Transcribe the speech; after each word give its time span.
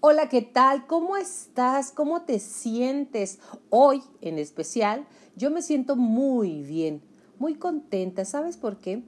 Hola, 0.00 0.28
¿qué 0.28 0.42
tal? 0.42 0.86
¿Cómo 0.86 1.16
estás? 1.16 1.90
¿Cómo 1.90 2.22
te 2.22 2.38
sientes? 2.38 3.40
Hoy, 3.68 4.00
en 4.20 4.38
especial, 4.38 5.08
yo 5.34 5.50
me 5.50 5.60
siento 5.60 5.96
muy 5.96 6.62
bien, 6.62 7.02
muy 7.40 7.56
contenta. 7.56 8.24
¿Sabes 8.24 8.56
por 8.56 8.78
qué? 8.78 9.02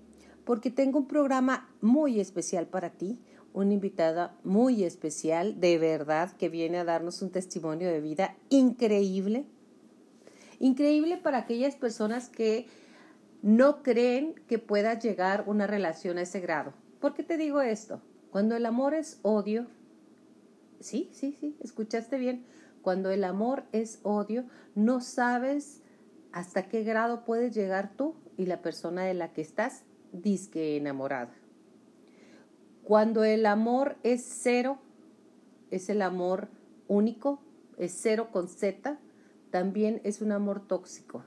Porque 0.45 0.72
tengo 0.72 0.98
un 0.98 1.06
programa 1.06 1.72
muy 1.80 2.18
especial 2.18 2.66
para 2.66 2.90
ti, 2.90 3.21
una 3.53 3.72
invitada 3.72 4.37
muy 4.42 4.82
especial, 4.82 5.61
de 5.61 5.79
verdad, 5.79 6.32
que 6.32 6.48
viene 6.48 6.79
a 6.79 6.84
darnos 6.84 7.22
un 7.22 7.30
testimonio 7.30 7.86
de 7.86 8.00
vida 8.00 8.36
increíble. 8.48 9.45
Increíble 10.59 11.18
para 11.18 11.38
aquellas 11.38 11.77
personas 11.77 12.29
que 12.29 12.66
no 13.43 13.84
creen 13.84 14.34
que 14.48 14.59
pueda 14.59 14.98
llegar 14.98 15.45
una 15.46 15.68
relación 15.68 16.18
a 16.18 16.22
ese 16.22 16.41
grado. 16.41 16.72
¿Por 16.98 17.14
qué 17.14 17.22
te 17.22 17.36
digo 17.36 17.61
esto? 17.61 18.02
Cuando 18.32 18.57
el 18.57 18.66
amor 18.66 18.95
es 18.95 19.20
odio, 19.22 19.68
sí, 20.80 21.10
sí, 21.12 21.36
sí, 21.38 21.56
escuchaste 21.60 22.18
bien, 22.18 22.44
cuando 22.82 23.11
el 23.11 23.25
amor 23.25 23.64
es 23.72 24.00
odio, 24.02 24.44
no 24.75 25.00
sabes 25.00 25.82
hasta 26.32 26.68
qué 26.68 26.82
grado 26.82 27.25
puedes 27.25 27.54
llegar 27.54 27.93
tú 27.96 28.14
y 28.36 28.46
la 28.46 28.62
persona 28.62 29.04
de 29.04 29.14
la 29.14 29.32
que 29.32 29.43
estás 29.43 29.85
disque 30.12 30.76
enamorada. 30.76 31.35
Cuando 32.83 33.24
el 33.24 33.47
amor 33.47 33.97
es 34.02 34.24
cero, 34.24 34.78
es 35.70 35.88
el 35.91 36.02
amor 36.02 36.48
único, 36.88 37.41
es 37.77 37.97
cero 38.00 38.28
con 38.33 38.48
Z, 38.48 38.98
también 39.50 40.00
es 40.05 40.20
un 40.22 40.33
amor 40.33 40.66
tóxico. 40.66 41.24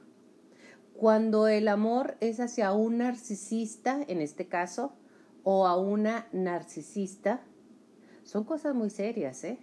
Cuando 0.94 1.48
el 1.48 1.68
amor 1.68 2.18
es 2.20 2.40
hacia 2.40 2.74
un 2.74 2.98
narcisista, 3.00 4.02
en 4.08 4.22
este 4.22 4.48
caso, 4.48 4.94
o 5.44 5.68
a 5.68 5.78
una 5.78 6.28
narcisista, 6.32 7.44
son 8.24 8.44
cosas 8.44 8.76
muy 8.76 8.90
serias, 8.90 9.44
¿eh? 9.44 9.60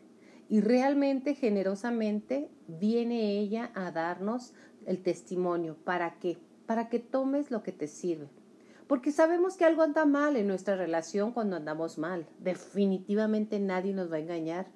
Y 0.48 0.60
realmente, 0.60 1.34
generosamente, 1.34 2.51
viene 2.66 3.38
ella 3.38 3.71
a 3.74 3.93
darnos 3.93 4.52
el 4.84 5.02
testimonio. 5.02 5.76
¿Para 5.84 6.18
qué? 6.18 6.38
Para 6.66 6.88
que 6.88 6.99
tomes 6.99 7.51
lo 7.51 7.62
que 7.62 7.73
te 7.73 7.87
sirve. 7.87 8.29
Porque 8.88 9.12
sabemos 9.12 9.57
que 9.57 9.65
algo 9.65 9.82
anda 9.82 10.04
mal 10.04 10.37
en 10.37 10.49
nuestra 10.49 10.74
relación 10.74 11.32
cuando 11.32 11.54
andamos 11.54 11.99
mal. 11.99 12.26
Definitivamente 12.40 13.60
nadie 13.60 13.93
nos 13.93 14.10
va 14.10 14.16
a 14.16 14.21
engañar 14.21 14.66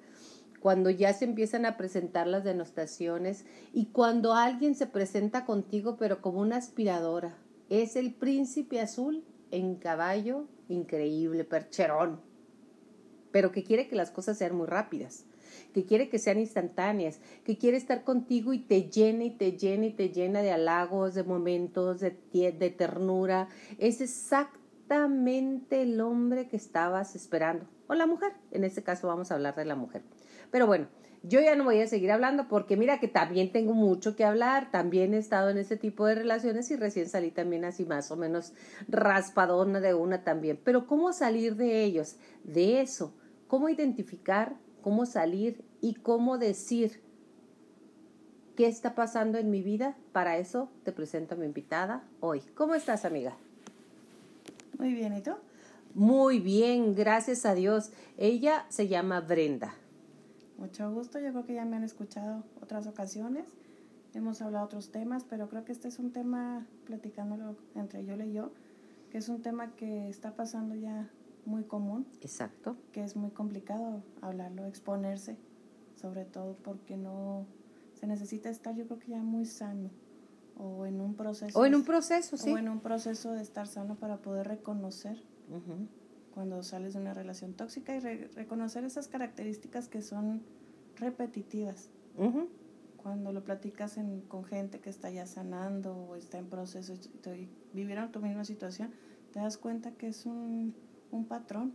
cuando 0.65 0.89
ya 0.89 1.13
se 1.13 1.25
empiezan 1.25 1.65
a 1.65 1.77
presentar 1.77 2.25
las 2.25 2.43
denostaciones 2.43 3.45
y 3.71 3.91
cuando 3.91 4.33
alguien 4.33 4.73
se 4.73 4.87
presenta 4.87 5.45
contigo 5.45 5.95
pero 5.95 6.21
como 6.23 6.39
una 6.39 6.55
aspiradora. 6.57 7.37
Es 7.69 7.95
el 7.95 8.15
príncipe 8.15 8.79
azul 8.79 9.23
en 9.51 9.75
caballo, 9.75 10.47
increíble, 10.67 11.43
percherón, 11.43 12.19
pero 13.35 13.51
que 13.51 13.65
quiere 13.65 13.89
que 13.89 13.97
las 13.97 14.11
cosas 14.11 14.37
sean 14.37 14.55
muy 14.55 14.65
rápidas, 14.65 15.25
que 15.73 15.83
quiere 15.83 16.07
que 16.07 16.19
sean 16.19 16.39
instantáneas, 16.39 17.19
que 17.43 17.57
quiere 17.57 17.75
estar 17.75 18.05
contigo 18.05 18.53
y 18.53 18.59
te 18.59 18.89
llena 18.89 19.25
y 19.25 19.31
te 19.31 19.57
llena 19.57 19.87
y 19.87 19.91
te 19.91 20.07
llena 20.07 20.41
de 20.41 20.53
halagos, 20.53 21.15
de 21.15 21.23
momentos, 21.25 21.99
de, 21.99 22.15
de 22.31 22.69
ternura. 22.69 23.49
Es 23.77 23.99
exactamente 23.99 25.81
el 25.81 25.99
hombre 25.99 26.47
que 26.47 26.55
estabas 26.55 27.13
esperando, 27.13 27.67
o 27.87 27.93
la 27.93 28.07
mujer, 28.07 28.31
en 28.51 28.63
este 28.63 28.83
caso 28.83 29.09
vamos 29.09 29.31
a 29.31 29.33
hablar 29.33 29.53
de 29.55 29.65
la 29.65 29.75
mujer. 29.75 30.03
Pero 30.49 30.65
bueno, 30.65 30.87
yo 31.23 31.41
ya 31.41 31.55
no 31.55 31.65
voy 31.65 31.81
a 31.81 31.87
seguir 31.87 32.11
hablando 32.11 32.47
porque 32.47 32.77
mira 32.77 33.01
que 33.01 33.09
también 33.09 33.51
tengo 33.51 33.73
mucho 33.73 34.15
que 34.15 34.23
hablar, 34.23 34.71
también 34.71 35.13
he 35.13 35.17
estado 35.17 35.49
en 35.49 35.57
ese 35.57 35.75
tipo 35.75 36.05
de 36.05 36.15
relaciones 36.15 36.71
y 36.71 36.77
recién 36.77 37.09
salí 37.09 37.31
también 37.31 37.65
así 37.65 37.83
más 37.83 38.11
o 38.11 38.15
menos 38.15 38.53
raspadona 38.87 39.81
de 39.81 39.93
una 39.93 40.23
también. 40.23 40.57
Pero 40.63 40.87
¿cómo 40.87 41.11
salir 41.11 41.57
de 41.57 41.83
ellos? 41.83 42.15
De 42.45 42.79
eso, 42.79 43.13
¿cómo 43.47 43.69
identificar, 43.69 44.55
cómo 44.81 45.05
salir 45.05 45.63
y 45.81 45.95
cómo 45.95 46.37
decir 46.37 47.01
qué 48.55 48.67
está 48.67 48.95
pasando 48.95 49.37
en 49.37 49.49
mi 49.49 49.61
vida? 49.61 49.97
Para 50.11 50.37
eso 50.37 50.69
te 50.83 50.91
presento 50.91 51.35
a 51.35 51.37
mi 51.37 51.45
invitada 51.45 52.03
hoy. 52.19 52.41
¿Cómo 52.55 52.75
estás, 52.75 53.05
amiga? 53.05 53.35
Muy 54.77 54.93
bien, 54.93 55.15
¿y 55.15 55.21
tú? 55.21 55.31
Muy 55.93 56.39
bien, 56.39 56.93
gracias 56.93 57.45
a 57.45 57.55
Dios. 57.55 57.91
Ella 58.17 58.65
se 58.69 58.87
llama 58.87 59.21
Brenda. 59.21 59.75
Mucho 60.57 60.91
gusto, 60.91 61.19
yo 61.19 61.31
creo 61.31 61.45
que 61.45 61.53
ya 61.53 61.65
me 61.65 61.75
han 61.75 61.83
escuchado 61.83 62.43
otras 62.61 62.87
ocasiones, 62.87 63.45
hemos 64.13 64.41
hablado 64.41 64.65
otros 64.65 64.89
temas, 64.89 65.25
pero 65.29 65.49
creo 65.49 65.65
que 65.65 65.73
este 65.73 65.89
es 65.89 65.99
un 65.99 66.11
tema, 66.11 66.65
platicándolo 66.85 67.57
entre 67.75 68.05
yo 68.05 68.15
y 68.15 68.31
yo, 68.31 68.51
que 69.11 69.17
es 69.17 69.27
un 69.27 69.41
tema 69.41 69.75
que 69.75 70.07
está 70.07 70.35
pasando 70.35 70.73
ya 70.75 71.09
muy 71.45 71.63
común. 71.63 72.07
Exacto. 72.21 72.77
Que 72.91 73.03
es 73.03 73.15
muy 73.15 73.31
complicado 73.31 74.03
hablarlo, 74.21 74.65
exponerse, 74.65 75.37
sobre 75.95 76.25
todo 76.25 76.55
porque 76.63 76.97
no 76.97 77.45
se 77.93 78.07
necesita 78.07 78.49
estar, 78.49 78.75
yo 78.75 78.85
creo 78.85 78.99
que 78.99 79.11
ya 79.11 79.23
muy 79.23 79.45
sano, 79.45 79.89
o 80.57 80.85
en 80.85 81.01
un 81.01 81.15
proceso. 81.15 81.59
O 81.59 81.65
en 81.65 81.75
un 81.75 81.83
proceso, 81.83 82.37
sí. 82.37 82.51
O 82.51 82.57
en 82.57 82.69
un 82.69 82.79
proceso 82.79 83.31
de 83.31 83.41
estar 83.41 83.67
sano 83.67 83.95
para 83.95 84.17
poder 84.17 84.47
reconocer 84.47 85.21
cuando 86.33 86.63
sales 86.63 86.93
de 86.93 86.99
una 86.99 87.13
relación 87.13 87.53
tóxica 87.53 87.95
y 87.95 87.99
reconocer 87.99 88.83
esas 88.83 89.07
características 89.07 89.87
que 89.87 90.01
son 90.01 90.41
repetitivas. 90.97 91.89
Cuando 92.97 93.31
lo 93.31 93.43
platicas 93.43 93.97
con 94.27 94.43
gente 94.45 94.79
que 94.79 94.89
está 94.89 95.11
ya 95.11 95.27
sanando 95.27 95.95
o 95.95 96.15
está 96.15 96.39
en 96.39 96.47
proceso 96.47 96.93
y 97.35 97.49
vivieron 97.73 98.11
tu 98.11 98.19
misma 98.19 98.43
situación, 98.43 98.91
te 99.31 99.39
das 99.39 99.57
cuenta 99.57 99.91
que 99.91 100.07
es 100.07 100.25
un, 100.25 100.73
un 101.15 101.25
patrón. 101.25 101.73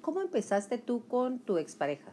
¿Cómo 0.00 0.20
empezaste 0.20 0.78
tú 0.78 1.06
con 1.06 1.38
tu 1.38 1.58
expareja? 1.58 2.12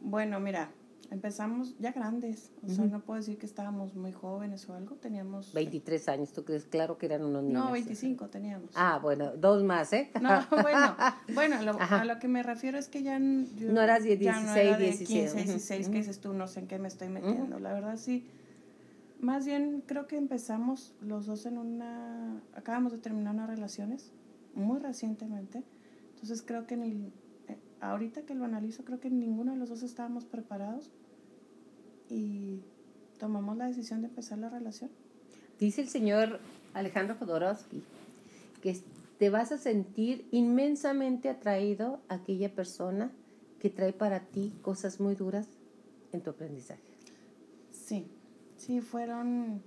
Bueno, 0.00 0.40
mira, 0.40 0.70
empezamos 1.12 1.76
ya 1.78 1.92
grandes, 1.92 2.50
o 2.64 2.68
sea, 2.68 2.86
no 2.86 3.00
puedo 3.00 3.18
decir 3.18 3.38
que 3.38 3.46
estábamos 3.46 3.94
muy 3.94 4.12
jóvenes 4.12 4.68
o 4.68 4.74
algo, 4.74 4.96
teníamos... 4.96 5.52
23 5.52 6.08
años, 6.08 6.32
¿tú 6.32 6.44
crees? 6.44 6.64
Claro 6.64 6.98
que 6.98 7.06
eran 7.06 7.24
unos 7.24 7.44
niños. 7.44 7.64
No, 7.64 7.72
25 7.72 8.28
teníamos. 8.30 8.70
Ah, 8.74 8.98
bueno, 9.00 9.32
dos 9.36 9.62
más, 9.62 9.92
¿eh? 9.92 10.10
No, 10.20 10.44
bueno, 10.50 10.96
bueno, 11.34 11.56
a 11.78 12.04
lo 12.04 12.18
que 12.18 12.28
me 12.28 12.42
refiero 12.42 12.78
es 12.78 12.88
que 12.88 13.02
ya... 13.02 13.18
no 13.18 13.80
eras 13.80 14.02
16, 14.02 14.46
no 14.46 14.54
era 14.54 14.78
16. 14.78 15.32
15, 15.32 15.44
16, 15.44 15.88
que 15.88 15.98
dices 15.98 16.20
tú, 16.20 16.32
no 16.32 16.48
sé 16.48 16.60
en 16.60 16.66
qué 16.66 16.78
me 16.78 16.88
estoy 16.88 17.08
metiendo, 17.10 17.58
la 17.58 17.72
verdad 17.72 17.96
sí. 17.96 18.26
Más 19.20 19.46
bien 19.46 19.84
creo 19.86 20.08
que 20.08 20.16
empezamos 20.16 20.94
los 21.00 21.26
dos 21.26 21.46
en 21.46 21.58
una... 21.58 22.42
Acabamos 22.54 22.90
de 22.90 22.98
terminar 22.98 23.34
unas 23.34 23.48
relaciones 23.48 24.12
muy 24.54 24.78
recientemente, 24.78 25.62
entonces 26.14 26.42
creo 26.42 26.66
que 26.66 26.74
el, 26.74 27.12
eh, 27.48 27.56
ahorita 27.80 28.22
que 28.22 28.34
lo 28.34 28.44
analizo, 28.44 28.84
creo 28.84 29.00
que 29.00 29.10
ninguno 29.10 29.52
de 29.52 29.58
los 29.58 29.68
dos 29.68 29.82
estábamos 29.82 30.24
preparados 30.24 30.90
y 32.08 32.60
tomamos 33.18 33.56
la 33.56 33.66
decisión 33.66 34.02
de 34.02 34.08
empezar 34.08 34.38
la 34.38 34.48
relación. 34.48 34.90
Dice 35.58 35.80
el 35.80 35.88
señor 35.88 36.40
Alejandro 36.74 37.16
Jodorowsky 37.18 37.82
que 38.62 38.76
te 39.18 39.30
vas 39.30 39.52
a 39.52 39.58
sentir 39.58 40.26
inmensamente 40.30 41.28
atraído 41.28 42.00
a 42.08 42.14
aquella 42.14 42.54
persona 42.54 43.10
que 43.60 43.70
trae 43.70 43.92
para 43.92 44.20
ti 44.20 44.52
cosas 44.62 44.98
muy 44.98 45.14
duras 45.14 45.46
en 46.12 46.20
tu 46.20 46.30
aprendizaje. 46.30 46.82
Sí, 47.70 48.06
sí, 48.56 48.80
fueron, 48.80 49.62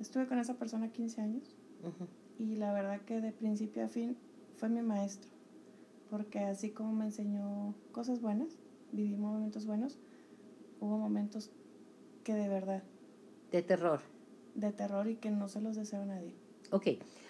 estuve 0.00 0.26
con 0.26 0.38
esa 0.38 0.54
persona 0.54 0.90
15 0.90 1.20
años 1.20 1.44
y 2.38 2.56
la 2.56 2.72
verdad 2.72 3.00
que 3.02 3.20
de 3.20 3.32
principio 3.32 3.84
a 3.84 3.88
fin 3.88 4.16
fue 4.56 4.68
mi 4.68 4.82
maestro, 4.82 5.30
porque 6.10 6.40
así 6.40 6.70
como 6.70 6.92
me 6.92 7.06
enseñó 7.06 7.74
cosas 7.92 8.20
buenas, 8.20 8.58
vivimos 8.92 9.32
momentos 9.32 9.66
buenos, 9.66 9.98
hubo 10.80 10.98
momentos 10.98 11.50
que 12.24 12.34
de 12.34 12.48
verdad. 12.48 12.82
De 13.50 13.62
terror. 13.62 14.00
De 14.54 14.72
terror 14.72 15.08
y 15.08 15.16
que 15.16 15.30
no 15.30 15.48
se 15.48 15.60
los 15.60 15.76
deseo 15.76 16.02
a 16.02 16.06
nadie. 16.06 16.34
Ok, 16.70 16.86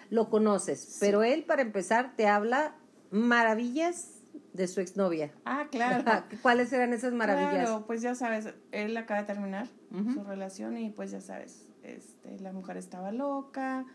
lo 0.09 0.29
conoces, 0.29 0.97
pero 0.99 1.23
él 1.23 1.43
para 1.43 1.61
empezar 1.61 2.15
te 2.15 2.27
habla 2.27 2.75
maravillas 3.11 4.21
de 4.53 4.67
su 4.67 4.81
exnovia. 4.81 5.31
Ah, 5.45 5.67
claro. 5.69 6.03
¿Cuáles 6.41 6.71
eran 6.73 6.93
esas 6.93 7.13
maravillas? 7.13 7.67
Claro, 7.67 7.85
pues 7.85 8.01
ya 8.01 8.15
sabes, 8.15 8.53
él 8.71 8.95
acaba 8.97 9.21
de 9.21 9.27
terminar 9.27 9.67
su 10.13 10.23
relación 10.23 10.77
y 10.77 10.89
pues 10.89 11.11
ya 11.11 11.21
sabes, 11.21 11.67
este, 11.83 12.39
la 12.39 12.51
mujer 12.51 12.77
estaba 12.77 13.11
loca, 13.11 13.85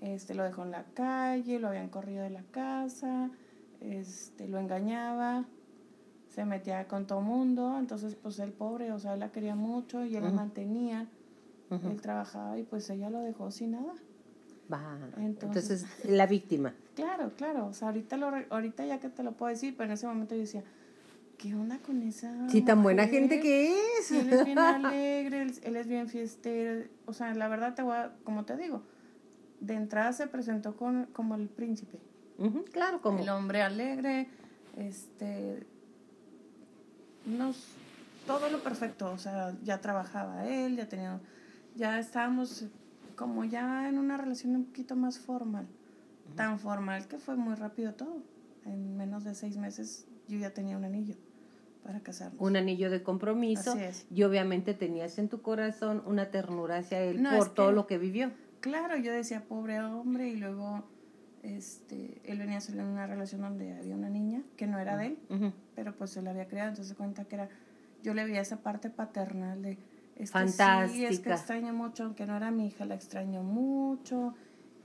este, 0.00 0.34
lo 0.34 0.44
dejó 0.44 0.62
en 0.62 0.70
la 0.70 0.84
calle, 0.94 1.58
lo 1.58 1.68
habían 1.68 1.88
corrido 1.88 2.22
de 2.22 2.30
la 2.30 2.42
casa, 2.50 3.30
este, 3.80 4.48
lo 4.48 4.58
engañaba, 4.58 5.44
se 6.28 6.44
metía 6.44 6.86
con 6.86 7.06
todo 7.06 7.20
mundo, 7.20 7.76
entonces 7.78 8.14
pues 8.14 8.38
el 8.38 8.52
pobre, 8.52 8.92
o 8.92 8.98
sea, 8.98 9.14
él 9.14 9.20
la 9.20 9.32
quería 9.32 9.54
mucho 9.54 10.04
y 10.04 10.16
él 10.16 10.24
la 10.24 10.30
mantenía, 10.30 11.08
él 11.70 12.00
trabajaba 12.00 12.58
y 12.58 12.62
pues 12.62 12.88
ella 12.90 13.10
lo 13.10 13.20
dejó 13.20 13.50
sin 13.50 13.72
nada. 13.72 13.94
Entonces, 15.16 15.86
la 16.04 16.26
víctima. 16.26 16.74
Claro, 16.98 17.30
claro, 17.36 17.68
o 17.68 17.72
sea, 17.72 17.88
ahorita, 17.88 18.16
lo, 18.16 18.28
ahorita 18.50 18.84
ya 18.84 18.98
que 18.98 19.08
te 19.08 19.22
lo 19.22 19.30
puedo 19.30 19.50
decir, 19.50 19.76
pero 19.76 19.84
en 19.84 19.92
ese 19.92 20.08
momento 20.08 20.34
yo 20.34 20.40
decía, 20.40 20.64
¿qué 21.36 21.54
onda 21.54 21.78
con 21.78 22.02
esa? 22.02 22.48
Sí, 22.48 22.62
tan 22.62 22.82
buena 22.82 23.06
gente 23.06 23.38
que 23.38 23.72
es. 24.00 24.10
él 24.10 24.32
es 24.32 24.44
bien 24.44 24.58
alegre, 24.58 25.42
él, 25.42 25.76
es 25.76 25.86
bien 25.86 26.08
fiestero, 26.08 26.88
o 27.06 27.12
sea, 27.12 27.32
la 27.34 27.46
verdad 27.46 27.76
te 27.76 27.82
voy 27.82 27.94
a, 27.94 28.16
como 28.24 28.44
te 28.44 28.56
digo, 28.56 28.82
de 29.60 29.74
entrada 29.74 30.12
se 30.12 30.26
presentó 30.26 30.76
con, 30.76 31.06
como 31.12 31.34
el 31.34 31.48
príncipe. 31.48 31.98
claro, 32.72 33.00
como. 33.00 33.18
El 33.20 33.28
hombre 33.28 33.62
alegre, 33.62 34.28
este 34.76 35.66
teníamos 37.24 37.56
todo 38.26 38.48
lo 38.50 38.62
perfecto, 38.62 39.10
o 39.10 39.18
sea, 39.18 39.54
ya 39.64 39.80
trabajaba 39.80 40.46
él, 40.46 40.76
ya 40.76 40.88
tenía, 40.88 41.20
ya 41.76 41.98
estábamos 41.98 42.66
como 43.16 43.44
ya 43.44 43.88
en 43.88 43.98
una 43.98 44.16
relación 44.16 44.54
un 44.54 44.64
poquito 44.66 44.94
más 44.96 45.18
formal, 45.18 45.66
tan 46.36 46.58
formal 46.58 47.08
que 47.08 47.18
fue 47.18 47.36
muy 47.36 47.54
rápido 47.54 47.94
todo. 47.94 48.22
En 48.64 48.96
menos 48.96 49.24
de 49.24 49.34
seis 49.34 49.56
meses 49.56 50.06
yo 50.28 50.38
ya 50.38 50.50
tenía 50.50 50.76
un 50.76 50.84
anillo 50.84 51.14
para 51.82 52.00
casarnos. 52.00 52.40
Un 52.40 52.56
anillo 52.56 52.90
de 52.90 53.02
compromiso. 53.02 53.72
Así 53.72 53.82
es. 53.82 54.06
Y 54.14 54.22
obviamente 54.24 54.74
tenías 54.74 55.18
en 55.18 55.28
tu 55.30 55.40
corazón 55.40 56.02
una 56.04 56.30
ternura 56.30 56.76
hacia 56.78 57.00
él 57.00 57.22
No, 57.22 57.30
por 57.36 57.48
todo 57.54 57.68
que- 57.68 57.74
lo 57.74 57.86
que 57.86 57.98
vivió. 57.98 58.30
Claro, 58.60 58.96
yo 58.96 59.12
decía, 59.12 59.44
pobre 59.46 59.80
hombre, 59.80 60.28
y 60.28 60.36
luego 60.36 60.84
este, 61.42 62.20
él 62.24 62.38
venía 62.38 62.58
a 62.58 62.60
salir 62.60 62.80
en 62.80 62.88
una 62.88 63.06
relación 63.06 63.40
donde 63.40 63.72
había 63.74 63.94
una 63.94 64.08
niña 64.10 64.42
que 64.56 64.66
no 64.66 64.78
era 64.78 64.96
de 64.96 65.06
él, 65.06 65.18
pero 65.74 65.94
pues 65.94 66.10
se 66.10 66.22
la 66.22 66.30
había 66.30 66.48
criado, 66.48 66.70
entonces 66.70 66.96
cuenta 66.96 67.24
que 67.24 67.36
era, 67.36 67.48
yo 68.02 68.14
le 68.14 68.24
veía 68.24 68.40
esa 68.40 68.56
parte 68.58 68.90
paternal 68.90 69.62
de, 69.62 69.78
es 70.16 70.32
que 70.32 70.38
sí, 70.48 71.04
es 71.04 71.20
que 71.20 71.30
Fantástica. 71.30 71.34
extraño 71.34 71.72
mucho, 71.72 72.04
aunque 72.04 72.26
no 72.26 72.36
era 72.36 72.50
mi 72.50 72.66
hija, 72.66 72.84
la 72.84 72.94
extraño 72.96 73.42
mucho. 73.44 74.34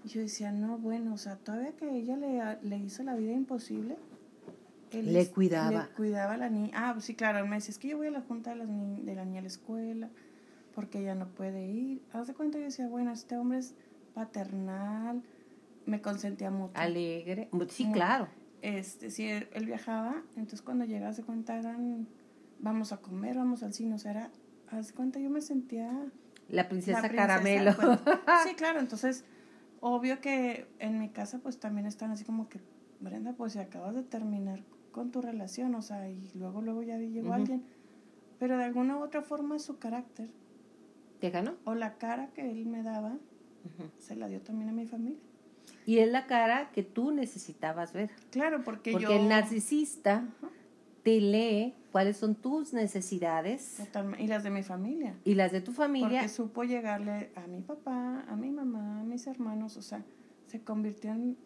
Y 0.06 0.10
yo 0.10 0.22
decía, 0.22 0.52
no, 0.52 0.78
bueno, 0.78 1.14
o 1.14 1.18
sea, 1.18 1.38
todavía 1.38 1.72
que 1.72 1.90
ella 1.90 2.16
le, 2.18 2.40
le 2.62 2.78
hizo 2.78 3.04
la 3.04 3.16
vida 3.16 3.32
imposible. 3.32 3.98
él 4.92 5.12
Le 5.14 5.28
cuidaba. 5.32 5.88
Le 5.88 5.94
cuidaba 5.96 6.34
a 6.34 6.38
la 6.38 6.50
niña. 6.50 6.72
Ah, 6.76 6.92
pues 6.94 7.06
sí, 7.06 7.16
claro, 7.16 7.40
él 7.40 7.48
me 7.50 7.56
decía, 7.56 7.72
es 7.72 7.80
que 7.80 7.88
yo 7.88 7.98
voy 7.98 8.08
a 8.08 8.12
la 8.12 8.22
junta 8.22 8.52
de, 8.52 8.58
las 8.58 8.68
ni- 8.68 9.02
de 9.02 9.16
la 9.16 9.26
niña 9.26 9.40
a 9.40 9.42
la 9.44 9.48
escuela 9.48 10.10
porque 10.74 11.00
ella 11.00 11.16
no 11.16 11.28
puede 11.28 11.66
ir. 11.66 12.02
Haz 12.12 12.28
de 12.28 12.34
cuenta, 12.34 12.58
yo 12.58 12.66
decía, 12.66 12.88
bueno, 12.88 13.12
este 13.12 13.38
hombre 13.38 13.60
es 13.60 13.76
paternal, 14.14 15.24
me 15.86 16.02
consentía 16.02 16.52
mucho. 16.52 16.74
Alegre. 16.76 17.50
Sí, 17.70 17.86
Muy- 17.86 17.94
claro. 17.94 18.28
Este, 18.62 19.12
sí, 19.12 19.28
él, 19.28 19.50
él 19.54 19.66
viajaba, 19.66 20.24
entonces 20.38 20.62
cuando 20.62 20.86
llegaba, 20.86 21.12
de 21.12 21.24
cuenta, 21.24 21.58
eran, 21.58 22.08
vamos 22.60 22.94
a 22.94 22.98
comer, 22.98 23.36
vamos 23.36 23.62
al 23.62 23.74
cine, 23.74 23.96
o 23.96 23.98
sea, 23.98 24.12
era, 24.12 24.32
haz 24.70 24.88
de 24.88 24.94
cuenta, 24.94 25.20
yo 25.20 25.30
me 25.30 25.42
sentía... 25.42 25.92
La 26.48 26.70
princesa, 26.70 27.02
la 27.02 27.10
princesa, 27.10 27.28
Caramelo. 27.28 27.76
pues. 27.76 28.00
sí, 28.48 28.56
claro, 28.56 28.80
entonces, 28.80 29.26
obvio 29.82 30.22
que 30.22 30.66
en 30.80 30.98
mi 30.98 31.10
casa, 31.10 31.40
pues 31.40 31.60
también 31.60 31.88
están 31.88 32.12
así 32.12 32.24
como 32.24 32.48
que, 32.48 32.62
Brenda, 33.02 33.34
pues 33.34 33.52
si 33.52 33.60
acabas 33.60 33.96
de 33.96 34.04
terminar 34.04 34.62
con 34.94 35.12
tu 35.12 35.22
relación, 35.22 35.76
o 35.76 35.82
sea, 35.82 36.10
y 36.10 36.32
luego, 36.34 36.62
luego 36.62 36.84
ya 36.84 36.98
llegó 36.98 37.34
alguien, 37.34 37.66
pero 38.40 38.58
de 38.58 38.64
alguna 38.64 38.96
u 38.96 39.04
otra 39.04 39.24
forma 39.24 39.60
su 39.60 39.78
carácter 39.78 40.30
¿Te 41.24 41.30
ganó? 41.30 41.56
o 41.64 41.74
la 41.74 41.98
cara 41.98 42.28
que 42.34 42.52
él 42.52 42.66
me 42.66 42.84
daba, 42.84 43.12
Ujú. 43.14 43.90
se 43.98 44.14
la 44.18 44.28
dio 44.28 44.42
también 44.42 44.68
a 44.70 44.74
mi 44.74 44.86
familia. 44.86 45.22
Y 45.86 46.00
es 46.00 46.12
la 46.12 46.28
cara 46.28 46.70
que 46.74 46.84
tú 46.84 47.12
necesitabas 47.12 47.94
ver. 47.94 48.10
Claro, 48.30 48.62
porque, 48.66 48.92
Porque 48.92 49.06
yo... 49.06 49.12
el 49.14 49.30
narcisista 49.30 50.16
Ajá, 50.18 50.50
te 51.02 51.22
lee 51.22 51.76
cuáles 51.94 52.18
son 52.18 52.36
tus 52.36 52.74
necesidades 52.74 53.76
totalmente, 53.78 54.22
y 54.22 54.28
las 54.28 54.44
de 54.44 54.50
mi 54.50 54.64
familia. 54.64 55.16
y 55.24 55.36
las 55.36 55.54
de 55.54 55.62
tu 55.62 55.72
familia. 55.72 56.10
Porque 56.10 56.28
supo 56.28 56.66
llegarle 56.66 57.32
a 57.36 57.48
mi 57.48 57.62
papá, 57.62 58.26
a 58.28 58.36
mi 58.36 58.52
mamá, 58.52 59.00
a 59.00 59.04
mis 59.06 59.26
hermanos, 59.26 59.78
o 59.78 59.82
sea, 59.82 60.04
se 60.48 60.62
convirtió 60.62 61.12
en, 61.14 61.38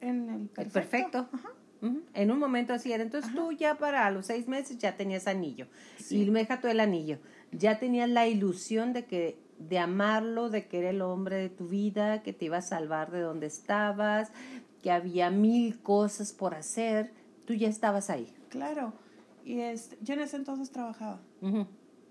en 0.00 0.28
el 0.30 0.40
El 0.42 0.48
perfecto. 0.50 0.72
perfecto. 0.74 1.28
Ajá. 1.32 1.48
Ujú. 1.82 2.02
En 2.14 2.30
un 2.30 2.38
momento 2.38 2.72
así 2.72 2.92
era. 2.92 3.02
Entonces 3.02 3.30
Ajá. 3.30 3.38
tú 3.40 3.50
ya 3.52 3.78
para 3.78 4.08
los 4.12 4.26
seis 4.26 4.46
meses 4.46 4.78
ya 4.78 4.96
tenías 4.96 5.26
anillo. 5.26 5.66
Sí. 5.98 6.22
Y 6.22 6.30
me 6.30 6.38
deja 6.40 6.60
todo 6.60 6.70
el 6.72 6.80
anillo. 6.80 7.18
Ya 7.52 7.78
tenías 7.78 8.08
la 8.08 8.26
ilusión 8.26 8.92
de 8.92 9.06
que 9.06 9.38
de 9.58 9.78
amarlo, 9.78 10.50
de 10.50 10.68
que 10.68 10.78
era 10.78 10.90
el 10.90 11.02
hombre 11.02 11.36
de 11.36 11.48
tu 11.48 11.66
vida, 11.68 12.22
que 12.22 12.32
te 12.32 12.44
iba 12.44 12.58
a 12.58 12.62
salvar 12.62 13.10
de 13.10 13.20
donde 13.20 13.46
estabas, 13.46 14.30
que 14.82 14.90
había 14.92 15.30
mil 15.30 15.80
cosas 15.80 16.32
por 16.32 16.54
hacer. 16.54 17.12
Tú 17.44 17.54
ya 17.54 17.68
estabas 17.68 18.10
ahí. 18.10 18.32
Claro. 18.50 18.92
Y 19.44 19.60
este, 19.60 19.98
yo 20.02 20.14
en 20.14 20.20
ese 20.20 20.36
entonces 20.36 20.70
trabajaba. 20.70 21.20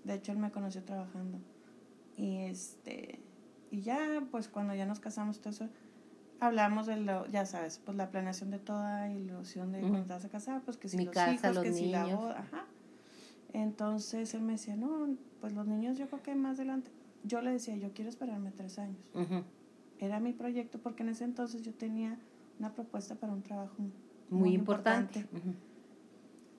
De 0.04 0.14
hecho, 0.14 0.32
él 0.32 0.38
me 0.38 0.50
conoció 0.50 0.82
trabajando. 0.84 1.38
Y 2.16 2.38
este 2.38 3.20
y 3.70 3.82
ya, 3.82 3.98
pues 4.30 4.48
cuando 4.48 4.74
ya 4.74 4.86
nos 4.86 4.98
casamos, 4.98 5.40
todo 5.40 5.50
eso, 5.50 5.68
hablamos 6.40 6.86
de 6.86 6.96
lo, 6.96 7.26
ya 7.26 7.44
sabes, 7.46 7.80
pues 7.84 7.96
la 7.96 8.10
planeación 8.10 8.50
de 8.50 8.58
toda 8.58 9.08
ilusión 9.10 9.72
de 9.72 9.80
Ujú. 9.80 9.88
cuando 9.88 10.06
te 10.06 10.12
vas 10.14 10.24
a 10.24 10.28
casar, 10.30 10.62
pues 10.62 10.76
que 10.78 10.88
si 10.88 10.96
Mi 10.96 11.04
los 11.04 11.14
casa, 11.14 11.32
hijos, 11.34 11.54
los 11.54 11.64
que 11.64 11.72
si 11.72 11.86
la 11.90 12.04
niños. 12.04 12.18
boda, 12.20 12.38
ajá. 12.40 12.64
Entonces 13.52 14.34
él 14.34 14.42
me 14.42 14.52
decía, 14.52 14.76
no, 14.76 15.16
pues 15.40 15.52
los 15.52 15.66
niños 15.66 15.98
yo 15.98 16.06
creo 16.08 16.22
que 16.22 16.34
más 16.34 16.58
adelante. 16.58 16.90
Yo 17.24 17.40
le 17.42 17.50
decía, 17.52 17.76
yo 17.76 17.92
quiero 17.92 18.08
esperarme 18.08 18.50
tres 18.52 18.78
años. 18.78 18.98
Era 19.98 20.20
mi 20.20 20.32
proyecto 20.32 20.78
porque 20.78 21.02
en 21.02 21.10
ese 21.10 21.24
entonces 21.24 21.62
yo 21.62 21.74
tenía 21.74 22.18
una 22.58 22.72
propuesta 22.72 23.14
para 23.16 23.32
un 23.32 23.42
trabajo 23.42 23.76
Muy, 24.30 24.54
importante. 24.54 25.26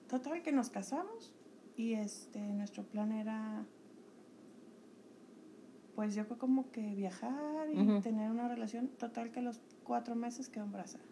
Total 0.08 0.42
que 0.42 0.52
nos 0.52 0.70
casamos 0.70 1.32
y 1.76 1.94
este 1.94 2.40
nuestro 2.40 2.82
plan 2.82 3.12
era 3.12 3.64
pues 5.94 6.14
yo 6.14 6.24
creo 6.26 6.38
como 6.38 6.70
que 6.70 6.94
viajar 6.94 7.68
y 7.70 8.00
tener 8.00 8.30
una 8.30 8.48
relación 8.48 8.88
total 8.88 9.30
que 9.30 9.40
a 9.40 9.42
los 9.42 9.60
cuatro 9.84 10.14
meses 10.16 10.48
quedó 10.48 10.64
embarazada. 10.64 11.04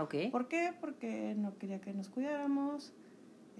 Ok. 0.00 0.14
¿Por 0.30 0.48
qué? 0.48 0.72
Porque 0.80 1.34
no 1.36 1.58
quería 1.58 1.80
que 1.80 1.92
nos 1.92 2.08
cuidáramos. 2.08 2.92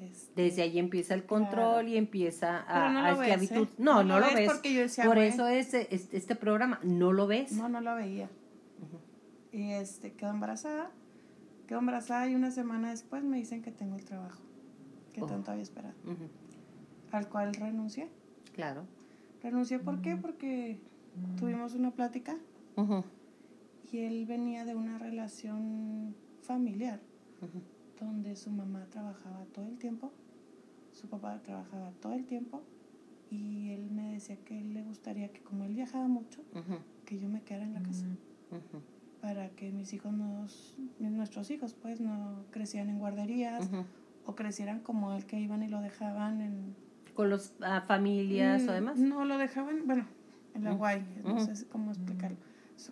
Este, 0.02 0.43
Desde 0.43 0.62
ahí 0.62 0.79
empieza 0.79 1.14
el 1.14 1.25
control 1.25 1.73
Claro. 1.85 1.88
y 1.88 1.97
empieza 1.97 2.64
a, 2.69 2.91
no 2.93 2.99
a 3.00 3.11
ves, 3.14 3.20
esclavitud. 3.20 3.69
¿eh? 3.69 3.75
No, 3.79 4.02
no, 4.05 4.20
lo 4.20 4.26
ves. 4.35 4.50
porque 4.50 4.73
yo 4.75 4.81
decía, 4.81 5.05
Por 5.05 5.19
eso 5.19 5.47
es, 5.49 5.75
es- 5.75 6.08
este 6.12 6.35
programa, 6.37 6.81
no 6.82 7.12
lo 7.12 7.26
ves. 7.26 7.52
No, 7.52 7.69
no 7.69 7.81
lo 7.81 7.94
veía. 7.94 8.29
Y 9.52 9.70
este 9.73 10.12
quedó 10.12 10.31
embarazada. 10.31 10.91
Quedó 11.67 11.79
embarazada 11.81 12.29
y 12.29 12.35
una 12.35 12.50
semana 12.50 12.91
después 12.91 13.23
me 13.25 13.37
dicen 13.37 13.62
que 13.62 13.70
tengo 13.73 13.97
el 13.97 14.05
trabajo 14.05 14.41
que 15.12 15.23
Oh. 15.23 15.26
tanto 15.26 15.50
había 15.50 15.62
esperado. 15.62 15.94
Al 17.12 17.29
cual 17.29 17.52
renuncié. 17.55 18.08
Claro. 18.55 18.85
Renuncié 19.43 19.79
¿por 19.79 20.00
qué? 20.02 20.17
Porque 20.17 20.79
tuvimos 21.38 21.75
una 21.75 21.91
plática 21.91 22.37
y 23.93 23.99
él 23.99 24.25
venía 24.26 24.64
de 24.64 24.75
una 24.76 24.99
relación 24.99 26.14
familiar. 26.43 27.00
Donde 28.00 28.37
su 28.37 28.50
mamá 28.50 28.87
trabajaba 28.91 29.44
todo 29.55 29.67
el 29.69 29.79
tiempo, 29.79 30.12
su 30.93 31.08
papá 31.08 31.41
trabajaba 31.43 31.93
todo 32.00 32.14
el 32.14 32.25
tiempo 32.26 32.62
y 33.31 33.70
él 33.70 33.91
me 33.91 34.12
decía 34.12 34.37
que 34.44 34.58
él 34.61 34.75
le 34.75 34.82
gustaría 34.82 35.32
que 35.32 35.41
como 35.41 35.64
él 35.64 35.75
viajaba 35.75 36.08
mucho, 36.08 36.41
que 37.05 37.19
yo 37.19 37.29
me 37.29 37.43
quedara 37.43 37.64
en 37.64 37.75
la 37.75 37.82
casa 37.82 38.06
Ujú. 38.50 38.82
para 39.20 39.50
que 39.50 39.70
mis 39.70 39.93
hijos, 39.93 40.12
nos, 40.12 40.75
nuestros 40.99 41.50
hijos 41.50 41.75
pues 41.75 42.00
no 42.00 42.44
crecieran 42.50 42.88
en 42.91 42.99
guarderías 42.99 43.69
o 44.26 44.35
crecieran 44.35 44.81
como 44.81 45.12
él 45.14 45.26
que 45.26 45.38
iban 45.41 45.62
y 45.62 45.69
lo 45.69 45.81
dejaban 45.81 46.41
en... 46.41 46.75
Con 47.14 47.29
los 47.31 47.52
familias 47.87 48.62
o 48.62 48.71
Mm, 48.71 48.75
demás. 48.75 48.99
No, 48.99 49.25
lo 49.25 49.37
dejaban, 49.38 49.87
bueno, 49.87 50.07
en 50.54 50.64
la. 50.64 50.73
Guay, 50.73 51.04
no 51.25 51.38
sé 51.45 51.66
cómo 51.69 51.90
explicarlo. 51.92 52.37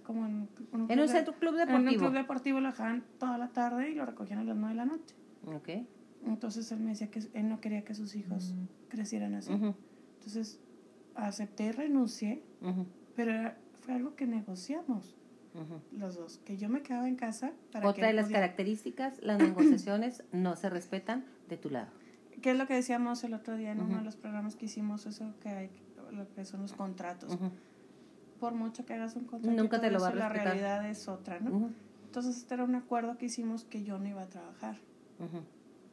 Como 0.04 0.26
en, 0.26 0.32
un 0.34 0.40
En 0.40 0.86
club 0.86 0.90
un 0.90 0.96
de- 0.96 1.08
centro 1.08 1.34
club 1.34 1.54
En 1.54 1.60
un 1.60 1.66
deportivo. 1.84 2.00
club 2.02 2.12
deportivo 2.14 2.60
lo 2.60 2.68
dejaban 2.68 3.04
toda 3.18 3.38
la 3.38 3.48
tarde 3.48 3.90
y 3.90 3.94
lo 3.94 4.04
recogían 4.06 4.40
a 4.40 4.44
las 4.44 4.56
9 4.56 4.70
de 4.74 4.76
la 4.76 4.84
noche. 4.84 5.14
Ok. 5.46 5.68
Entonces 6.26 6.70
él 6.72 6.80
me 6.80 6.90
decía 6.90 7.10
que 7.10 7.20
él 7.32 7.48
no 7.48 7.60
quería 7.60 7.84
que 7.84 7.94
sus 7.94 8.14
hijos 8.16 8.54
crecieran 8.88 9.34
así. 9.34 9.52
Ujú. 9.52 9.74
Entonces 10.16 10.60
acepté 11.14 11.64
y 11.66 11.72
renuncié, 11.72 12.42
Ujú. 12.60 12.86
pero 13.16 13.32
era- 13.32 13.58
fue 13.80 13.94
algo 13.94 14.14
que 14.14 14.26
negociamos 14.26 15.16
los 15.96 16.14
dos, 16.14 16.38
que 16.44 16.56
yo 16.56 16.68
me 16.68 16.82
quedaba 16.82 17.08
en 17.08 17.16
casa 17.16 17.50
para 17.72 17.82
que 17.82 17.88
Otra 17.88 18.04
de 18.04 18.10
él 18.10 18.16
las 18.16 18.28
características, 18.28 19.18
las 19.22 19.38
negociaciones 19.38 20.22
no 20.30 20.54
se 20.54 20.70
respetan 20.70 21.24
de 21.48 21.56
tu 21.56 21.68
lado. 21.70 21.88
¿Qué 22.42 22.52
es 22.52 22.56
lo 22.58 22.68
que 22.68 22.74
decíamos 22.74 23.24
el 23.24 23.34
otro 23.34 23.56
día 23.56 23.72
en 23.72 23.80
uno 23.80 23.98
de 23.98 24.04
los 24.04 24.14
programas 24.16 24.54
que 24.54 24.66
hicimos? 24.66 25.06
Eso 25.06 25.34
que 25.40 25.48
hay, 25.48 25.70
lo 26.12 26.32
que 26.34 26.44
son 26.44 26.62
los 26.62 26.72
contratos. 26.74 27.36
Por 28.40 28.54
mucho 28.54 28.86
que 28.86 28.94
hagas 28.94 29.16
un 29.16 29.24
contrato, 29.24 29.56
Nunca 29.56 29.80
te 29.80 29.90
lo 29.90 30.00
va 30.00 30.08
a 30.08 30.10
eso, 30.10 30.18
la 30.18 30.28
realidad 30.28 30.88
es 30.88 31.08
otra, 31.08 31.40
¿no? 31.40 31.70
Entonces 32.04 32.36
este 32.36 32.54
era 32.54 32.64
un 32.64 32.74
acuerdo 32.74 33.18
que 33.18 33.26
hicimos 33.26 33.64
que 33.64 33.84
yo 33.84 33.98
no 33.98 34.08
iba 34.08 34.22
a 34.22 34.28
trabajar, 34.28 34.78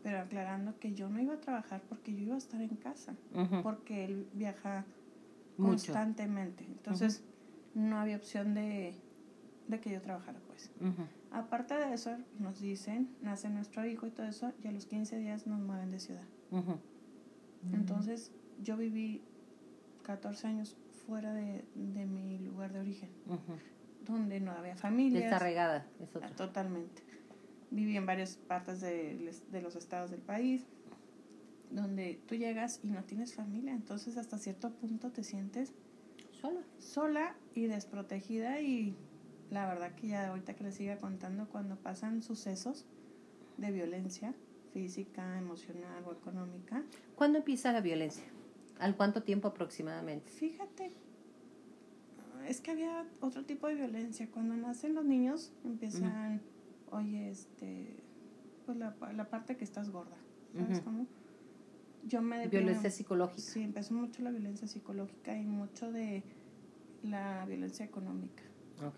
pero 0.04 0.20
aclarando 0.20 0.78
que 0.80 0.94
yo 0.94 1.10
no 1.10 1.20
iba 1.20 1.34
a 1.34 1.42
trabajar 1.42 1.82
porque 1.90 2.14
yo 2.14 2.20
iba 2.20 2.36
a 2.36 2.38
estar 2.38 2.62
en 2.62 2.75
casa. 2.75 3.16
Porque 3.64 4.06
él 4.06 4.28
viaja 4.34 4.86
Mucho. 5.58 5.72
constantemente. 5.72 6.64
Entonces, 6.66 7.24
no 7.74 8.00
había 8.00 8.16
opción 8.16 8.54
de, 8.54 8.96
de 9.68 9.80
que 9.80 9.92
yo 9.92 10.02
trabajara, 10.02 10.40
pues. 10.48 10.72
Aparte 11.32 11.74
de 11.74 11.94
eso, 11.94 12.12
nos 12.40 12.62
dicen, 12.62 13.10
nace 13.22 13.50
nuestro 13.50 13.86
hijo 13.86 14.08
y 14.08 14.12
todo 14.12 14.25
eso, 14.25 14.54
y 14.64 14.68
a 14.68 14.72
los 14.72 14.86
15 14.86 15.18
días 15.18 15.48
nos 15.48 15.60
mueven 15.60 15.92
de 15.92 16.00
ciudad. 16.00 16.28
Entonces, 17.74 18.32
yo 18.62 18.78
viví 18.78 19.22
14 20.04 20.48
años 20.48 20.78
fuera 21.05 21.33
de, 21.33 21.63
de 21.75 22.05
mi 22.05 22.39
lugar 22.39 22.74
de 22.74 22.79
origen, 22.79 23.09
Ujú. 23.27 23.57
donde 24.05 24.39
no 24.39 24.51
había 24.51 24.75
familia. 24.75 25.21
Desarraigada, 25.21 25.85
es 26.00 26.15
otro. 26.15 26.29
Totalmente. 26.35 27.01
Viví 27.71 27.95
en 27.97 28.05
varias 28.05 28.38
partes 28.38 28.81
de, 28.81 29.31
de 29.51 29.62
los 29.62 29.75
estados 29.75 30.12
del 30.12 30.21
país, 30.21 30.65
donde 31.71 32.19
tú 32.27 32.35
llegas 32.35 32.79
y 32.83 32.88
no 32.88 33.03
tienes 33.03 33.33
familia, 33.33 33.74
entonces 33.74 34.17
hasta 34.17 34.38
cierto 34.38 34.71
punto 34.74 35.12
te 35.12 35.24
sientes 35.24 35.74
Sola. 36.31 36.62
sola 36.79 37.35
y 37.53 37.65
desprotegida 37.65 38.62
y 38.62 38.95
la 39.50 39.67
verdad 39.67 39.93
que 39.95 40.07
ya 40.07 40.27
ahorita 40.29 40.55
que 40.55 40.63
les 40.63 40.75
siga 40.75 40.97
contando 40.97 41.47
cuando 41.50 41.75
pasan 41.77 42.21
sucesos 42.21 42.85
de 43.57 43.71
violencia 43.71 44.33
física, 44.74 45.38
emocional 45.38 46.03
o 46.05 46.12
económica. 46.13 46.83
¿Cuándo 47.15 47.39
empieza 47.39 47.71
la 47.71 47.81
violencia? 47.81 48.25
¿Al 48.79 48.96
cuánto 48.96 49.24
tiempo 49.24 49.48
aproximadamente? 49.48 50.29
Fíjate, 50.32 50.91
es 52.48 52.62
que 52.62 52.72
había 52.72 53.05
otro 53.22 53.46
tipo 53.46 53.67
de 53.67 53.75
violencia. 53.75 54.29
Cuando 54.32 54.55
nacen 54.55 54.94
los 54.96 55.05
niños 55.05 55.51
empiezan, 55.63 56.41
oye, 56.91 57.29
este, 57.29 58.03
pues 58.65 58.77
la, 58.77 58.96
la 59.13 59.29
parte 59.29 59.58
que 59.58 59.63
estás 59.63 59.89
gorda, 59.89 60.17
¿sabes 60.55 60.82
cómo? 60.82 61.08
Yo 62.05 62.22
me 62.22 62.48
Violencia 62.48 62.91
psicológica. 62.91 63.41
Sí, 63.41 63.63
empezó 63.63 63.94
mucho 63.96 64.22
la 64.22 64.29
violencia 64.29 64.67
psicológica 64.67 65.36
y 65.36 65.46
mucho 65.46 65.91
de 65.91 66.24
la 67.01 67.46
violencia 67.46 67.86
económica. 67.86 68.44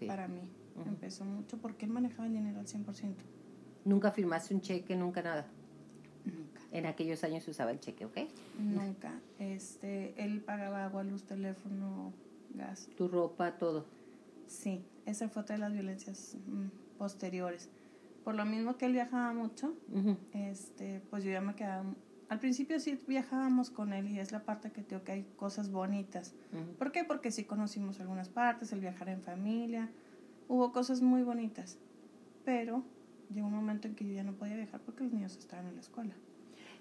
Para 0.05 0.27
mí. 0.27 0.49
Empezó 0.85 1.25
mucho 1.25 1.57
porque 1.57 1.85
él 1.85 1.91
manejaba 1.91 2.27
el 2.27 2.33
dinero 2.33 2.59
al 2.59 2.67
100%. 2.67 3.15
¿Nunca 3.85 4.11
firmaste 4.11 4.53
un 4.53 4.61
cheque, 4.61 4.95
nunca 4.95 5.23
nada? 5.23 5.47
En 6.71 6.85
aquellos 6.85 7.23
años 7.23 7.43
se 7.43 7.51
usaba 7.51 7.71
el 7.71 7.79
cheque, 7.79 8.05
¿ok? 8.05 8.17
Nunca. 8.59 9.13
Este, 9.39 10.13
él 10.21 10.41
pagaba 10.41 10.85
agua, 10.85 11.03
luz, 11.03 11.23
teléfono, 11.23 12.13
gas. 12.53 12.89
Tu 12.97 13.07
ropa, 13.07 13.57
todo. 13.57 13.85
Sí, 14.47 14.83
esa 15.05 15.29
fue 15.29 15.43
otra 15.43 15.55
de 15.55 15.61
las 15.61 15.73
violencias 15.73 16.35
mm, 16.45 16.97
posteriores. 16.97 17.69
Por 18.23 18.35
lo 18.35 18.45
mismo 18.45 18.77
que 18.77 18.85
él 18.85 18.93
viajaba 18.93 19.31
mucho, 19.33 19.73
este, 20.33 21.01
pues 21.09 21.23
yo 21.23 21.31
ya 21.31 21.39
me 21.39 21.55
quedaba 21.55 21.85
al 22.29 22.39
principio 22.39 22.79
sí 22.79 22.99
viajábamos 23.07 23.69
con 23.69 23.93
él 23.93 24.09
y 24.09 24.19
es 24.19 24.31
la 24.31 24.43
parte 24.43 24.71
que 24.71 24.81
tengo 24.81 25.03
que 25.03 25.13
hay 25.13 25.23
cosas 25.37 25.71
bonitas. 25.71 26.33
¿Por 26.77 26.91
qué? 26.91 27.03
Porque 27.03 27.31
sí 27.31 27.45
conocimos 27.45 27.99
algunas 27.99 28.27
partes, 28.27 28.73
el 28.73 28.81
viajar 28.81 29.09
en 29.09 29.21
familia, 29.21 29.89
hubo 30.47 30.71
cosas 30.73 31.01
muy 31.01 31.23
bonitas. 31.23 31.77
Pero 32.43 32.83
llegó 33.33 33.47
un 33.47 33.53
momento 33.53 33.87
en 33.87 33.95
que 33.95 34.05
yo 34.05 34.13
ya 34.13 34.23
no 34.23 34.33
podía 34.33 34.55
viajar 34.55 34.81
porque 34.81 35.03
los 35.03 35.13
niños 35.13 35.37
estaban 35.37 35.67
en 35.67 35.75
la 35.75 35.81
escuela. 35.81 36.15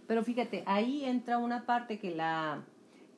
Pero 0.06 0.22
fíjate, 0.22 0.62
ahí 0.66 1.04
entra 1.04 1.38
una 1.38 1.66
parte 1.66 1.98
que 1.98 2.14
la, 2.14 2.64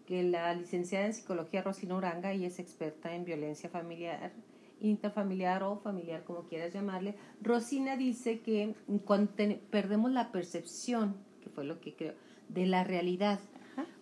que 0.07 0.23
la 0.23 0.55
licenciada 0.55 1.07
en 1.07 1.15
psicología 1.15 1.63
Rosina 1.63 1.97
Uranga, 1.97 2.35
y 2.35 2.45
es 2.45 2.59
experta 2.59 3.15
en 3.15 3.25
violencia 3.25 3.69
familiar, 3.69 4.33
interfamiliar 4.81 5.63
o 5.63 5.79
familiar, 5.79 6.25
como 6.25 6.45
quieras 6.45 6.73
llamarle. 6.73 7.15
Rosina 7.43 7.97
dice 7.97 8.41
que 8.41 8.75
cuando 9.05 9.33
perdemos 9.71 10.11
la 10.13 10.33
percepción 10.33 11.17
fue 11.49 11.65
lo 11.65 11.81
que 11.81 11.95
creo, 11.95 12.15
de 12.49 12.67
la 12.67 12.85
realidad. 12.85 13.41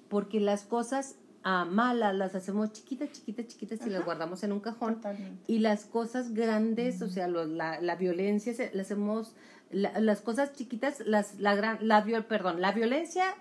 Porque 0.09 0.41
las 0.41 0.65
cosas 0.65 1.17
ah, 1.47 1.65
malas 1.65 2.15
las 2.15 2.35
hacemos 2.35 2.73
chiquitas, 2.73 3.13
chiquitas, 3.13 3.47
chiquitas 3.47 3.87
y 3.87 3.91
las 3.91 4.05
guardamos 4.05 4.43
en 4.43 4.53
un 4.53 4.61
cajón. 4.61 5.01
Y 5.47 5.61
las 5.61 5.85
cosas 5.85 6.35
grandes, 6.35 7.01
o 7.03 7.09
sea, 7.09 7.29
la, 7.29 7.81
la, 7.81 7.95
violencia, 7.95 8.53
las 8.73 8.87
hacemos, 8.87 9.35
las 9.71 10.21
cosas 10.21 10.53
chiquitas, 10.53 11.01
las, 11.07 11.39
la 11.39 11.55
gran, 11.55 11.79
la, 11.87 12.05
perdón, 12.27 12.61
la 12.61 12.73
violencia 12.73 13.35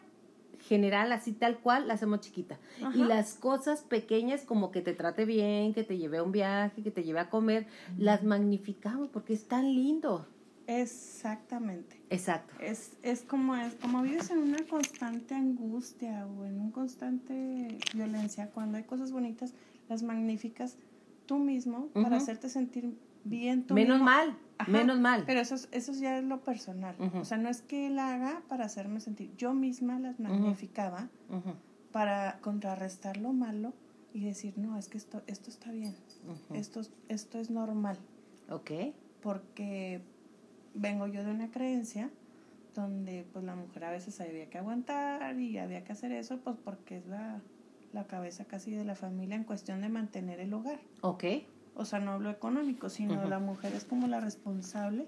general, 0.68 1.12
así 1.12 1.34
tal 1.34 1.58
cual, 1.60 1.88
la 1.88 1.96
hacemos 1.96 2.22
chiquita. 2.22 2.60
Y 2.94 3.04
las 3.04 3.34
cosas 3.34 3.82
pequeñas, 3.82 4.44
como 4.44 4.72
que 4.72 4.82
te 4.82 4.94
trate 4.94 5.26
bien, 5.26 5.74
que 5.74 5.84
te 5.84 5.98
lleve 5.98 6.20
a 6.20 6.24
un 6.24 6.32
viaje, 6.32 6.84
que 6.84 6.92
te 6.92 7.04
lleve 7.04 7.20
a 7.20 7.30
comer, 7.30 7.66
las 7.98 8.24
magnificamos 8.24 9.10
porque 9.10 9.34
es 9.34 9.48
tan 9.48 9.74
lindo. 9.74 10.28
Exactamente. 10.68 12.02
Exacto. 12.10 12.54
Es, 12.60 12.94
es 13.04 13.22
como 13.24 13.56
es 13.56 13.76
como 13.76 14.02
vives 14.02 14.30
en 14.32 14.40
una 14.40 14.66
constante 14.68 15.36
angustia 15.36 16.26
o 16.26 16.46
en 16.46 16.60
un 16.60 16.72
constante 16.72 17.78
violencia, 17.94 18.50
cuando 18.52 18.78
hay 18.78 18.84
cosas 18.84 19.12
bonitas, 19.12 19.54
las 19.88 20.04
magníficas 20.04 20.78
tú 21.26 21.38
mismo 21.38 21.88
para 21.94 22.18
hacerte 22.18 22.50
sentir 22.50 22.98
bien 23.24 23.66
tú 23.66 23.74
Menos 23.74 24.02
mal, 24.02 24.38
menos 24.68 25.00
mal. 25.00 25.24
Pero 25.26 25.42
eso, 25.42 25.56
eso 25.72 25.94
ya 25.94 26.18
es 26.18 26.24
lo 26.24 26.44
personal. 26.44 26.96
O 27.16 27.26
sea, 27.26 27.38
no 27.38 27.50
es 27.50 27.62
que 27.62 27.88
él 27.88 28.00
haga 28.00 28.42
para 28.48 28.66
hacerme 28.66 29.00
sentir. 29.02 29.32
Yo 29.38 29.54
misma 29.54 30.00
las 30.00 30.20
magnificaba 30.20 31.10
para 31.92 32.40
contrarrestar 32.42 33.18
lo 33.18 33.34
malo 33.34 33.74
y 34.14 34.24
decir, 34.24 34.58
no, 34.58 34.78
es 34.78 34.88
que 34.88 34.98
esto, 34.98 35.24
esto 35.28 35.50
está 35.50 35.72
bien. 35.72 35.96
Esto, 36.54 36.82
esto 37.10 37.40
es 37.40 37.50
normal. 37.50 37.98
Ok. 38.50 38.72
Porque 39.22 40.02
vengo 40.76 41.08
yo 41.08 41.24
de 41.24 41.32
una 41.32 41.50
creencia 41.50 42.10
donde 42.76 43.26
pues 43.32 43.44
la 43.44 43.56
mujer 43.56 43.86
a 43.86 43.92
veces 43.92 44.20
había 44.22 44.50
que 44.50 44.58
aguantar 44.58 45.40
y 45.40 45.58
había 45.58 45.84
que 45.84 45.94
hacer 45.94 46.12
eso 46.12 46.40
pues 46.42 46.58
porque 46.64 46.98
es 46.98 47.08
la, 47.08 47.42
la 47.94 48.06
cabeza 48.06 48.46
casi 48.46 48.72
de 48.72 48.84
la 48.84 48.96
familia 48.96 49.36
en 49.36 49.46
cuestión 49.46 49.82
de 49.82 49.90
mantener 49.90 50.40
el 50.40 50.54
hogar. 50.54 50.80
Ok. 51.02 51.24
O 51.74 51.86
sea, 51.86 52.00
no 52.00 52.12
hablo 52.12 52.30
económico, 52.30 52.90
sino 52.90 53.28
la 53.28 53.40
mujer 53.40 53.74
es 53.74 53.84
como 53.86 54.08
la 54.08 54.20
responsable 54.20 55.08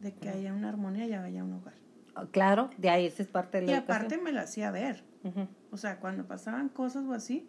de 0.00 0.12
que 0.14 0.28
haya 0.28 0.52
una 0.52 0.68
armonía 0.68 1.06
y 1.06 1.12
haya 1.14 1.42
un 1.44 1.54
hogar. 1.54 1.74
Ah, 2.14 2.26
claro, 2.30 2.70
de 2.78 2.90
ahí 2.90 3.06
esa 3.06 3.22
es 3.22 3.28
parte 3.28 3.60
de 3.60 3.66
la 3.66 3.72
Y 3.72 3.74
aparte 3.74 4.18
me 4.18 4.32
la 4.32 4.42
hacía 4.42 4.70
ver. 4.70 5.02
O 5.70 5.76
sea, 5.76 6.00
cuando 6.00 6.26
pasaban 6.26 6.68
cosas 6.68 7.04
o 7.06 7.12
así, 7.12 7.46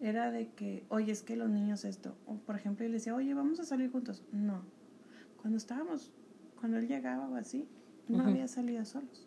era 0.00 0.30
de 0.30 0.48
que, 0.50 0.84
oye, 0.88 1.12
es 1.12 1.22
que 1.22 1.36
los 1.36 1.48
niños 1.48 1.84
esto. 1.84 2.16
O 2.26 2.36
por 2.36 2.56
ejemplo, 2.56 2.84
y 2.84 2.88
le 2.88 2.94
decía, 2.94 3.14
oye, 3.14 3.34
vamos 3.34 3.60
a 3.60 3.64
salir 3.64 3.90
juntos. 3.90 4.24
No. 4.32 4.62
Cuando 5.40 5.58
estábamos 5.58 6.12
cuando 6.58 6.78
él 6.78 6.88
llegaba 6.88 7.28
o 7.28 7.36
así, 7.36 7.68
no 8.08 8.24
había 8.24 8.48
salido 8.48 8.84
solos. 8.84 9.26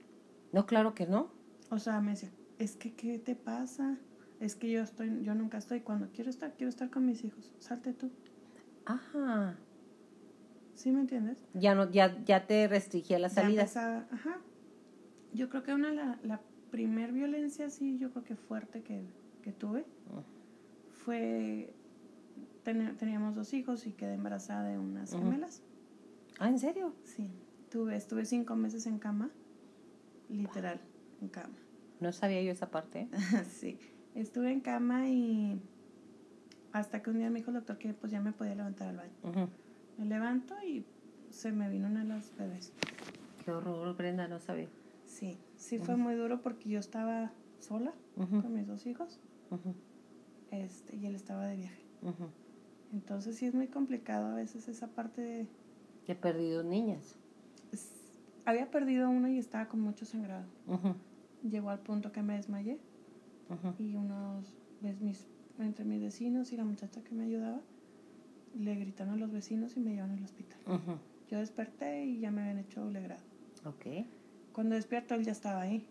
No, 0.52 0.66
claro 0.66 0.94
que 0.94 1.06
no. 1.06 1.30
O 1.70 1.80
sea, 1.80 2.02
me 2.02 2.12
decía, 2.12 2.30
es 2.58 2.76
que, 2.76 2.94
¿qué 2.94 3.20
te 3.20 3.36
pasa? 3.36 3.98
Es 4.40 4.56
que 4.56 4.72
yo 4.72 4.82
estoy, 4.82 5.22
yo 5.24 5.36
nunca 5.36 5.58
estoy. 5.58 5.82
Cuando 5.82 6.10
quiero 6.12 6.30
estar, 6.30 6.54
quiero 6.54 6.70
estar 6.70 6.90
con 6.90 7.06
mis 7.06 7.24
hijos. 7.24 7.52
Salte 7.60 7.94
tú. 7.94 8.10
Ajá. 8.86 9.58
¿Sí 10.76 10.92
me 10.92 11.02
entiendes? 11.02 11.38
Ya 11.54 11.76
no, 11.76 11.92
ya, 11.92 12.24
ya 12.24 12.48
te 12.48 12.68
restringía 12.68 13.20
la 13.20 13.30
salida. 13.30 13.64
ajá. 14.12 14.38
Yo 15.34 15.50
creo 15.50 15.64
que 15.64 15.74
una 15.74 15.92
la, 15.92 16.20
la 16.24 16.42
primer 16.72 17.12
violencia, 17.12 17.70
sí, 17.70 17.98
yo 17.98 18.12
creo 18.12 18.24
que 18.24 18.36
fuerte 18.36 18.82
que, 18.82 19.04
que 19.44 19.52
tuve, 19.52 19.86
fue 20.90 21.74
teníamos 22.64 23.36
dos 23.36 23.54
hijos 23.54 23.88
y 23.88 23.92
quedé 23.94 24.14
embarazada 24.14 24.70
de 24.70 24.78
unas 24.78 25.12
gemelas. 25.12 25.64
¿Ah, 26.40 26.48
en 26.48 26.58
serio? 26.58 26.94
Sí. 27.04 27.30
Tuve, 27.70 27.96
estuve 27.96 28.26
cinco 28.26 28.56
meses 28.56 28.88
en 28.88 28.98
cama, 28.98 29.30
literal, 30.30 30.80
en 31.22 31.28
cama. 31.28 31.54
No 32.00 32.12
sabía 32.14 32.42
yo 32.42 32.52
esa 32.52 32.72
parte. 32.72 33.10
sí. 33.50 33.78
Estuve 34.16 34.52
en 34.52 34.62
cama 34.62 35.10
y 35.10 35.62
hasta 36.72 37.02
que 37.02 37.10
un 37.10 37.20
día 37.20 37.30
me 37.30 37.40
dijo 37.40 37.52
el 37.52 37.56
doctor 37.56 37.78
que 37.78 37.94
pues 37.94 38.12
ya 38.12 38.22
me 38.22 38.32
podía 38.32 38.56
levantar 38.56 38.88
al 38.88 38.98
baño. 38.98 39.50
Me 39.98 40.06
levanto 40.06 40.56
y 40.66 40.86
se 41.30 41.52
me 41.52 41.70
vino 41.70 41.88
una 41.88 42.04
de 42.04 42.10
las 42.10 42.36
bebés. 42.38 42.72
Qué 43.44 43.52
horror, 43.52 43.96
Brenda, 43.96 44.28
no 44.28 44.40
sabía. 44.40 44.70
Sí, 45.06 45.38
sí 45.58 45.78
fue 45.78 45.98
muy 45.98 46.16
duro 46.16 46.42
porque 46.42 46.70
yo 46.70 46.80
estaba 46.80 47.34
sola 47.60 47.94
con 48.16 48.54
mis 48.54 48.66
dos 48.66 48.86
hijos 48.86 49.20
este, 50.52 50.96
y 50.96 51.06
él 51.06 51.16
estaba 51.16 51.46
de 51.48 51.58
viaje. 51.58 51.84
Entonces 52.94 53.36
sí 53.36 53.46
es 53.46 53.54
muy 53.54 53.68
complicado 53.68 54.28
a 54.28 54.36
veces 54.36 54.68
esa 54.70 54.88
parte 54.88 55.22
de 55.22 55.48
He 56.10 56.16
perdido 56.16 56.64
niñas. 56.64 57.16
Había 58.44 58.72
perdido 58.72 59.12
una 59.12 59.30
y 59.30 59.38
estaba 59.38 59.68
con 59.68 59.80
mucho 59.80 60.06
sangrado. 60.06 60.48
Llegó 61.48 61.70
al 61.70 61.80
punto 61.80 62.12
que 62.12 62.24
me 62.24 62.36
desmayé. 62.36 62.80
Y 63.78 63.96
unos, 63.96 64.52
mis, 64.82 65.28
entre 65.60 65.86
mis 65.86 66.02
vecinos 66.02 66.52
y 66.52 66.58
la 66.58 66.66
muchacha 66.66 67.04
que 67.04 67.14
me 67.14 67.26
ayudaba, 67.26 67.62
le 68.58 68.74
gritaron 68.74 69.14
a 69.14 69.18
los 69.18 69.32
vecinos 69.32 69.78
y 69.78 69.82
me 69.82 69.92
llevaron 69.92 70.18
al 70.18 70.24
hospital. 70.24 70.60
Yo 71.30 71.38
desperté 71.38 72.06
y 72.06 72.20
ya 72.20 72.32
me 72.32 72.42
habían 72.42 72.58
hecho 72.58 72.90
legrado. 72.90 73.22
Okay. 73.64 74.10
Cuando 74.52 74.74
despierto 74.74 75.14
él 75.14 75.24
ya 75.24 75.32
estaba 75.32 75.62
ahí, 75.62 75.86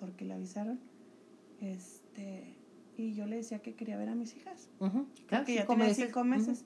porque 0.00 0.24
le 0.24 0.32
avisaron. 0.32 0.80
Este, 1.60 2.56
y 2.96 3.12
yo 3.12 3.26
le 3.26 3.36
decía 3.36 3.58
que 3.58 3.74
quería 3.74 3.98
ver 3.98 4.08
a 4.08 4.14
mis 4.14 4.34
hijas. 4.34 4.70
Claro, 5.26 5.44
que 5.44 5.56
ya 5.56 5.66
tenía 5.66 5.92
cinco 5.92 6.24
meses. 6.24 6.64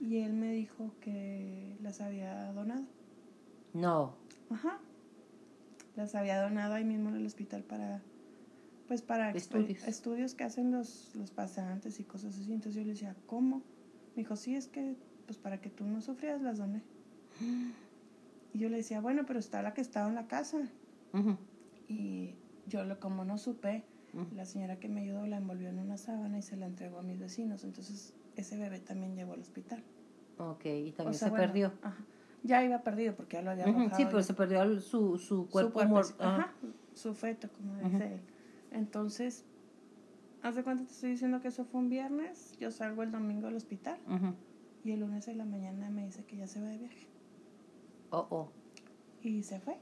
Y 0.00 0.18
él 0.18 0.34
me 0.34 0.52
dijo 0.52 0.92
que 1.00 1.76
las 1.82 2.00
había 2.00 2.52
donado. 2.52 2.84
No. 3.72 4.14
Ajá. 4.50 4.78
Las 5.96 6.14
había 6.14 6.40
donado 6.42 6.74
ahí 6.74 6.84
mismo 6.84 7.08
en 7.08 7.16
el 7.16 7.26
hospital 7.26 7.62
para, 7.62 8.02
pues 8.86 9.02
para 9.02 9.30
estudios, 9.30 9.86
estudios 9.88 10.34
que 10.34 10.44
hacen 10.44 10.70
los, 10.70 11.14
los 11.14 11.30
pasantes 11.30 11.98
y 12.00 12.04
cosas 12.04 12.38
así. 12.38 12.52
Entonces 12.52 12.74
yo 12.74 12.82
le 12.82 12.92
decía, 12.92 13.16
¿cómo? 13.26 13.62
Me 14.14 14.22
dijo, 14.22 14.36
sí, 14.36 14.54
es 14.54 14.68
que, 14.68 14.96
pues 15.26 15.38
para 15.38 15.60
que 15.60 15.70
tú 15.70 15.84
no 15.86 16.00
sufrieras, 16.00 16.42
las 16.42 16.58
doné. 16.58 16.82
Y 18.54 18.58
yo 18.58 18.70
le 18.70 18.78
decía, 18.78 19.02
bueno, 19.02 19.26
pero 19.26 19.38
está 19.38 19.60
la 19.60 19.74
que 19.74 19.82
estaba 19.82 20.08
en 20.08 20.14
la 20.14 20.28
casa. 20.28 20.70
Y 21.88 22.34
yo, 22.66 22.84
lo, 22.84 22.98
como 23.00 23.22
no 23.22 23.36
supe, 23.36 23.84
la 24.34 24.46
señora 24.46 24.80
que 24.80 24.88
me 24.88 25.02
ayudó 25.02 25.26
la 25.26 25.36
envolvió 25.36 25.68
en 25.68 25.78
una 25.78 25.98
sábana 25.98 26.38
y 26.38 26.42
se 26.42 26.56
la 26.56 26.64
entregó 26.64 27.00
a 27.00 27.02
mis 27.02 27.18
vecinos. 27.18 27.64
Entonces 27.64 28.14
ese 28.36 28.56
bebé 28.56 28.80
también 28.80 29.16
llegó 29.16 29.32
al 29.32 29.40
hospital. 29.40 29.82
Ok, 30.38 30.66
y 30.66 30.92
también 30.92 31.14
se 31.14 31.30
perdió. 31.30 31.72
Ya 32.42 32.62
iba 32.62 32.82
perdido 32.82 33.14
porque 33.16 33.38
ya 33.38 33.42
lo 33.42 33.50
había 33.50 33.64
arrojado. 33.64 33.96
Sí, 33.96 34.04
pero 34.04 34.22
se 34.22 34.34
perdió 34.34 34.80
su, 34.80 35.18
su 35.18 35.48
cuerpo, 35.48 35.80
su, 36.04 36.14
ajá, 36.20 36.52
su 36.94 37.14
feto, 37.14 37.48
como 37.50 37.74
dice 37.76 38.14
él. 38.14 38.20
Entonces, 38.70 39.44
¿hace 40.42 40.62
cuánto 40.62 40.84
te 40.84 40.92
estoy 40.92 41.10
diciendo 41.10 41.40
que 41.40 41.48
eso 41.48 41.64
fue 41.64 41.80
un 41.80 41.88
viernes? 41.88 42.56
Yo 42.60 42.70
salgo 42.70 43.02
el 43.02 43.10
domingo 43.10 43.48
al 43.48 43.56
hospital 43.56 43.98
y 44.84 44.92
el 44.92 45.00
lunes 45.00 45.26
de 45.26 45.34
la 45.34 45.44
mañana 45.44 45.90
me 45.90 46.04
dice 46.04 46.24
que 46.24 46.36
ya 46.36 46.46
se 46.46 46.60
va 46.60 46.68
de 46.68 46.78
viaje. 46.78 47.08
Oh, 48.10 48.26
oh. 48.30 48.52
Y 49.22 49.42
se 49.42 49.58
fue. 49.58 49.78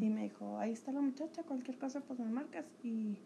Y 0.00 0.08
me 0.08 0.22
dijo, 0.22 0.58
ahí 0.58 0.72
está 0.72 0.92
la 0.92 1.00
muchacha, 1.00 1.42
cualquier 1.42 1.78
cosa 1.78 2.00
pues 2.00 2.18
me 2.20 2.26
marcas. 2.26 2.64
Y 2.82 3.18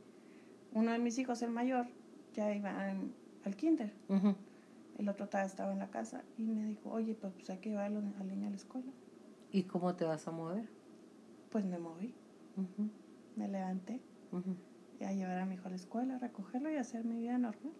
uno 0.73 0.93
de 0.93 0.99
mis 0.99 1.19
hijos, 1.19 1.43
el 1.43 1.51
mayor, 1.51 1.87
ya 2.33 2.55
iba 2.55 2.95
al 3.45 3.57
kinder. 3.57 3.93
El 4.99 5.09
otro 5.09 5.25
estaba 5.25 5.73
en 5.73 5.79
la 5.79 5.91
casa 5.91 6.23
y 6.37 6.43
me 6.43 6.67
dijo, 6.67 6.91
oye, 6.91 7.15
pues, 7.15 7.33
pues 7.33 7.49
hay 7.51 7.59
que 7.59 7.71
llevar 7.71 7.87
al 7.87 8.29
niño 8.29 8.49
a 8.49 8.51
la 8.51 8.57
escuela. 8.57 8.93
¿Y 9.51 9.63
cómo 9.65 9.95
te 9.95 10.05
vas 10.05 10.29
a 10.29 10.31
mover? 10.31 10.69
Pues 11.51 11.65
me 11.65 11.79
moví. 11.79 12.15
Me 13.37 13.49
levanté. 13.49 14.01
Y 15.01 15.05
a 15.05 15.13
llevar 15.13 15.39
a 15.39 15.47
mi 15.47 15.55
hijo 15.55 15.67
a 15.67 15.71
la 15.71 15.77
escuela, 15.77 16.17
a 16.17 16.19
recogerlo 16.19 16.71
y 16.71 16.77
hacer 16.77 17.05
mi 17.05 17.19
vida 17.19 17.39
normal. 17.39 17.73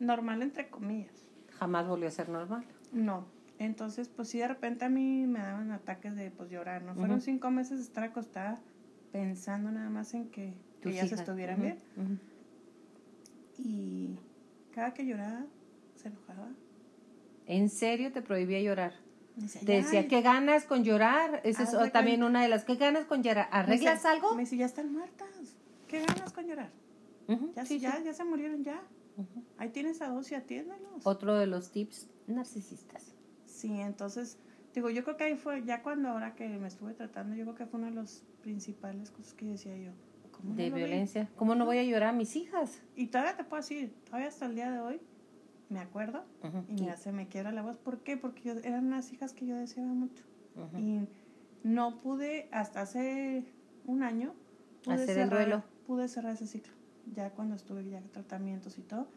Normal 0.00 0.42
entre 0.42 0.68
comillas. 0.68 1.30
¿Jamás 1.52 1.86
volvió 1.86 2.08
a 2.08 2.10
ser 2.10 2.28
normal? 2.28 2.64
No. 2.92 3.24
Entonces, 3.58 4.08
pues 4.08 4.28
sí, 4.28 4.38
de 4.38 4.48
repente 4.48 4.84
a 4.84 4.88
mí 4.88 5.26
me 5.26 5.38
daban 5.38 5.70
ataques 5.70 6.14
de 6.16 6.30
pues 6.30 6.50
llorar, 6.50 6.82
¿no? 6.82 6.94
Fueron 6.94 7.20
cinco 7.20 7.50
meses 7.50 7.78
de 7.78 7.84
estar 7.84 8.04
acostada 8.04 8.60
pensando 9.12 9.70
nada 9.70 9.88
más 9.88 10.12
en 10.12 10.28
que, 10.28 10.52
que 10.82 10.90
ellas 10.90 11.12
estuvieran 11.12 11.62
bien. 11.62 11.78
Y 13.58 14.18
cada 14.76 14.92
que 14.92 15.06
lloraba, 15.06 15.46
se 15.94 16.08
enojaba. 16.08 16.50
¿En 17.46 17.70
serio 17.70 18.12
te 18.12 18.20
prohibía 18.20 18.60
llorar? 18.60 18.92
te 19.64 19.72
decía, 19.72 20.06
¿qué 20.06 20.20
ganas 20.20 20.64
con 20.64 20.84
llorar? 20.84 21.40
Esa 21.44 21.62
es 21.62 21.92
también 21.92 22.22
una 22.22 22.42
de 22.42 22.48
las, 22.48 22.64
¿qué 22.64 22.76
ganas 22.76 23.06
con 23.06 23.22
llorar? 23.22 23.48
¿Arreglas 23.52 24.04
algo? 24.04 24.34
Me 24.34 24.42
decía, 24.42 24.60
ya 24.60 24.66
están 24.66 24.92
muertas. 24.92 25.28
¿Qué 25.88 26.00
ganas 26.00 26.30
con 26.32 26.46
llorar? 26.46 26.70
ya, 27.54 27.64
ya, 27.64 28.02
ya 28.02 28.12
se 28.12 28.24
murieron 28.24 28.62
ya. 28.64 28.82
Ahí 29.56 29.70
tienes 29.70 30.02
a 30.02 30.08
dos 30.08 30.30
y 30.30 30.34
atiéndalos. 30.34 31.06
Otro 31.06 31.38
de 31.38 31.46
los 31.46 31.70
tips 31.70 32.08
narcisistas. 32.26 33.14
Sí, 33.46 33.80
entonces, 33.80 34.36
digo, 34.74 34.90
yo 34.90 35.04
creo 35.04 35.16
que 35.16 35.24
ahí 35.24 35.36
fue, 35.36 35.64
ya 35.64 35.82
cuando 35.82 36.10
ahora 36.10 36.34
que 36.34 36.48
me 36.48 36.68
estuve 36.68 36.92
tratando, 36.92 37.34
yo 37.34 37.44
creo 37.44 37.54
que 37.54 37.66
fue 37.66 37.80
una 37.80 37.88
de 37.88 37.96
las 37.96 38.24
principales 38.42 39.10
cosas 39.10 39.32
que 39.32 39.46
decía 39.46 39.74
yo. 39.78 39.92
De 40.42 40.70
violencia. 40.70 41.28
¿Cómo 41.36 41.54
no 41.54 41.64
voy 41.64 41.78
a 41.78 41.84
llorar 41.84 42.10
a 42.10 42.12
mis 42.12 42.36
hijas? 42.36 42.82
Y 42.94 43.06
todavía 43.06 43.36
te 43.36 43.44
puedo 43.44 43.62
decir, 43.62 43.94
todavía 44.04 44.28
hasta 44.28 44.46
el 44.46 44.54
día 44.54 44.70
de 44.70 44.80
hoy, 44.80 45.00
me 45.68 45.80
acuerdo 45.80 46.24
y 46.68 46.74
mira, 46.74 46.96
se 46.96 47.12
me 47.12 47.26
quiebra 47.26 47.52
la 47.52 47.62
voz. 47.62 47.76
¿Por 47.76 48.00
qué? 48.00 48.16
Porque 48.16 48.50
eran 48.62 48.86
unas 48.86 49.12
hijas 49.12 49.32
que 49.32 49.46
yo 49.46 49.56
deseaba 49.56 49.92
mucho. 49.92 50.24
Y 50.78 51.00
no 51.64 51.98
pude, 52.00 52.48
hasta 52.52 52.82
hace 52.82 53.44
un 53.84 54.02
año, 54.02 54.34
pude 54.84 54.94
hacer 54.94 55.18
el 55.18 55.30
duelo. 55.30 55.64
Pude 55.86 56.08
cerrar 56.08 56.34
ese 56.34 56.46
ciclo. 56.46 56.72
Ya 57.14 57.30
cuando 57.30 57.54
estuve 57.54 57.88
ya 57.88 57.98
en 57.98 58.08
tratamientos 58.08 58.78
y 58.78 58.82
todo, 58.82 59.08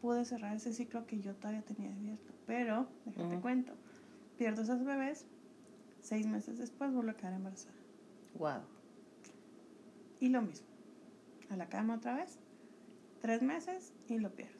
pude 0.00 0.24
cerrar 0.24 0.56
ese 0.56 0.72
ciclo 0.72 1.06
que 1.06 1.20
yo 1.20 1.34
todavía 1.34 1.62
tenía 1.62 1.92
abierto. 1.92 2.32
Pero, 2.46 2.88
déjate 3.04 3.40
cuento, 3.40 3.74
pierdo 4.36 4.62
esos 4.62 4.84
bebés, 4.84 5.26
seis 6.00 6.26
meses 6.26 6.58
después 6.58 6.92
vuelvo 6.92 7.10
a 7.10 7.14
quedar 7.14 7.34
embarazada. 7.34 7.74
Wow. 8.38 8.62
Y 10.20 10.28
lo 10.28 10.42
mismo, 10.42 10.66
a 11.50 11.56
la 11.56 11.68
cama 11.68 11.96
otra 11.96 12.16
vez, 12.16 12.38
tres 13.20 13.42
meses 13.42 13.92
y 14.08 14.18
lo 14.18 14.30
pierdo. 14.30 14.58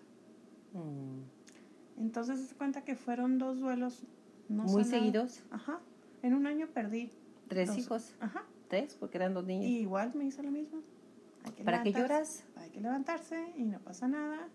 Mm. 0.72 2.00
Entonces 2.00 2.40
se 2.40 2.54
cuenta 2.54 2.84
que 2.84 2.94
fueron 2.94 3.38
dos 3.38 3.58
duelos 3.58 4.04
muy 4.48 4.84
seguidos. 4.84 5.42
Ajá. 5.50 5.80
En 6.22 6.34
un 6.34 6.46
año 6.46 6.68
perdí 6.68 7.12
tres 7.48 7.76
hijos. 7.76 8.14
Ajá. 8.20 8.44
Tres, 8.68 8.96
porque 8.98 9.18
eran 9.18 9.34
dos 9.34 9.44
niños. 9.44 9.64
Y 9.64 9.78
igual 9.80 10.12
me 10.14 10.24
hizo 10.24 10.42
lo 10.42 10.50
mismo. 10.50 10.82
¿Para 11.64 11.82
qué 11.82 11.92
lloras? 11.92 12.44
Hay 12.56 12.70
que 12.70 12.80
levantarse 12.80 13.52
y 13.56 13.64
no 13.64 13.80
pasa 13.80 14.08
nada. 14.08 14.48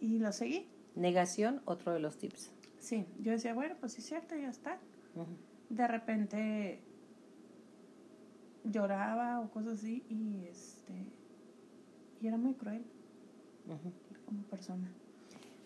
Y 0.00 0.18
lo 0.18 0.32
seguí. 0.32 0.68
Negación, 0.96 1.62
otro 1.64 1.92
de 1.92 2.00
los 2.00 2.18
tips. 2.18 2.50
Sí, 2.78 3.06
yo 3.20 3.32
decía, 3.32 3.54
bueno, 3.54 3.76
pues 3.80 3.92
sí 3.92 4.00
es 4.00 4.06
cierto, 4.06 4.36
ya 4.36 4.48
está. 4.48 4.78
De 5.70 5.88
repente 5.88 6.82
lloraba 8.64 9.40
o 9.40 9.50
cosas 9.50 9.78
así 9.78 10.04
y 10.08 10.46
este 10.46 11.12
y 12.20 12.26
era 12.26 12.36
muy 12.36 12.54
cruel 12.54 12.84
como 14.26 14.42
persona. 14.44 14.90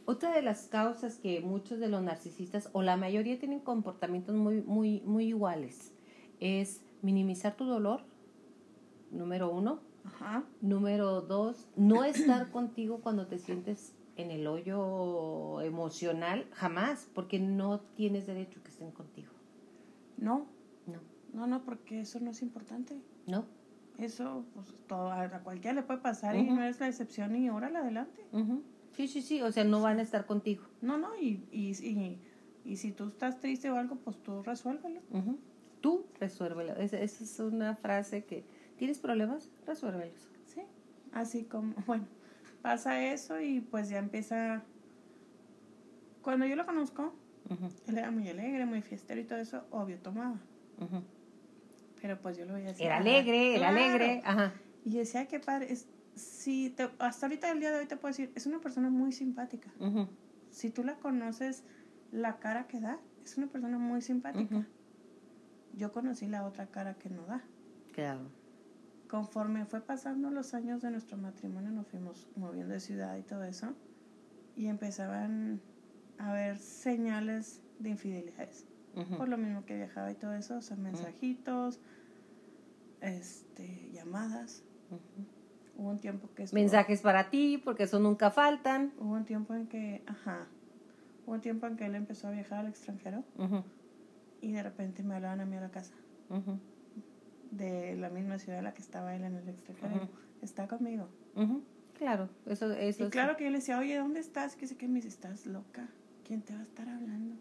Otra 0.07 0.35
de 0.35 0.43
las 0.43 0.69
causas 0.69 1.19
que 1.19 1.41
muchos 1.41 1.79
de 1.79 1.89
los 1.89 2.03
narcisistas 2.03 2.71
o 2.73 2.83
la 2.83 2.97
mayoría 2.97 3.39
tienen 3.39 3.61
comportamientos 3.61 4.35
muy, 4.35 4.63
muy, 4.63 5.03
muy 5.03 5.27
iguales 5.27 5.93
es 6.41 6.81
minimizar 7.03 7.57
tu 7.57 7.65
dolor, 7.65 8.01
número 9.11 9.51
uno. 9.51 9.81
Número 10.63 11.21
dos, 11.21 11.69
no 11.77 12.05
estar 12.05 12.51
contigo 12.53 13.01
cuando 13.03 13.27
te 13.27 13.39
sientes 13.39 13.93
en 14.17 14.31
el 14.31 14.47
hoyo 14.47 15.61
emocional, 15.61 16.47
jamás, 16.53 17.09
porque 17.15 17.39
no 17.39 17.81
tienes 17.97 18.27
derecho 18.27 18.63
que 18.63 18.71
estén 18.71 18.91
contigo. 18.91 19.33
No. 20.17 20.47
No. 21.33 21.47
No, 21.47 21.65
porque 21.65 22.01
eso 22.01 22.21
no 22.21 22.31
es 22.31 22.43
importante. 22.43 23.01
No. 23.27 23.45
Eso, 23.99 24.45
pues, 24.55 24.75
todo, 24.87 25.11
a 25.11 25.29
cualquiera 25.41 25.75
le 25.75 25.83
puede 25.83 26.01
pasar 26.01 26.37
y 26.37 26.45
no 26.45 26.63
es 26.63 26.79
la 26.79 26.89
excepción 26.89 27.35
y 27.35 27.51
órale 27.51 27.79
adelante. 27.79 28.25
Sí, 28.93 29.09
sí, 29.09 29.23
sí, 29.23 29.43
o 29.43 29.51
sea, 29.51 29.65
no 29.65 29.83
van 29.83 29.99
a 29.99 30.03
estar 30.03 30.25
contigo. 30.27 30.65
No, 30.81 30.99
no, 30.99 31.17
y, 31.17 31.47
y, 31.51 31.71
y, 31.85 32.21
y 32.65 32.77
si 32.77 32.93
tú 32.93 33.07
estás 33.09 33.41
triste 33.41 33.71
o 33.71 33.77
algo, 33.77 33.97
pues 33.97 34.23
tú 34.23 34.43
resuélvelo. 34.43 35.01
Tú 35.81 36.07
resuélvelo. 36.19 36.77
Esa, 36.77 36.99
esa, 37.01 37.25
es 37.25 37.41
una 37.41 37.77
frase 37.77 38.25
que, 38.25 38.45
¿tienes 38.77 38.99
problemas? 38.99 39.51
Resuélvelos. 39.67 40.29
Sí, 40.47 40.63
así 41.13 41.45
como, 41.45 41.75
bueno, 41.87 42.07
pasa 42.63 43.05
eso 43.05 43.41
y 43.41 43.61
pues 43.61 43.89
ya 43.89 43.99
empieza... 43.99 44.63
Cuando 46.23 46.47
yo 46.47 46.57
lo 46.57 46.67
conozco, 46.67 47.15
él 47.87 47.99
era 47.99 48.11
muy 48.11 48.29
alegre, 48.29 48.67
muy 48.67 48.83
fiestero 48.83 49.21
y 49.21 49.25
todo 49.25 49.39
eso, 49.39 49.65
obvio, 49.71 49.99
tomaba. 49.99 50.39
Pero 52.01 52.21
pues 52.21 52.37
yo 52.37 52.45
lo 52.45 52.55
veía 52.55 52.71
así. 52.71 52.85
Era 52.85 52.99
alegre, 52.99 53.57
era 53.57 53.69
alegre. 53.69 54.23
Ajá. 54.25 54.53
Y 54.85 54.97
decía, 54.97 55.27
qué 55.27 55.41
padre. 55.41 55.73
Es, 55.73 55.89
si 56.15 56.71
te, 56.71 56.91
hasta 56.99 57.27
ahorita, 57.27 57.51
el 57.51 57.61
día 57.61 57.71
de 57.71 57.79
hoy, 57.79 57.87
te 57.87 57.97
puedo 57.97 58.11
decir, 58.11 58.33
es 58.35 58.47
una 58.47 58.61
persona 58.61 58.91
muy 58.91 59.13
simpática. 59.13 59.71
Si 60.51 60.71
tú 60.71 60.83
la 60.83 60.97
conoces, 60.97 61.65
la 62.11 62.39
cara 62.39 62.67
que 62.67 62.81
da, 62.81 62.99
es 63.25 63.37
una 63.37 63.49
persona 63.49 63.79
muy 63.79 64.01
simpática. 64.01 64.67
Yo 65.75 65.93
conocí 65.93 66.27
la 66.27 66.45
otra 66.45 66.67
cara 66.67 66.95
que 66.95 67.11
no 67.11 67.25
da. 67.27 67.43
Claro. 67.93 68.31
Conforme 69.09 69.65
fue 69.65 69.81
pasando 69.81 70.31
los 70.31 70.55
años 70.55 70.83
de 70.83 70.91
nuestro 70.91 71.17
matrimonio, 71.17 71.71
nos 71.71 71.87
fuimos 71.87 72.29
moviendo 72.37 72.75
de 72.75 72.81
ciudad 72.81 73.17
y 73.17 73.23
todo 73.23 73.45
eso. 73.45 73.75
Y 74.57 74.67
empezaban 74.67 75.61
a 76.19 76.31
haber 76.31 76.59
señales 76.59 77.63
de 77.79 77.91
infidelidades. 77.91 78.68
Por 79.17 79.29
lo 79.29 79.39
mismo 79.39 79.65
que 79.65 79.77
viajaba 79.77 80.11
y 80.11 80.15
todo 80.15 80.35
eso, 80.35 80.57
o 80.57 80.63
sea, 80.63 80.77
mensajitos, 80.77 81.81
este, 83.01 83.91
llamadas. 83.93 84.63
Hubo 85.77 85.91
un 85.91 86.01
tiempo 86.01 86.29
que... 86.35 86.47
Mensajes 86.53 87.03
para 87.03 87.31
ti, 87.31 87.59
porque 87.65 87.85
eso 87.85 88.01
nunca 88.01 88.31
faltan. 88.31 88.93
Hubo 88.99 89.13
un 89.13 89.25
tiempo 89.25 89.55
en 89.55 89.67
que, 89.69 90.03
ajá, 90.07 90.47
hubo 91.25 91.35
un 91.35 91.41
tiempo 91.41 91.67
en 91.67 91.77
que 91.77 91.87
él 91.87 91.95
empezó 91.95 92.29
a 92.29 92.31
viajar 92.33 92.59
al 92.61 92.69
extranjero 92.69 93.23
y 94.41 94.53
de 94.53 94.63
repente 94.63 95.03
me 95.03 95.15
hablaban 95.15 95.41
a 95.41 95.47
mí 95.47 95.57
a 95.57 95.61
la 95.61 95.71
casa. 95.71 95.95
De 97.51 97.97
la 97.97 98.11
misma 98.11 98.39
ciudad 98.39 98.59
en 98.59 98.65
la 98.65 98.75
que 98.75 98.83
estaba 98.83 99.15
él 99.15 99.25
en 99.25 99.37
el 99.37 99.49
extranjero. 99.49 100.09
Está 100.43 100.67
conmigo. 100.67 101.09
Claro, 101.97 102.29
eso, 102.47 102.73
eso. 102.73 103.07
Y 103.07 103.11
claro 103.11 103.37
que 103.37 103.45
yo 103.45 103.51
le 103.51 103.59
decía, 103.59 103.79
oye, 103.79 103.97
¿dónde 103.97 104.21
estás? 104.21 104.57
Que 104.57 104.67
sé 104.67 104.77
que 104.77 104.87
me 104.89 104.97
dice, 104.97 105.09
estás 105.09 105.47
loca. 105.47 105.89
¿Quién 106.25 106.43
te 106.43 106.55
va 106.55 106.61
a 106.61 106.63
estar 106.63 106.89
hablando? 106.89 107.37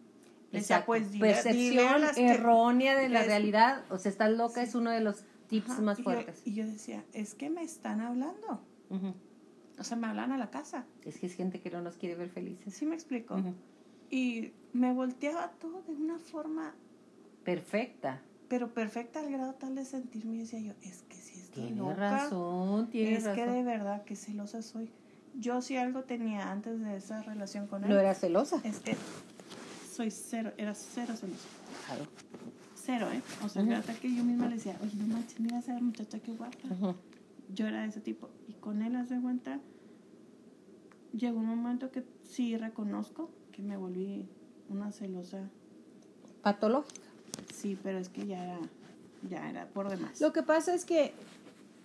Pues, 0.85 1.07
Percepción 1.19 2.03
errónea 2.17 2.97
de 2.97 3.09
la 3.09 3.23
realidad. 3.23 3.83
O 3.89 3.97
sea, 3.97 4.11
estás 4.11 4.31
loca 4.31 4.61
es 4.61 4.75
uno 4.75 4.91
de 4.91 5.01
los 5.01 5.23
tips 5.47 5.79
más 5.79 6.01
fuertes. 6.01 6.41
y 6.45 6.53
yo 6.53 6.65
decía, 6.65 7.03
es 7.13 7.35
que 7.35 7.49
me 7.49 7.63
están 7.63 8.01
hablando. 8.01 8.61
O 9.79 9.83
sea, 9.83 9.97
me 9.97 10.07
hablan 10.07 10.31
a 10.31 10.37
la 10.37 10.49
casa. 10.49 10.85
Es 11.05 11.19
que 11.19 11.27
es 11.27 11.35
gente 11.35 11.59
que 11.59 11.69
no 11.69 11.81
nos 11.81 11.97
quiere 11.97 12.15
ver 12.15 12.29
felices. 12.29 12.73
Sí, 12.73 12.85
me 12.85 12.95
explico. 12.95 13.37
Y 14.09 14.53
me 14.73 14.93
volteaba 14.93 15.51
todo 15.59 15.81
de 15.83 15.93
una 15.93 16.17
forma 16.17 16.73
perfecta. 17.43 18.21
Pero 18.47 18.73
perfecta 18.73 19.19
al 19.19 19.29
grado 19.29 19.53
tal 19.55 19.75
de 19.75 19.83
sentirme, 19.83 20.37
decía 20.37 20.59
yo, 20.59 20.73
es 20.81 21.03
que 21.03 21.15
si 21.15 21.39
estoy 21.39 21.65
tiene 21.65 21.93
razón, 21.93 22.89
tiene 22.89 23.17
es 23.17 23.27
que 23.27 23.45
de 23.45 23.63
verdad 23.63 24.03
que 24.05 24.15
celosa 24.15 24.61
soy. 24.61 24.89
Yo 25.35 25.61
si 25.61 25.75
algo 25.75 26.03
tenía 26.03 26.49
antes 26.49 26.79
de 26.79 26.95
esa 26.95 27.21
relación 27.23 27.67
con 27.67 27.83
él. 27.83 27.89
¿No 27.89 27.99
era 27.99 28.15
celosa? 28.15 28.61
Es 28.63 28.79
que 28.79 28.95
soy 29.97 30.11
cero, 30.11 30.51
era 30.57 30.75
cero 30.75 31.15
celosa. 31.15 31.47
Claro. 31.87 32.05
Cero, 32.75 33.07
¿eh? 33.11 33.21
O 33.43 33.49
sea, 33.49 33.63
uh 33.63 33.99
que 33.99 34.15
yo 34.15 34.23
misma 34.23 34.47
le 34.47 34.55
decía, 34.55 34.77
oye, 34.83 34.93
no 34.95 35.07
manches, 35.07 35.39
mira 35.39 35.57
esa 35.57 35.73
muchacha 35.79 36.19
que 36.19 36.33
guapa. 36.33 36.55
Yo 37.53 37.65
era 37.67 37.81
de 37.81 37.87
ese 37.87 37.99
tipo. 37.99 38.29
Y 38.47 38.53
con 38.53 38.83
él, 38.83 38.95
haz 38.95 39.09
de 39.09 39.19
cuenta, 39.19 39.59
llegó 41.13 41.39
un 41.39 41.47
momento 41.47 41.89
que 41.89 42.03
sí 42.23 42.55
reconozco 42.57 43.31
que 43.51 43.63
me 43.63 43.75
volví 43.75 44.27
una 44.69 44.91
celosa. 44.91 45.49
Patológica. 46.43 47.01
Sí, 47.51 47.75
pero 47.81 47.97
es 47.97 48.09
que 48.09 48.27
ya 48.27 48.43
era, 48.43 48.59
ya 49.27 49.49
era 49.49 49.65
por 49.69 49.89
demás. 49.89 50.21
Lo 50.21 50.31
que 50.31 50.43
pasa 50.43 50.75
es 50.75 50.85
que 50.85 51.11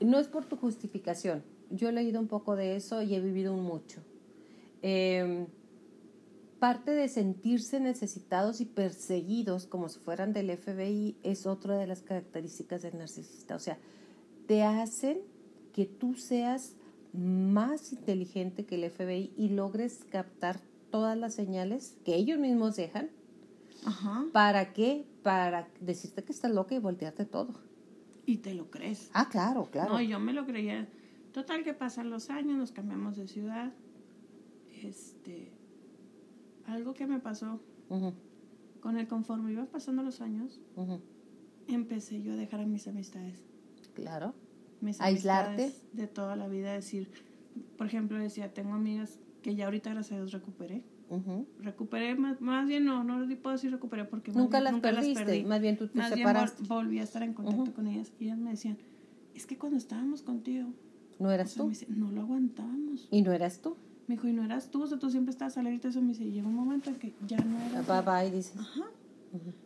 no 0.01 0.19
es 0.19 0.29
por 0.29 0.45
tu 0.45 0.57
justificación. 0.57 1.43
Yo 1.71 1.89
he 1.89 1.93
leído 1.93 2.21
un 2.21 2.29
poco 2.29 2.57
de 2.57 2.77
eso 2.77 3.01
y 3.01 3.15
he 3.15 3.21
vivido 3.21 3.55
mucho. 3.55 4.03
Eh, 4.83 5.47
parte 6.63 6.93
de 6.93 7.09
sentirse 7.09 7.81
necesitados 7.81 8.61
y 8.61 8.67
perseguidos 8.67 9.67
como 9.67 9.89
si 9.89 9.99
fueran 9.99 10.33
del 10.33 10.57
FBI 10.57 11.17
es 11.25 11.45
otra 11.45 11.77
de 11.77 11.89
las 11.89 12.03
características 12.03 12.83
del 12.83 12.99
narcisista. 12.99 13.57
O 13.57 13.59
sea, 13.59 13.79
te 14.47 14.63
hacen 14.63 15.19
que 15.73 15.87
tú 15.87 16.15
seas 16.15 16.77
más 17.13 17.93
inteligente 17.93 18.65
que 18.65 18.77
el 18.77 18.89
FBI 18.89 19.33
y 19.37 19.49
logres 19.49 20.07
captar 20.09 20.61
todas 20.93 21.19
las 21.19 21.35
señales 21.35 21.97
que 22.05 22.15
ellos 22.15 22.39
mismos 22.39 22.77
dejan. 22.77 23.11
Ajá. 23.85 24.27
¿Para 24.33 24.73
qué? 24.73 25.05
Para 25.25 25.69
decirte 25.81 26.23
que 26.23 26.31
estás 26.31 26.53
loca 26.53 26.77
y 26.77 26.79
voltearte 26.79 27.25
todo. 27.25 27.55
Y 28.25 28.37
te 28.37 28.55
lo 28.55 28.71
crees. 28.71 29.11
Ah, 29.15 29.29
claro, 29.29 29.69
claro. 29.73 29.95
No, 29.95 30.01
yo 30.01 30.21
me 30.21 30.33
lo 30.33 30.47
creía. 30.47 30.89
Total 31.33 31.65
que 31.65 31.75
pasan 31.75 32.09
los 32.09 32.31
años, 32.31 32.57
nos 32.57 32.71
cambiamos 32.71 33.17
de 33.17 33.27
ciudad. 33.27 33.73
Este, 34.81 35.52
algo 36.73 36.95
que 36.95 37.07
me 37.07 37.19
pasó 37.21 37.61
Ujú, 37.89 38.13
con 38.81 38.97
el 38.99 39.07
conforme 39.07 39.53
iban 39.53 39.67
pasando 39.67 40.03
los 40.03 40.21
años, 40.21 40.61
ujú. 40.77 41.01
empecé 41.69 42.23
yo 42.23 42.33
a 42.33 42.37
dejar 42.37 42.61
a 42.61 42.67
mis 42.67 42.87
amistades. 42.89 43.43
Claro. 43.95 44.35
Mis 44.81 45.01
Aislarte. 45.01 45.63
amistades 45.65 45.87
de 45.93 46.07
toda 46.09 46.35
la 46.37 46.49
vida, 46.49 46.73
decir, 46.73 47.09
por 47.77 47.87
ejemplo, 47.87 48.19
decía, 48.19 48.53
tengo 48.53 48.75
amigas 48.75 49.19
que 49.43 49.55
ya 49.55 49.67
ahorita 49.67 49.91
gracias 49.91 50.13
a 50.13 50.17
Dios 50.23 50.33
recuperé. 50.33 50.83
Ujú. 51.11 51.47
Recuperé, 51.61 52.15
más, 52.15 52.41
más 52.41 52.67
bien 52.67 52.85
no, 52.87 53.05
no 53.05 53.15
puedo 53.37 53.55
decir 53.55 53.71
recuperé 53.71 54.05
porque 54.07 54.33
Nunca 54.33 54.59
bien 54.59 54.65
las 54.65 54.73
nunca 54.73 54.91
perdiste, 54.91 55.25
perdí. 55.25 55.45
más 55.45 55.61
bien 55.61 55.77
tú 55.77 55.87
te 55.89 55.99
Más 55.99 56.09
bien 56.15 56.27
separaste. 56.27 56.63
vol- 56.65 56.69
volví 56.69 56.99
a 57.01 57.03
estar 57.03 57.23
en 57.23 57.35
contacto 57.35 57.75
con 57.75 57.87
ellas 57.87 58.11
y 58.19 58.25
ellas 58.25 58.39
me 58.39 58.51
decían, 58.51 58.79
es 59.35 59.47
que 59.47 59.59
cuando 59.59 59.77
estábamos 59.79 60.23
contigo, 60.23 60.71
No 61.19 61.29
o 61.29 61.31
eras 61.31 61.51
sea, 61.51 61.63
tú. 61.65 61.69
dice, 61.69 61.87
no 61.91 62.11
lo 62.11 62.23
aguantábamos. 62.23 63.09
Y 63.11 63.21
no 63.23 63.33
eras 63.33 63.61
tú. 63.61 63.77
Me 64.13 64.17
dijo, 64.17 64.29
y 64.29 64.35
no 64.35 64.45
eras 64.45 64.71
tú, 64.71 64.83
o 64.83 64.87
sea, 64.87 64.99
tú 64.99 65.09
siempre 65.09 65.31
estabas 65.31 65.57
alerta, 65.57 65.89
eso 65.89 66.03
me 66.03 66.09
dice, 66.09 66.31
llegó 66.31 66.47
un 66.47 66.55
momento 66.55 66.91
en 66.91 66.97
que 66.97 67.15
ya 67.27 67.39
no 67.39 67.59
eras. 67.63 67.87
Bye 67.87 68.03
bye, 68.03 68.31
dices. 68.31 68.59
Ajá. 68.59 68.85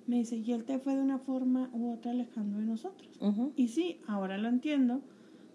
Me 0.06 0.18
dice, 0.18 0.36
y 0.36 0.52
él 0.52 0.62
te 0.62 0.78
fue 0.78 0.94
de 0.94 1.02
una 1.02 1.18
forma 1.18 1.68
u 1.72 1.92
otra 1.92 2.12
alejando 2.12 2.58
de 2.58 2.64
nosotros. 2.64 3.18
Y 3.56 3.66
sí, 3.66 4.00
ahora 4.06 4.38
lo 4.38 4.46
entiendo. 4.46 5.00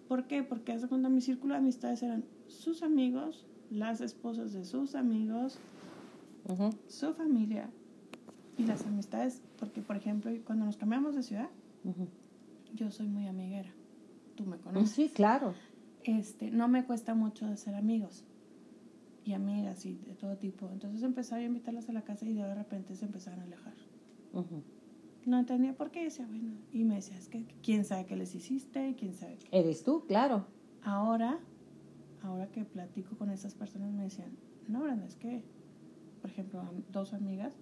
¿Por 0.10 0.28
qué? 0.28 0.44
Porque 0.44 0.74
hace 0.74 0.90
cuando 0.90 1.10
mi 1.10 1.22
círculo 1.22 1.54
de 1.54 1.60
amistades 1.60 2.04
eran 2.04 2.26
sus 2.48 2.84
amigos, 2.84 3.46
las 3.70 4.02
esposas 4.02 4.52
de 4.52 4.66
sus 4.66 4.94
amigos, 4.94 5.58
su 6.90 7.14
familia 7.14 7.70
y 8.58 8.66
las 8.66 8.86
amistades. 8.86 9.42
Porque, 9.58 9.82
por 9.82 9.96
ejemplo, 9.96 10.30
cuando 10.44 10.66
nos 10.66 10.76
cambiamos 10.76 11.16
de 11.16 11.24
ciudad, 11.24 11.50
yo 12.76 12.92
soy 12.92 13.08
muy 13.08 13.26
amiguera. 13.26 13.70
Tú 14.36 14.46
me 14.46 14.58
conoces. 14.58 14.90
Sí, 14.90 15.08
claro. 15.08 15.54
Este, 16.04 16.52
no 16.52 16.68
me 16.68 16.84
cuesta 16.84 17.16
mucho 17.16 17.46
hacer 17.46 17.76
amigos 17.76 18.26
y 19.24 19.34
amigas 19.34 19.86
y 19.86 19.96
de 19.96 20.16
todo 20.16 20.38
tipo. 20.38 20.70
Entonces 20.72 21.04
empezaba 21.04 21.42
a 21.42 21.46
invitarlas 21.46 21.90
a 21.90 21.94
la 21.94 22.04
casa 22.04 22.26
y 22.26 22.34
de 22.34 22.56
repente 22.56 22.96
se 22.96 23.06
empezaron 23.06 23.40
a 23.42 23.44
alejar. 23.44 23.74
No 25.26 25.38
entendía 25.40 25.74
por 25.76 25.92
qué, 25.92 26.04
decía, 26.06 26.26
bueno, 26.26 26.54
y 26.72 26.84
me 26.84 26.96
decía, 26.96 27.18
es 27.18 27.28
que 27.28 27.46
quién 27.64 27.86
sabe 27.86 28.06
qué 28.06 28.16
les 28.16 28.34
hiciste, 28.34 28.96
quién 28.98 29.14
sabe 29.14 29.38
qué. 29.38 29.48
Eres 29.52 29.84
tú, 29.84 30.06
claro. 30.08 30.46
Ahora, 30.84 31.38
ahora 32.24 32.48
que 32.48 32.66
platico 32.66 33.16
con 33.18 33.30
esas 33.30 33.54
personas 33.54 33.94
me 33.94 34.04
decían, 34.04 34.32
no, 34.68 34.82
Brenda, 34.84 35.06
es 35.06 35.16
que, 35.16 35.44
por 36.22 36.32
ejemplo, 36.32 36.64
dos 36.92 37.14
amigas 37.14 37.54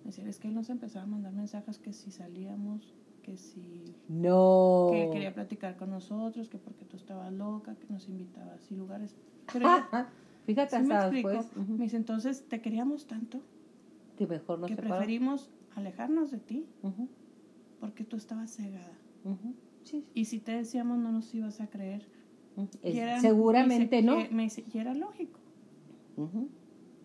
me 0.00 0.06
decían, 0.06 0.26
es 0.26 0.38
que 0.38 0.48
él 0.48 0.54
nos 0.54 0.70
empezaba 0.70 1.04
a 1.04 1.08
mandar 1.08 1.32
mensajes 1.34 1.78
que 1.78 1.92
si 1.92 2.10
salíamos, 2.10 2.94
que 3.22 3.36
si 3.36 3.94
No. 4.08 4.88
que 4.90 5.10
quería 5.12 5.34
platicar 5.34 5.76
con 5.76 5.90
nosotros, 5.90 6.48
que 6.48 6.58
porque 6.58 6.84
tú 6.86 6.96
estabas 6.96 7.32
loca, 7.32 7.74
que 7.76 7.86
nos 7.92 8.08
invitaba 8.08 8.54
así 8.54 8.74
lugares. 8.74 9.14
Pero 9.52 9.66
Fíjate 10.46 10.76
¿sí 10.76 10.82
me 10.82 10.94
explico? 10.94 11.28
después 11.28 11.68
Me 11.68 11.84
dice, 11.84 11.96
entonces 11.96 12.46
te 12.48 12.60
queríamos 12.60 13.06
tanto 13.06 13.40
que 14.16 14.26
mejor 14.26 14.58
no 14.60 14.66
que 14.66 14.76
preferimos 14.76 15.50
alejarnos 15.74 16.30
de 16.30 16.38
ti 16.38 16.66
porque 17.80 18.04
tú 18.04 18.16
estabas 18.16 18.50
cegada. 18.54 18.98
Sí, 19.84 20.04
Y 20.14 20.26
si 20.26 20.38
te 20.40 20.52
decíamos 20.52 20.98
no 20.98 21.10
nos 21.12 21.34
ibas 21.34 21.60
a 21.60 21.68
creer. 21.68 22.06
Es- 22.82 22.94
era- 22.96 23.20
seguramente 23.20 23.96
dice 23.96 24.06
no. 24.06 24.16
me 24.34 24.42
dice, 24.44 24.64
y 24.72 24.78
era 24.78 24.94
lógico. 24.94 25.40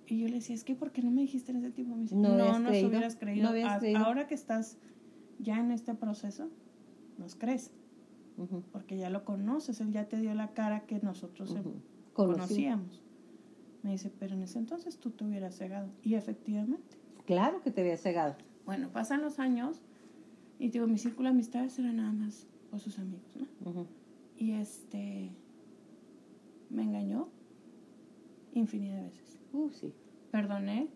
Y 0.09 0.19
yo 0.21 0.27
le 0.27 0.35
decía, 0.35 0.55
es 0.55 0.63
que 0.63 0.75
¿por 0.75 0.91
qué 0.91 1.01
no 1.01 1.11
me 1.11 1.21
dijiste 1.21 1.51
en 1.51 1.57
ese 1.57 1.71
tiempo? 1.71 1.95
Me 1.95 2.03
dice, 2.03 2.15
No 2.15 2.37
no, 2.37 2.59
nos 2.59 2.69
creído, 2.69 2.87
hubieras 2.89 3.15
creído. 3.17 3.43
no 3.43 3.49
habías 3.49 3.73
A- 3.73 3.79
creído. 3.79 3.99
Ahora 3.99 4.27
que 4.27 4.35
estás 4.35 4.77
ya 5.39 5.59
en 5.59 5.71
este 5.71 5.93
proceso, 5.95 6.49
nos 7.17 7.35
crees, 7.35 7.71
porque 8.71 8.97
ya 8.97 9.09
lo 9.09 9.25
conoces, 9.25 9.81
él 9.81 9.91
ya 9.91 10.07
te 10.07 10.17
dio 10.19 10.33
la 10.33 10.53
cara 10.53 10.85
que 10.85 10.99
nosotros. 11.01 11.49
Conocí. 11.49 11.69
conocíamos. 12.13 13.03
Me 13.87 13.93
dice, 13.93 14.11
pero 14.19 14.35
en 14.35 14.41
ese 14.41 14.59
entonces 14.59 14.97
tú 14.97 15.11
te 15.11 15.23
hubieras 15.23 15.55
cegado. 15.55 15.87
Y 16.03 16.15
efectivamente. 16.15 16.97
Claro 17.25 17.61
que 17.61 17.71
te 17.71 17.79
había 17.79 17.95
cegado. 17.95 18.35
Bueno, 18.65 18.89
pasan 18.89 19.21
los 19.21 19.39
años 19.39 19.81
y 20.59 20.67
digo, 20.71 20.87
mi 20.87 20.97
círculo 20.97 21.29
de 21.29 21.35
amistades 21.35 21.79
era 21.79 21.93
nada 21.93 22.11
más 22.11 22.47
por 22.69 22.81
sus 22.81 22.99
amigos, 22.99 23.33
¿no? 23.37 23.87
Y 24.37 24.51
este, 24.51 25.31
me 26.69 26.83
engañó 26.83 27.29
infinidad 28.53 28.97
de 28.97 29.03
veces. 29.03 29.39
Uh, 29.53 29.69
sí. 29.69 29.93
Perdoné. 30.31 30.89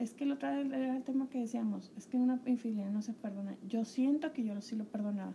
Es 0.00 0.14
que 0.14 0.24
el 0.24 0.32
otro 0.32 0.48
era 0.48 0.96
el 0.96 1.04
tema 1.04 1.28
que 1.28 1.38
decíamos, 1.38 1.92
es 1.96 2.08
que 2.08 2.16
una 2.16 2.40
infidelidad 2.44 2.90
no 2.90 3.02
se 3.02 3.12
perdona. 3.12 3.56
Yo 3.68 3.84
siento 3.84 4.32
que 4.32 4.42
yo 4.42 4.60
sí 4.60 4.74
lo 4.74 4.84
perdonaba. 4.84 5.32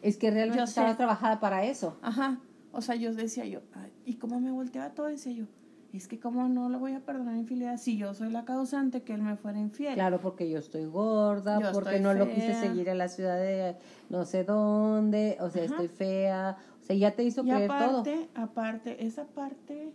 Es 0.00 0.16
que 0.16 0.30
realmente 0.30 0.56
Yo 0.60 0.64
estaba 0.64 0.92
sé. 0.92 0.96
trabajada 0.96 1.38
para 1.38 1.64
eso. 1.66 1.98
Ajá. 2.00 2.40
O 2.74 2.80
sea, 2.82 2.96
yo 2.96 3.14
decía 3.14 3.46
yo, 3.46 3.60
y 4.04 4.14
como 4.16 4.40
me 4.40 4.50
volteaba 4.50 4.90
todo, 4.94 5.06
decía 5.06 5.32
yo, 5.32 5.44
es 5.92 6.08
que 6.08 6.18
cómo 6.18 6.48
no 6.48 6.68
le 6.68 6.76
voy 6.76 6.92
a 6.92 7.00
perdonar 7.00 7.36
infidelidad 7.36 7.78
si 7.78 7.96
yo 7.96 8.12
soy 8.14 8.30
la 8.30 8.44
causante 8.44 9.02
que 9.02 9.14
él 9.14 9.22
me 9.22 9.36
fuera 9.36 9.60
infiel. 9.60 9.94
Claro, 9.94 10.20
porque 10.20 10.50
yo 10.50 10.58
estoy 10.58 10.86
gorda, 10.86 11.60
Yo 11.60 11.70
porque 11.72 11.96
estoy 11.96 12.02
no 12.02 12.14
lo 12.14 12.28
quise 12.34 12.52
seguir 12.54 12.90
a 12.90 12.94
la 12.96 13.06
ciudad 13.08 13.38
de 13.38 13.76
no 14.10 14.24
sé 14.24 14.42
dónde, 14.42 15.36
o 15.40 15.50
sea, 15.50 15.62
Ajá. 15.64 15.74
estoy 15.74 15.88
fea, 15.88 16.56
o 16.80 16.84
sea, 16.84 16.96
ya 16.96 17.12
te 17.12 17.22
hizo 17.22 17.42
Y 17.44 17.48
creer 17.48 17.68
todo. 17.68 18.00
aparte, 18.00 18.28
aparte, 18.34 19.06
esa 19.06 19.24
parte, 19.28 19.92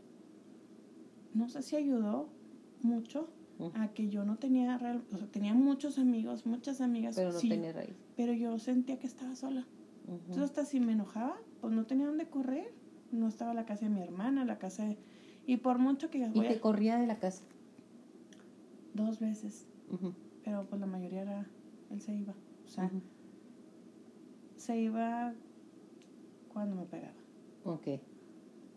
no 1.34 1.50
sé 1.50 1.62
si 1.64 1.76
ayudó 1.76 2.30
mucho 2.82 3.28
a 3.76 3.90
que 3.90 4.08
yo 4.08 4.24
no 4.24 4.38
tenía, 4.38 4.78
real- 4.78 5.04
o 5.14 5.18
sea, 5.18 5.28
tenía 5.28 5.54
muchos 5.54 6.00
amigos, 6.00 6.46
muchas 6.46 6.80
amigas, 6.80 7.16
Pero 7.18 7.34
no 7.34 7.40
sí, 7.40 7.50
tenía 7.50 7.74
raíz. 7.74 7.94
pero 8.16 8.32
yo 8.32 8.58
sentía 8.58 8.98
que 9.00 9.08
estaba 9.08 9.36
sola. 9.36 9.66
Entonces 10.08 10.44
hasta 10.46 10.64
si 10.64 10.80
me 10.80 10.94
enojaba, 10.94 11.36
pues 11.62 11.74
no 11.74 11.86
tenía 11.86 12.06
dónde 12.08 12.26
correr. 12.28 12.72
No 13.12 13.28
estaba 13.28 13.54
la 13.54 13.66
casa 13.66 13.86
de 13.86 13.92
mi 13.92 14.02
hermana, 14.02 14.46
la 14.46 14.60
casa 14.60 14.86
de... 14.86 14.98
Y 15.48 15.58
por 15.58 15.80
mucho 15.80 16.10
que 16.12 16.20
Y 16.20 16.24
a- 16.24 16.48
te 16.48 16.60
corría 16.60 16.98
de 16.98 17.08
la 17.08 17.18
casa. 17.20 17.44
dos 18.94 19.20
veces, 19.20 19.66
pero 20.44 20.66
pues 20.66 20.80
la 20.80 20.86
mayoría 20.88 21.22
era, 21.22 21.48
él 21.90 22.02
se 22.02 22.14
iba. 22.14 22.34
O 22.66 22.70
sea, 22.70 22.92
se 24.58 24.78
iba 24.80 25.34
cuando 26.54 26.76
me 26.76 26.86
pegaba. 26.86 27.14
Ok. 27.64 27.88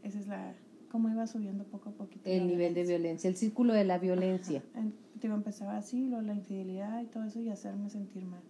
Esa 0.03 0.19
es 0.19 0.27
la... 0.29 0.55
Cómo 0.91 1.09
iba 1.09 1.27
subiendo 1.27 1.65
poco 1.65 1.89
a 1.91 1.93
poquito. 1.93 2.29
El 2.29 2.47
nivel 2.47 2.75
de 2.75 2.85
violencia, 2.85 3.29
el 3.29 3.37
círculo 3.37 3.73
de 3.73 3.85
la 3.85 3.99
violencia. 3.99 4.63
En- 4.75 4.95
digo, 5.21 5.35
empezaba 5.35 5.77
así, 5.77 6.07
lo, 6.09 6.21
la 6.23 6.35
infidelidad 6.35 7.01
y 7.03 7.07
todo 7.07 7.25
eso 7.25 7.41
y 7.41 7.49
hacerme 7.49 7.89
sentir 7.91 8.25
mal. 8.25 8.43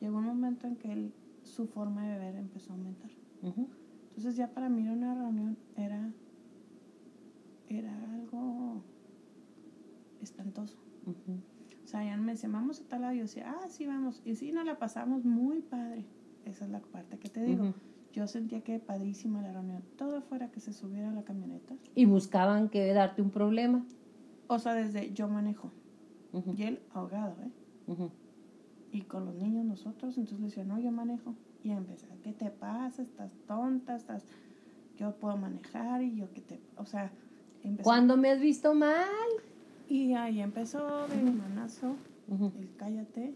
Llegó 0.00 0.18
un 0.18 0.26
momento 0.26 0.66
en 0.66 0.76
que 0.76 0.92
él, 0.92 1.12
su 1.44 1.66
forma 1.66 2.06
de 2.06 2.18
beber 2.18 2.36
empezó 2.36 2.72
a 2.72 2.76
aumentar. 2.76 3.10
Entonces 3.42 4.36
ya 4.36 4.48
para 4.52 4.68
mí 4.68 4.88
una 4.88 5.14
reunión 5.14 5.56
era, 5.76 6.12
era 7.68 8.14
algo 8.14 8.82
espantoso. 10.20 10.78
O 11.84 11.86
sea, 11.86 12.04
ya 12.04 12.16
me 12.16 12.32
decían, 12.32 12.52
vamos 12.52 12.80
a 12.80 12.84
tal 12.84 13.02
lado. 13.02 13.14
Y 13.14 13.18
yo 13.18 13.22
decía, 13.24 13.50
ah, 13.50 13.68
sí, 13.68 13.86
vamos. 13.86 14.22
Y 14.24 14.36
sí, 14.36 14.52
nos 14.52 14.64
la 14.64 14.78
pasamos 14.78 15.24
muy 15.24 15.60
padre. 15.60 16.04
Esa 16.44 16.64
es 16.64 16.70
la 16.70 16.80
parte 16.80 17.18
que 17.18 17.28
te 17.28 17.42
digo. 17.44 17.74
Yo 18.12 18.26
sentía 18.26 18.60
que 18.60 18.78
padrísima 18.78 19.42
la 19.42 19.52
reunión. 19.52 19.82
Todo 19.96 20.20
fuera 20.20 20.50
que 20.50 20.60
se 20.60 20.72
subiera 20.72 21.10
a 21.10 21.12
la 21.12 21.24
camioneta. 21.24 21.74
Y 21.94 22.04
buscaban 22.04 22.68
que 22.68 22.92
darte 22.92 23.22
un 23.22 23.30
problema. 23.30 23.84
O 24.46 24.58
sea, 24.58 24.74
desde 24.74 25.12
yo 25.12 25.28
manejo. 25.28 25.70
Y 26.56 26.62
él 26.62 26.80
ahogado, 26.92 27.36
¿eh? 27.42 27.50
Y 28.92 29.02
con 29.02 29.24
los 29.24 29.34
niños 29.34 29.64
nosotros, 29.64 30.18
entonces 30.18 30.40
le 30.40 30.46
decía, 30.46 30.64
no, 30.64 30.78
yo 30.78 30.92
manejo. 30.92 31.34
Y 31.64 31.70
empecé, 31.70 32.06
¿qué 32.22 32.32
te 32.32 32.50
pasa? 32.50 33.02
Estás 33.02 33.32
tonta, 33.46 33.96
estás... 33.96 34.24
Yo 34.96 35.14
puedo 35.16 35.36
manejar 35.36 36.02
y 36.02 36.16
yo 36.16 36.30
que 36.32 36.40
te... 36.40 36.60
O 36.76 36.84
sea, 36.84 37.10
empezó... 37.62 37.84
¿Cuándo 37.84 38.16
me 38.16 38.30
has 38.30 38.40
visto 38.40 38.74
mal? 38.74 39.08
Y 39.88 40.14
ahí 40.14 40.40
empezó 40.40 41.06
de 41.08 41.22
manazo, 41.22 41.96
Ujú, 42.28 42.52
el 42.58 42.74
cállate. 42.76 43.34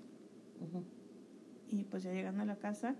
Y 1.69 1.85
pues 1.85 2.03
ya 2.03 2.12
llegando 2.12 2.43
a 2.43 2.47
la 2.47 2.57
casa, 2.57 2.95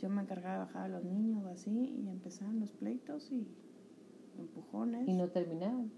yo 0.00 0.08
me 0.08 0.22
encargaba 0.22 0.54
de 0.54 0.58
bajar 0.60 0.82
a 0.84 0.88
los 0.88 1.04
niños 1.04 1.44
o 1.44 1.48
así 1.48 1.70
y 1.70 2.08
empezaban 2.08 2.60
los 2.60 2.72
pleitos 2.72 3.30
y 3.30 3.46
empujones. 4.38 5.08
Y 5.08 5.12
no 5.14 5.28
terminaban. 5.28 5.90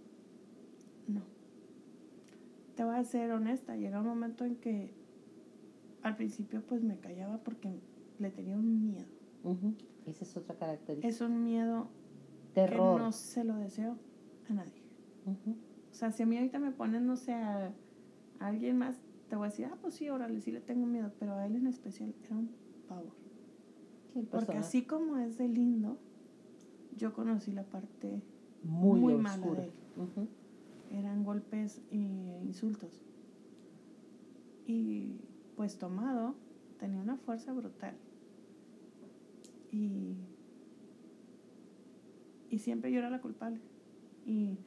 No. 1.07 1.23
Te 2.77 2.85
voy 2.85 2.97
a 2.97 3.05
ser 3.05 3.31
honesta, 3.33 3.77
llega 3.77 4.01
un 4.01 4.07
momento 4.07 4.45
en 4.45 4.57
que 4.57 4.93
al 6.03 6.17
principio 6.17 6.63
pues 6.63 6.83
me 6.83 6.99
callaba 6.99 7.39
porque 7.39 7.79
le 8.21 8.31
tenía 8.31 8.57
un 8.57 8.87
miedo. 8.87 9.07
Ujú. 9.45 9.75
Esa 10.07 10.25
es 10.25 10.37
otra 10.37 10.55
característica. 10.57 11.09
Es 11.09 11.21
un 11.21 11.43
miedo 11.43 11.89
Terror. 12.55 12.99
que 12.99 13.05
no 13.05 13.13
se 13.13 13.45
lo 13.45 13.57
deseo 13.57 13.97
a 14.49 14.53
nadie. 14.53 14.81
O 15.27 15.95
sea, 15.95 16.13
si 16.13 16.23
a 16.23 16.27
mí 16.27 16.37
ahorita 16.37 16.59
me 16.59 16.71
ponen, 16.71 17.07
no 17.07 17.17
sé, 17.17 17.35
a, 17.35 17.73
alguien 18.39 18.79
más, 18.79 19.01
te 19.29 19.37
voy 19.37 19.47
a 19.47 19.51
decir, 19.51 19.67
ah, 19.67 19.77
pues 19.81 19.95
sí, 19.95 20.09
órale, 20.09 20.41
sí 20.41 20.51
le 20.51 20.61
tengo 20.61 20.87
miedo, 20.87 21.13
pero 21.19 21.35
a 21.35 21.47
él 21.47 21.57
en 21.57 21.67
especial 21.67 22.15
era 22.25 22.37
un 22.37 22.51
pavor. 22.89 23.13
Porque 24.31 24.57
así 24.57 24.83
como 24.83 25.19
es 25.19 25.39
de 25.39 25.49
lindo, 25.49 25.99
yo 26.97 27.13
conocí 27.13 27.53
la 27.53 27.65
parte 27.65 28.23
muy, 28.65 29.15
mala 29.15 29.47
de 29.47 29.65
él. 29.65 29.73
Eran 30.91 31.23
golpes 31.23 31.81
e 31.91 31.97
insultos. 32.43 33.03
Y 34.67 35.21
pues 35.57 35.79
tomado, 35.79 36.35
tenía 36.79 37.01
una 37.01 37.17
fuerza 37.17 37.53
brutal. 37.53 37.95
Y, 39.71 40.17
y 42.51 42.59
siempre 42.59 42.91
yo 42.93 42.99
era 42.99 43.11
la 43.11 43.21
culpable. 43.21 43.61
Y 44.27 44.59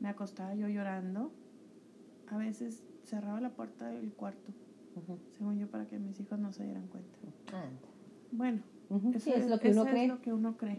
me 0.00 0.08
acostaba 0.08 0.54
yo 0.54 0.68
llorando. 0.68 1.32
A 2.28 2.36
veces 2.36 2.82
cerraba 3.04 3.40
la 3.40 3.50
puerta 3.50 3.88
del 3.88 4.12
cuarto, 4.12 4.52
según 5.36 5.58
yo, 5.58 5.70
para 5.70 5.86
que 5.86 5.98
mis 5.98 6.20
hijos 6.20 6.38
no 6.38 6.52
se 6.52 6.64
dieran 6.64 6.86
cuenta. 6.88 7.18
Bueno, 8.30 8.60
eso 9.14 9.34
es, 9.34 9.48
lo 9.48 9.58
que 9.58 9.70
uno 9.70 9.84
cree. 9.84 10.02
Es 10.02 10.08
lo 10.08 10.20
que 10.20 10.32
uno 10.32 10.56
cree. 10.56 10.78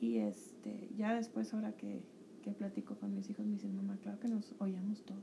Y 0.00 0.18
este, 0.18 0.88
ya 0.96 1.14
después, 1.14 1.52
ahora 1.54 1.72
que, 1.72 2.02
que 2.42 2.52
platico 2.52 2.96
con 2.96 3.14
mis 3.14 3.30
hijos, 3.30 3.46
me 3.46 3.52
dicen, 3.52 3.76
mamá, 3.76 3.96
claro 3.98 4.18
que 4.18 4.28
nos 4.28 4.52
oíamos 4.58 5.04
todo. 5.04 5.20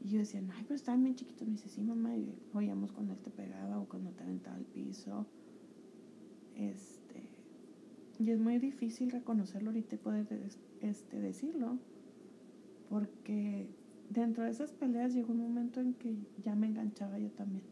Y 0.00 0.10
yo 0.10 0.18
decía, 0.18 0.40
ay, 0.54 0.62
pero 0.62 0.74
estaban 0.74 1.02
bien 1.02 1.16
chiquitos. 1.16 1.46
Me 1.46 1.54
dice, 1.54 1.68
sí, 1.68 1.82
mamá, 1.82 2.16
y 2.16 2.34
oíamos 2.54 2.92
cuando 2.92 3.12
él 3.12 3.18
te 3.20 3.30
pegaba 3.30 3.78
o 3.78 3.84
cuando 3.88 4.10
te 4.10 4.22
aventaba 4.22 4.56
al 4.56 4.64
piso. 4.64 5.26
Este, 6.58 7.22
y 8.18 8.30
es 8.30 8.40
muy 8.40 8.58
difícil 8.58 9.10
reconocerlo 9.10 9.70
ahorita 9.70 9.94
y 9.94 9.98
poder 9.98 10.26
este, 10.82 11.20
decirlo. 11.20 11.78
Porque 12.90 13.68
dentro 14.10 14.44
de 14.44 14.50
esas 14.50 14.72
peleas 14.72 15.14
llegó 15.14 15.32
un 15.32 15.40
momento 15.40 15.80
en 15.80 15.94
que 15.94 16.16
ya 16.44 16.54
me 16.54 16.66
enganchaba 16.66 17.18
yo 17.18 17.30
también. 17.30 17.62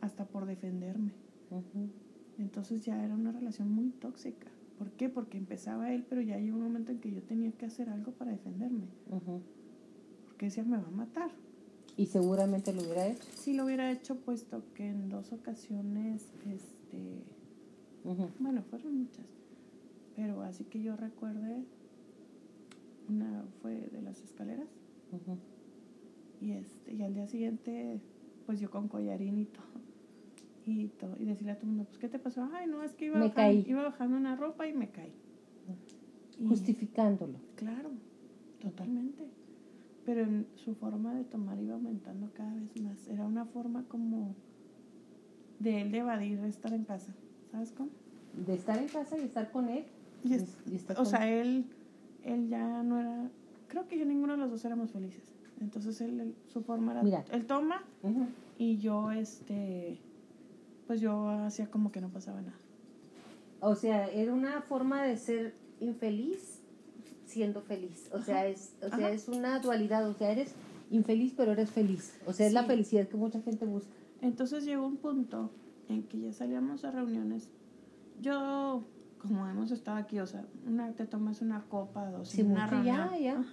Hasta 0.00 0.26
por 0.26 0.46
defenderme. 0.46 1.12
Entonces 2.38 2.84
ya 2.84 3.02
era 3.02 3.14
una 3.14 3.32
relación 3.32 3.70
muy 3.70 3.90
tóxica. 3.90 4.48
¿Por 4.78 4.90
qué? 4.90 5.08
Porque 5.08 5.38
empezaba 5.38 5.92
él, 5.92 6.04
pero 6.06 6.20
ya 6.20 6.38
llegó 6.38 6.58
un 6.58 6.64
momento 6.64 6.92
en 6.92 6.98
que 6.98 7.10
yo 7.10 7.22
tenía 7.22 7.50
que 7.52 7.64
hacer 7.64 7.88
algo 7.88 8.12
para 8.12 8.32
defenderme. 8.32 8.88
Porque 10.26 10.46
decía, 10.46 10.64
me 10.64 10.76
va 10.76 10.86
a 10.86 10.90
matar. 10.90 11.30
¿Y 11.96 12.06
seguramente 12.06 12.74
lo 12.74 12.82
hubiera 12.82 13.06
hecho? 13.06 13.26
Sí, 13.36 13.54
lo 13.54 13.64
hubiera 13.64 13.90
hecho, 13.90 14.16
puesto 14.16 14.62
que 14.74 14.90
en 14.90 15.08
dos 15.08 15.32
ocasiones, 15.32 16.26
este, 16.44 17.22
bueno, 18.38 18.62
fueron 18.62 18.98
muchas, 18.98 19.26
pero 20.14 20.42
así 20.42 20.64
que 20.64 20.80
yo 20.82 20.96
recuerde, 20.96 21.64
una 23.08 23.44
fue 23.62 23.88
de 23.92 24.02
las 24.02 24.22
escaleras, 24.22 24.68
y, 26.40 26.52
este, 26.52 26.94
y 26.94 27.02
al 27.02 27.14
día 27.14 27.26
siguiente, 27.26 28.00
pues 28.44 28.60
yo 28.60 28.70
con 28.70 28.88
collarín 28.88 29.38
y 29.38 29.44
todo, 29.46 29.64
y, 30.64 30.88
todo, 30.88 31.16
y 31.18 31.24
decirle 31.24 31.52
a 31.52 31.56
todo 31.56 31.66
el 31.66 31.76
mundo, 31.76 31.84
pues, 31.84 31.98
¿qué 31.98 32.08
te 32.08 32.18
pasó? 32.18 32.48
Ay, 32.52 32.66
no, 32.66 32.82
es 32.82 32.94
que 32.94 33.06
iba, 33.06 33.18
bajando, 33.18 33.68
iba 33.68 33.82
bajando 33.82 34.16
una 34.16 34.36
ropa 34.36 34.66
y 34.66 34.72
me 34.72 34.90
caí. 34.90 35.12
Justificándolo. 36.46 37.38
claro, 37.56 37.90
totalmente 38.60 39.24
pero 40.06 40.22
en 40.22 40.46
su 40.54 40.76
forma 40.76 41.14
de 41.14 41.24
tomar 41.24 41.58
iba 41.58 41.74
aumentando 41.74 42.30
cada 42.32 42.54
vez 42.54 42.80
más. 42.80 43.08
Era 43.08 43.26
una 43.26 43.44
forma 43.44 43.82
como 43.88 44.36
de 45.58 45.82
él 45.82 45.90
de 45.90 45.98
evadir 45.98 46.38
estar 46.44 46.72
en 46.72 46.84
casa. 46.84 47.12
¿Sabes 47.56 47.72
cómo? 47.72 47.88
De 48.46 48.54
estar 48.54 48.76
en 48.76 48.86
casa 48.86 49.16
y 49.16 49.22
estar 49.22 49.50
con 49.50 49.70
él. 49.70 49.86
o 50.98 51.04
sea, 51.06 51.26
él, 51.26 51.64
él 52.22 52.50
ya 52.50 52.82
no 52.82 53.00
era... 53.00 53.30
Creo 53.68 53.88
que 53.88 53.98
yo 53.98 54.04
ninguno 54.04 54.34
de 54.34 54.40
los 54.40 54.50
dos 54.50 54.62
éramos 54.66 54.90
felices. 54.90 55.32
Entonces 55.62 55.98
él, 56.02 56.34
su 56.52 56.60
forma 56.60 56.92
era... 56.92 57.02
Mira. 57.02 57.24
Él 57.32 57.46
toma 57.46 57.82
y 58.58 58.76
yo, 58.76 59.10
este... 59.10 59.98
Pues 60.86 61.00
yo 61.00 61.30
hacía 61.30 61.70
como 61.70 61.90
que 61.90 62.02
no 62.02 62.10
pasaba 62.10 62.42
nada. 62.42 62.58
O 63.60 63.74
sea, 63.74 64.06
era 64.08 64.34
una 64.34 64.60
forma 64.60 65.02
de 65.04 65.16
ser 65.16 65.54
infeliz 65.80 66.60
siendo 67.24 67.62
feliz. 67.62 68.10
O 68.12 68.20
sea, 68.20 68.46
es, 68.46 68.74
o 68.82 68.94
sea, 68.94 69.10
es 69.10 69.28
una 69.28 69.60
dualidad. 69.60 70.06
O 70.06 70.12
sea, 70.12 70.30
eres 70.30 70.54
infeliz, 70.90 71.32
pero 71.34 71.52
eres 71.52 71.70
feliz. 71.70 72.18
O 72.26 72.34
sea, 72.34 72.46
es 72.46 72.52
la 72.52 72.64
felicidad 72.64 73.08
que 73.08 73.16
mucha 73.16 73.40
gente 73.40 73.64
busca. 73.64 73.88
Entonces 74.20 74.66
llegó 74.66 74.86
un 74.86 74.98
punto 74.98 75.50
en 75.88 76.02
que 76.04 76.20
ya 76.20 76.32
salíamos 76.32 76.84
a 76.84 76.90
reuniones. 76.90 77.48
Yo, 78.20 78.84
como 79.18 79.46
hemos 79.46 79.70
estado 79.70 79.98
aquí, 79.98 80.18
o 80.18 80.26
sea, 80.26 80.46
una, 80.66 80.92
te 80.92 81.06
tomas 81.06 81.42
una 81.42 81.64
copa, 81.64 82.10
dos, 82.10 82.28
sí, 82.28 82.42
una 82.42 82.66
reunión. 82.66 83.10
Ya, 83.12 83.18
ya. 83.18 83.44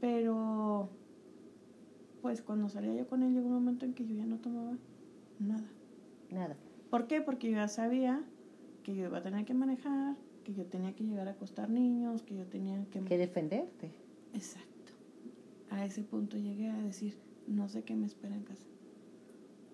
Pero, 0.00 0.90
pues 2.20 2.42
cuando 2.42 2.68
salía 2.68 2.94
yo 2.94 3.06
con 3.06 3.22
él, 3.22 3.34
llegó 3.34 3.46
un 3.46 3.54
momento 3.54 3.84
en 3.84 3.94
que 3.94 4.06
yo 4.06 4.14
ya 4.14 4.26
no 4.26 4.38
tomaba 4.38 4.76
nada. 5.38 5.68
Nada. 6.30 6.56
¿Por 6.90 7.06
qué? 7.06 7.20
Porque 7.20 7.50
yo 7.50 7.56
ya 7.56 7.68
sabía 7.68 8.22
que 8.82 8.94
yo 8.94 9.06
iba 9.06 9.18
a 9.18 9.22
tener 9.22 9.44
que 9.44 9.54
manejar, 9.54 10.16
que 10.44 10.54
yo 10.54 10.66
tenía 10.66 10.94
que 10.94 11.04
llegar 11.04 11.28
a 11.28 11.32
acostar 11.32 11.70
niños, 11.70 12.22
que 12.22 12.34
yo 12.36 12.46
tenía 12.46 12.84
que... 12.90 13.00
Que 13.00 13.16
defenderte. 13.16 13.92
Exacto. 14.34 14.92
A 15.70 15.84
ese 15.84 16.02
punto 16.02 16.36
llegué 16.36 16.68
a 16.68 16.76
decir, 16.82 17.16
no 17.46 17.68
sé 17.68 17.82
qué 17.82 17.94
me 17.94 18.06
espera 18.06 18.34
en 18.34 18.42
casa. 18.42 18.66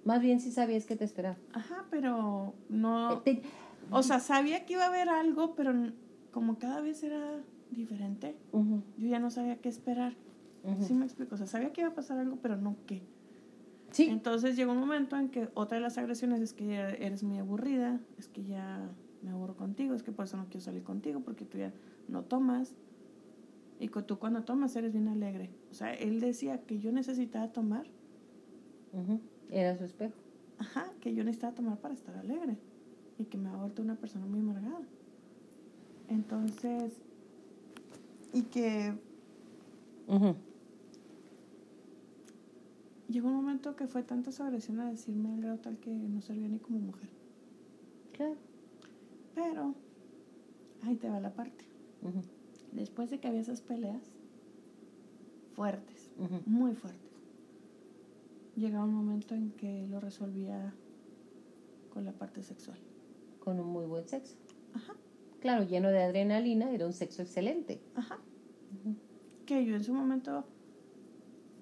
Más 0.09 0.23
bien 0.23 0.41
si 0.41 0.51
sabías 0.51 0.87
que 0.87 0.97
te 0.97 1.05
esperaba. 1.05 1.37
Ajá, 1.53 1.85
pero 1.91 2.55
no... 2.71 3.21
Eh, 3.27 3.43
o 3.91 4.03
sea, 4.03 4.21
sabía 4.21 4.65
que 4.65 4.73
iba 4.73 4.85
a 4.85 4.89
haber 4.89 5.11
algo, 5.11 5.55
pero 5.55 5.75
como 6.31 6.59
cada 6.59 6.81
vez 6.81 7.03
era 7.03 7.45
diferente, 7.71 8.35
yo 8.55 9.07
ya 9.07 9.19
no 9.19 9.31
sabía 9.31 9.59
qué 9.59 9.69
esperar. 9.69 10.15
¿Sí 10.81 10.95
me 10.95 11.05
explico? 11.05 11.35
O 11.35 11.39
sea, 11.39 11.47
sabía 11.47 11.75
que 11.75 11.83
iba 11.83 11.91
a 11.91 11.95
pasar 11.95 12.19
algo, 12.19 12.39
pero 12.41 12.57
no 12.57 12.75
qué. 12.87 13.03
Sí. 13.91 14.07
Entonces 14.07 14.57
llegó 14.57 14.73
un 14.73 14.79
momento 14.79 15.15
en 15.15 15.29
que 15.29 15.51
otra 15.53 15.77
de 15.77 15.83
las 15.83 15.99
agresiones 15.99 16.41
es 16.41 16.55
que 16.55 16.75
eres 16.75 17.23
muy 17.23 17.37
aburrida, 17.37 18.01
es 18.17 18.29
que 18.29 18.45
ya 18.45 18.91
me 19.21 19.33
aburro 19.33 19.59
contigo, 19.59 19.95
es 19.95 20.03
que 20.03 20.11
por 20.11 20.25
eso 20.25 20.39
no 20.39 20.47
quiero 20.47 20.61
salir 20.61 20.85
contigo, 20.85 21.21
porque 21.21 21.45
tú 21.45 21.59
ya 21.59 21.75
no 22.09 22.23
tomas. 22.23 22.75
Y 23.79 23.89
tú 23.89 24.19
cuando 24.19 24.43
tomas 24.43 24.75
eres 24.75 24.95
bien 24.95 25.09
alegre. 25.09 25.51
O 25.71 25.75
sea, 25.75 25.93
él 25.93 26.19
decía 26.19 26.63
que 26.63 26.79
yo 26.79 26.93
necesitaba 26.93 27.53
tomar. 27.53 27.85
Era 29.51 29.77
su 29.77 29.85
espejo. 29.85 30.15
Ajá, 30.59 30.93
que 31.01 31.15
yo 31.15 31.25
necesitaba 31.25 31.55
tomar 31.55 31.79
para 31.79 31.95
estar 31.95 32.17
alegre. 32.17 32.57
Y 33.19 33.25
que 33.25 33.39
me 33.39 33.49
ha 33.49 33.57
vuelto 33.57 33.83
una 33.83 33.97
persona 33.97 34.27
muy 34.27 34.41
amargada. 34.41 34.83
Entonces, 36.09 36.93
y 38.33 38.43
que... 38.43 38.95
Llegó 43.09 43.29
un 43.29 43.37
momento 43.37 43.75
que 43.75 43.87
fue 43.87 44.03
tanta 44.03 44.33
su 44.33 44.43
agresión 44.43 44.81
a 44.81 44.91
decirme 44.91 45.35
el 45.35 45.41
grado 45.41 45.59
tal 45.59 45.79
que 45.79 45.91
no 45.91 46.21
servía 46.21 46.49
ni 46.49 46.59
como 46.59 46.79
mujer. 46.79 47.09
Claro. 48.13 48.37
Pero 49.35 49.75
ahí 50.83 50.97
te 50.97 51.09
va 51.09 51.19
la 51.19 51.33
parte. 51.33 51.65
Después 52.73 53.11
de 53.11 53.19
que 53.19 53.29
había 53.29 53.41
esas 53.41 53.63
peleas 53.63 54.03
fuertes, 55.55 56.11
muy 56.47 56.75
fuertes, 56.75 57.08
llegaba 58.59 58.85
un 58.85 58.95
momento 58.95 59.35
en 59.35 59.51
que 59.53 59.87
lo 59.89 60.01
resolvía 60.01 60.75
con 61.91 62.05
la 62.05 62.13
parte 62.13 62.43
sexual. 62.43 62.79
Con 63.41 63.61
un 63.61 63.69
muy 63.69 63.87
buen 63.87 64.07
sexo. 64.07 64.37
Ajá. 64.75 64.95
Claro, 65.41 65.65
lleno 65.65 65.89
de 65.91 66.03
adrenalina, 66.03 66.71
era 66.71 66.87
un 66.87 66.93
sexo 66.93 67.23
excelente. 67.23 67.81
Ajá. 67.95 68.19
Que 69.47 69.65
yo 69.65 69.77
en 69.77 69.85
su 69.85 69.95
momento, 69.95 70.45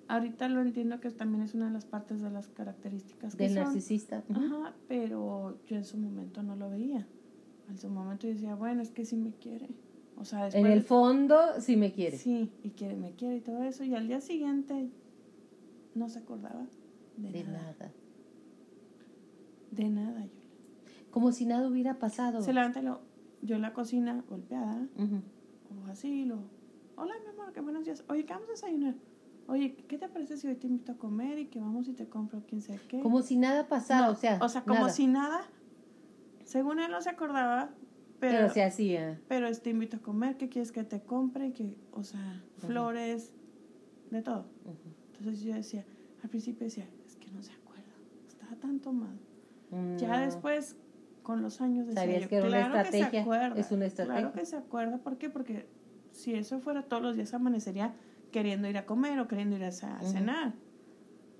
ahorita 0.08 0.48
lo 0.48 0.60
entiendo 0.60 0.98
que 0.98 1.10
también 1.10 1.42
es 1.42 1.54
una 1.54 1.66
de 1.66 1.72
las 1.72 1.84
partes 1.84 2.20
de 2.20 2.30
las 2.30 2.48
características 2.48 3.36
del 3.36 3.54
narcisista. 3.54 4.24
Ajá, 4.28 4.74
pero 4.88 5.58
yo 5.66 5.76
en 5.76 5.84
su 5.84 5.96
momento 5.96 6.42
no 6.42 6.56
lo 6.56 6.68
veía 6.68 7.06
en 7.68 7.78
su 7.78 7.88
momento 7.88 8.26
decía, 8.26 8.54
bueno, 8.54 8.82
es 8.82 8.90
que 8.90 9.04
sí 9.04 9.16
me 9.16 9.32
quiere. 9.32 9.68
O 10.16 10.24
sea, 10.24 10.48
en 10.48 10.66
el 10.66 10.82
fondo 10.82 11.36
sí 11.60 11.76
me 11.76 11.92
quiere. 11.92 12.16
Sí, 12.16 12.50
y 12.62 12.70
que 12.70 12.94
me 12.94 13.12
quiere 13.12 13.36
y 13.36 13.40
todo 13.40 13.62
eso. 13.64 13.84
Y 13.84 13.94
al 13.94 14.08
día 14.08 14.20
siguiente 14.20 14.88
no 15.94 16.08
se 16.08 16.20
acordaba 16.20 16.66
de, 17.16 17.44
nada. 17.44 17.92
De 19.70 19.88
nada, 19.88 20.24
Yula. 20.24 20.46
Como 21.10 21.32
si 21.32 21.46
nada 21.46 21.68
hubiera 21.68 21.98
pasado. 21.98 22.42
Se 22.42 22.52
levanta 22.52 22.82
lo, 22.82 23.00
yo 23.42 23.56
en 23.56 23.62
la 23.62 23.72
cocina 23.72 24.24
golpeada, 24.28 24.86
o 25.70 25.86
así, 25.90 26.24
lo, 26.24 26.40
hola 26.96 27.14
mi 27.22 27.28
amor, 27.28 27.52
qué 27.52 27.60
buenos 27.60 27.84
días. 27.84 28.04
Oye, 28.08 28.24
¿qué 28.24 28.32
vamos 28.32 28.48
a 28.48 28.52
desayunar? 28.52 28.94
Oye, 29.48 29.76
¿qué 29.76 29.96
te 29.96 30.08
parece 30.08 30.36
si 30.36 30.48
hoy 30.48 30.56
te 30.56 30.66
invito 30.66 30.92
a 30.92 30.96
comer 30.96 31.38
y 31.38 31.46
que 31.46 31.60
vamos 31.60 31.88
y 31.88 31.92
te 31.92 32.08
compro 32.08 32.42
quién 32.46 32.60
sé 32.60 32.78
qué? 32.88 33.00
Como 33.00 33.22
si 33.22 33.36
nada 33.36 33.68
pasara, 33.68 34.10
o 34.10 34.16
sea. 34.16 34.38
O 34.42 34.48
sea, 34.48 34.62
como 34.62 34.88
si 34.88 35.06
nada 35.06 35.48
según 36.46 36.78
él 36.78 36.90
no 36.90 37.02
se 37.02 37.10
acordaba, 37.10 37.70
pero, 38.20 38.38
pero 38.38 38.54
se 38.54 38.62
hacía. 38.62 39.20
Pero 39.28 39.52
te 39.52 39.70
invito 39.70 39.96
a 39.98 40.00
comer, 40.00 40.36
¿qué 40.36 40.48
quieres 40.48 40.72
que 40.72 40.84
te 40.84 41.02
compre? 41.02 41.52
Que, 41.52 41.76
o 41.92 42.04
sea, 42.04 42.42
flores, 42.58 43.32
de 44.10 44.22
todo. 44.22 44.46
Entonces 45.18 45.42
yo 45.42 45.52
decía, 45.52 45.84
al 46.22 46.30
principio 46.30 46.64
decía, 46.64 46.88
no 47.36 47.42
se 47.42 47.52
acuerda, 47.52 47.92
estaba 48.26 48.56
tan 48.56 48.80
tomado. 48.80 49.18
Ya 49.98 50.20
después, 50.20 50.76
con 51.22 51.42
los 51.42 51.60
años, 51.60 51.86
decía 51.86 52.02
¿Sabías 52.02 52.28
que 52.28 52.36
era 52.36 52.46
una 52.46 52.60
estrategia? 52.82 53.26
es 53.56 53.70
una 53.72 53.86
estrategia. 53.86 54.20
Claro 54.20 54.32
que 54.32 54.46
se 54.46 54.56
acuerda, 54.56 54.98
¿por 54.98 55.18
qué? 55.18 55.28
Porque 55.28 55.66
si 56.12 56.34
eso 56.34 56.60
fuera 56.60 56.82
todos 56.82 57.02
los 57.02 57.16
días, 57.16 57.34
amanecería 57.34 57.94
queriendo 58.32 58.68
ir 58.68 58.78
a 58.78 58.86
comer 58.86 59.18
o 59.18 59.28
queriendo 59.28 59.56
ir 59.56 59.64
a, 59.64 59.72
cenar. 59.72 60.54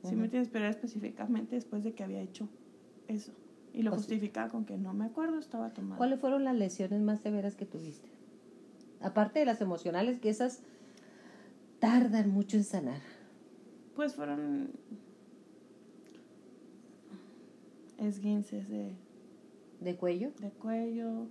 ¿Sí 0.02 0.14
me 0.14 0.24
entiendes? 0.24 0.50
Pero 0.52 0.64
era 0.66 0.70
específicamente 0.70 1.56
después 1.56 1.82
de 1.82 1.94
que 1.94 2.04
había 2.04 2.20
hecho 2.20 2.48
eso. 3.08 3.32
Y 3.72 3.82
lo 3.82 3.92
justificaba 3.92 4.48
con 4.48 4.64
que 4.64 4.76
no 4.76 4.94
me 4.94 5.04
acuerdo, 5.04 5.38
estaba 5.38 5.70
tomando. 5.70 5.96
¿Cuáles 5.96 6.20
fueron 6.20 6.44
las 6.44 6.54
lesiones 6.54 7.00
más 7.00 7.20
severas 7.20 7.56
que 7.56 7.66
tuviste? 7.66 8.08
Aparte 9.00 9.40
de 9.40 9.44
las 9.44 9.60
emocionales, 9.60 10.18
que 10.18 10.30
esas 10.30 10.62
tardan 11.78 12.30
mucho 12.30 12.56
en 12.56 12.64
sanar. 12.64 13.00
Pues 13.94 14.14
fueron 14.14 14.70
esguinces 17.98 18.68
de... 18.68 18.94
¿De 19.80 19.96
cuello? 19.96 20.32
De 20.40 20.50
cuello. 20.50 21.28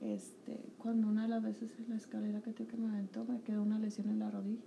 Este, 0.00 0.58
cuando 0.78 1.08
una 1.08 1.22
de 1.22 1.28
las 1.28 1.42
veces 1.42 1.70
en 1.78 1.90
la 1.90 1.96
escalera 1.96 2.40
que, 2.40 2.54
que 2.54 2.76
me 2.76 2.88
aventó 2.88 3.24
me 3.24 3.40
quedó 3.42 3.62
una 3.62 3.78
lesión 3.78 4.08
en 4.08 4.18
la 4.18 4.30
rodilla. 4.30 4.62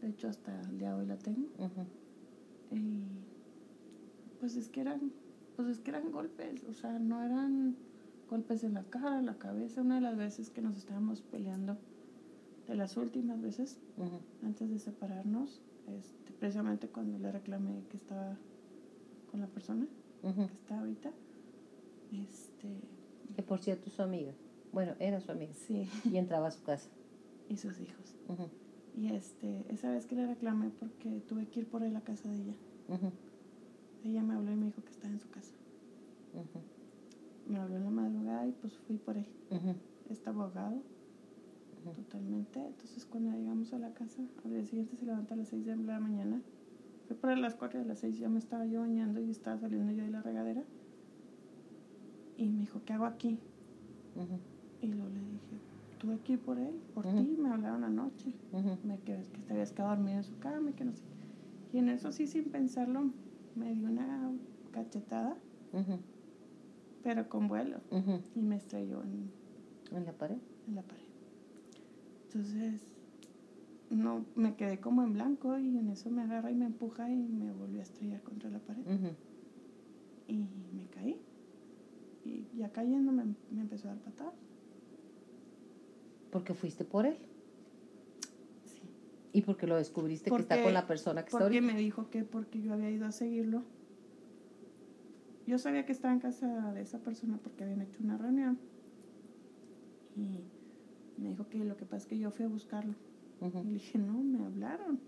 De 0.00 0.08
hecho, 0.08 0.28
hasta 0.28 0.60
el 0.62 0.78
día 0.78 0.94
de 0.94 1.00
hoy 1.00 1.06
la 1.06 1.16
tengo. 1.16 1.48
Y 2.70 3.02
pues 4.38 4.56
es 4.56 4.68
que 4.68 4.80
eran, 4.80 5.12
pues 5.56 5.68
es 5.68 5.80
que 5.80 5.90
eran 5.90 6.10
golpes, 6.10 6.64
o 6.64 6.72
sea, 6.72 6.98
no 6.98 7.22
eran 7.22 7.76
golpes 8.30 8.64
en 8.64 8.74
la 8.74 8.84
cara, 8.84 9.18
en 9.18 9.26
la 9.26 9.38
cabeza. 9.38 9.82
Una 9.82 9.96
de 9.96 10.02
las 10.02 10.16
veces 10.16 10.50
que 10.50 10.62
nos 10.62 10.76
estábamos 10.78 11.20
peleando, 11.20 11.76
de 12.66 12.76
las 12.76 12.96
últimas 12.96 13.40
veces, 13.42 13.78
antes 14.42 14.70
de 14.70 14.78
separarnos, 14.78 15.60
este, 15.88 16.32
precisamente 16.38 16.88
cuando 16.88 17.18
le 17.18 17.32
reclamé 17.32 17.82
que 17.90 17.96
estaba 17.96 18.38
con 19.30 19.40
la 19.40 19.48
persona 19.48 19.86
que 20.20 20.54
está 20.54 20.78
ahorita, 20.78 21.10
este... 22.12 22.80
Que 23.36 23.42
por 23.42 23.60
cierto 23.60 23.90
su 23.90 24.02
amiga. 24.02 24.32
Bueno, 24.72 24.94
era 24.98 25.20
su 25.20 25.30
amiga. 25.30 25.52
Sí. 25.54 25.88
Y 26.04 26.16
entraba 26.16 26.48
a 26.48 26.50
su 26.50 26.62
casa. 26.62 26.88
Y 27.48 27.56
sus 27.56 27.80
hijos. 27.80 28.14
Y 28.96 29.08
este, 29.12 29.64
esa 29.68 29.90
vez 29.90 30.06
que 30.06 30.14
le 30.14 30.26
reclamé 30.26 30.70
porque 30.70 31.20
tuve 31.28 31.46
que 31.46 31.60
ir 31.60 31.66
por 31.66 31.82
él 31.82 31.96
a 31.96 32.00
casa 32.00 32.28
de 32.28 32.36
ella. 32.36 32.54
Ella 34.04 34.22
me 34.22 34.34
habló 34.34 34.52
y 34.52 34.56
me 34.56 34.66
dijo 34.66 34.82
que 34.82 34.90
estaba 34.90 35.12
en 35.12 35.20
su 35.20 35.30
casa. 35.30 35.52
Me 37.48 37.58
habló 37.58 37.76
en 37.76 37.84
la 37.84 37.90
madrugada 37.90 38.46
y 38.46 38.52
pues 38.52 38.76
fui 38.78 38.96
por 38.96 39.16
él. 39.16 39.26
Estaba 40.08 40.44
ahogado. 40.44 40.82
Totalmente. 41.96 42.60
Entonces 42.60 43.06
cuando 43.06 43.30
llegamos 43.30 43.72
a 43.72 43.78
la 43.78 43.92
casa, 43.94 44.22
al 44.44 44.52
día 44.52 44.64
siguiente 44.64 44.96
se 44.96 45.06
levanta 45.06 45.34
a 45.34 45.36
las 45.38 45.48
6 45.48 45.66
de 45.66 45.76
la 45.76 45.98
mañana. 45.98 46.42
Fue 47.10 47.16
por 47.16 47.36
las 47.36 47.56
4 47.56 47.80
de 47.80 47.86
las 47.86 47.98
6 47.98 48.20
ya 48.20 48.28
me 48.28 48.38
estaba 48.38 48.66
yo 48.66 48.82
bañando 48.82 49.20
y 49.20 49.30
estaba 49.30 49.58
saliendo 49.58 49.90
yo 49.90 50.04
de 50.04 50.10
la 50.10 50.22
regadera. 50.22 50.62
Y 52.36 52.48
me 52.48 52.60
dijo, 52.60 52.82
¿qué 52.86 52.92
hago 52.92 53.04
aquí? 53.04 53.36
Y 54.80 54.86
luego 54.86 55.08
le 55.08 55.18
dije, 55.18 55.58
tuve 55.98 56.20
que 56.20 56.34
ir 56.34 56.38
por 56.38 56.60
él, 56.60 56.72
por 56.94 57.04
ti, 57.04 57.36
me 57.36 57.50
hablaron 57.50 57.82
anoche, 57.82 58.32
me 58.84 59.00
que, 59.00 59.24
que 59.32 59.40
te 59.40 59.52
habías 59.52 59.72
quedado 59.72 59.96
dormido 59.96 60.18
en 60.18 60.22
su 60.22 60.38
cama 60.38 60.70
y 60.70 60.72
que 60.74 60.84
no 60.84 60.94
sé. 60.94 61.02
Y 61.72 61.78
en 61.78 61.88
eso 61.88 62.12
sí, 62.12 62.28
sin 62.28 62.44
pensarlo, 62.44 63.10
me 63.56 63.74
dio 63.74 63.88
una 63.88 64.30
cachetada, 64.70 65.36
pero 67.02 67.28
con 67.28 67.48
vuelo, 67.48 67.80
y 68.36 68.40
me 68.40 68.54
estrelló 68.54 69.02
en, 69.02 69.32
en 69.90 70.04
la 70.04 70.12
pared. 70.12 70.38
En 70.68 70.76
la 70.76 70.82
pared. 70.82 71.02
Entonces, 72.26 72.99
no, 73.96 74.24
me 74.36 74.54
quedé 74.54 74.78
como 74.78 75.02
en 75.02 75.12
blanco 75.12 75.58
y 75.58 75.76
en 75.76 75.90
eso 75.90 76.10
me 76.10 76.22
agarra 76.22 76.50
y 76.50 76.54
me 76.54 76.66
empuja 76.66 77.10
y 77.10 77.16
me 77.16 77.52
volvió 77.52 77.80
a 77.80 77.82
estrellar 77.82 78.22
contra 78.22 78.48
la 78.48 78.60
pared. 78.60 78.82
Y 80.28 80.46
me 80.72 80.86
caí. 80.90 81.20
Y 82.24 82.46
ya 82.56 82.70
cayendo 82.70 83.10
me, 83.10 83.24
me 83.50 83.62
empezó 83.62 83.88
a 83.88 83.94
dar 83.94 84.00
patadas. 84.00 84.34
Porque 86.30 86.54
fuiste 86.54 86.84
por 86.84 87.04
él. 87.04 87.16
Sí. 88.64 88.82
Y 89.32 89.42
porque 89.42 89.66
lo 89.66 89.76
descubriste 89.76 90.30
que 90.30 90.36
está 90.36 90.62
con 90.62 90.72
la 90.72 90.86
persona 90.86 91.22
que 91.22 91.28
está 91.28 91.40
Porque 91.40 91.60
me 91.60 91.76
dijo 91.76 92.10
que 92.10 92.22
porque 92.22 92.60
yo 92.60 92.72
había 92.72 92.90
ido 92.90 93.06
a 93.06 93.12
seguirlo. 93.12 93.64
Yo 95.48 95.58
sabía 95.58 95.84
que 95.84 95.90
estaba 95.90 96.14
en 96.14 96.20
casa 96.20 96.72
de 96.72 96.82
esa 96.82 97.00
persona 97.00 97.40
porque 97.42 97.64
habían 97.64 97.80
hecho 97.80 97.98
una 98.04 98.16
reunión. 98.16 98.56
Y 100.14 100.44
me 101.20 101.30
dijo 101.30 101.48
que 101.48 101.64
lo 101.64 101.76
que 101.76 101.86
pasa 101.86 102.04
es 102.04 102.06
que 102.06 102.18
yo 102.18 102.30
fui 102.30 102.44
a 102.44 102.48
buscarlo. 102.48 102.94
Le 103.40 103.62
dije, 103.70 103.98
no, 103.98 104.22
me 104.22 104.44
hablaron 104.44 105.00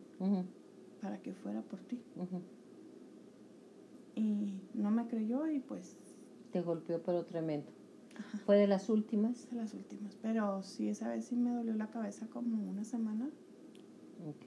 para 1.00 1.20
que 1.20 1.34
fuera 1.34 1.60
por 1.62 1.80
ti. 1.80 2.00
Y 4.14 4.60
no 4.74 4.90
me 4.90 5.06
creyó 5.06 5.46
y 5.46 5.60
pues... 5.60 5.96
Te 6.50 6.60
golpeó 6.62 7.02
pero 7.02 7.24
tremendo. 7.24 7.70
¿Fue 8.44 8.56
de 8.56 8.66
las 8.66 8.88
últimas? 8.88 9.48
De 9.50 9.56
las 9.56 9.74
últimas, 9.74 10.16
pero 10.20 10.62
sí, 10.62 10.88
esa 10.88 11.08
vez 11.08 11.26
sí 11.26 11.36
me 11.36 11.50
dolió 11.50 11.74
la 11.74 11.88
cabeza 11.88 12.26
como 12.28 12.70
una 12.70 12.84
semana. 12.84 13.30
Ok. 14.28 14.46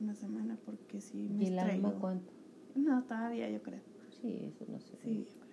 Una 0.00 0.14
semana 0.14 0.58
porque 0.64 1.00
sí 1.00 1.28
me 1.28 1.44
¿Y 1.44 1.46
el 1.48 1.58
alma 1.58 1.94
cuánto? 2.00 2.32
No, 2.74 3.02
todavía 3.04 3.50
yo 3.50 3.62
creo. 3.62 3.80
Sí, 4.20 4.38
eso 4.44 4.64
no 4.68 4.80
sé. 4.80 4.96
Sí, 5.02 5.26
yo 5.28 5.40
creo. 5.40 5.52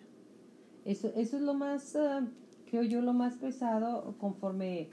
Eso, 0.85 1.07
eso 1.15 1.37
es 1.37 1.43
lo 1.43 1.53
más, 1.53 1.95
ah, 1.95 2.27
creo 2.69 2.83
yo, 2.83 3.01
lo 3.01 3.13
más 3.13 3.35
pesado 3.35 4.15
conforme 4.17 4.89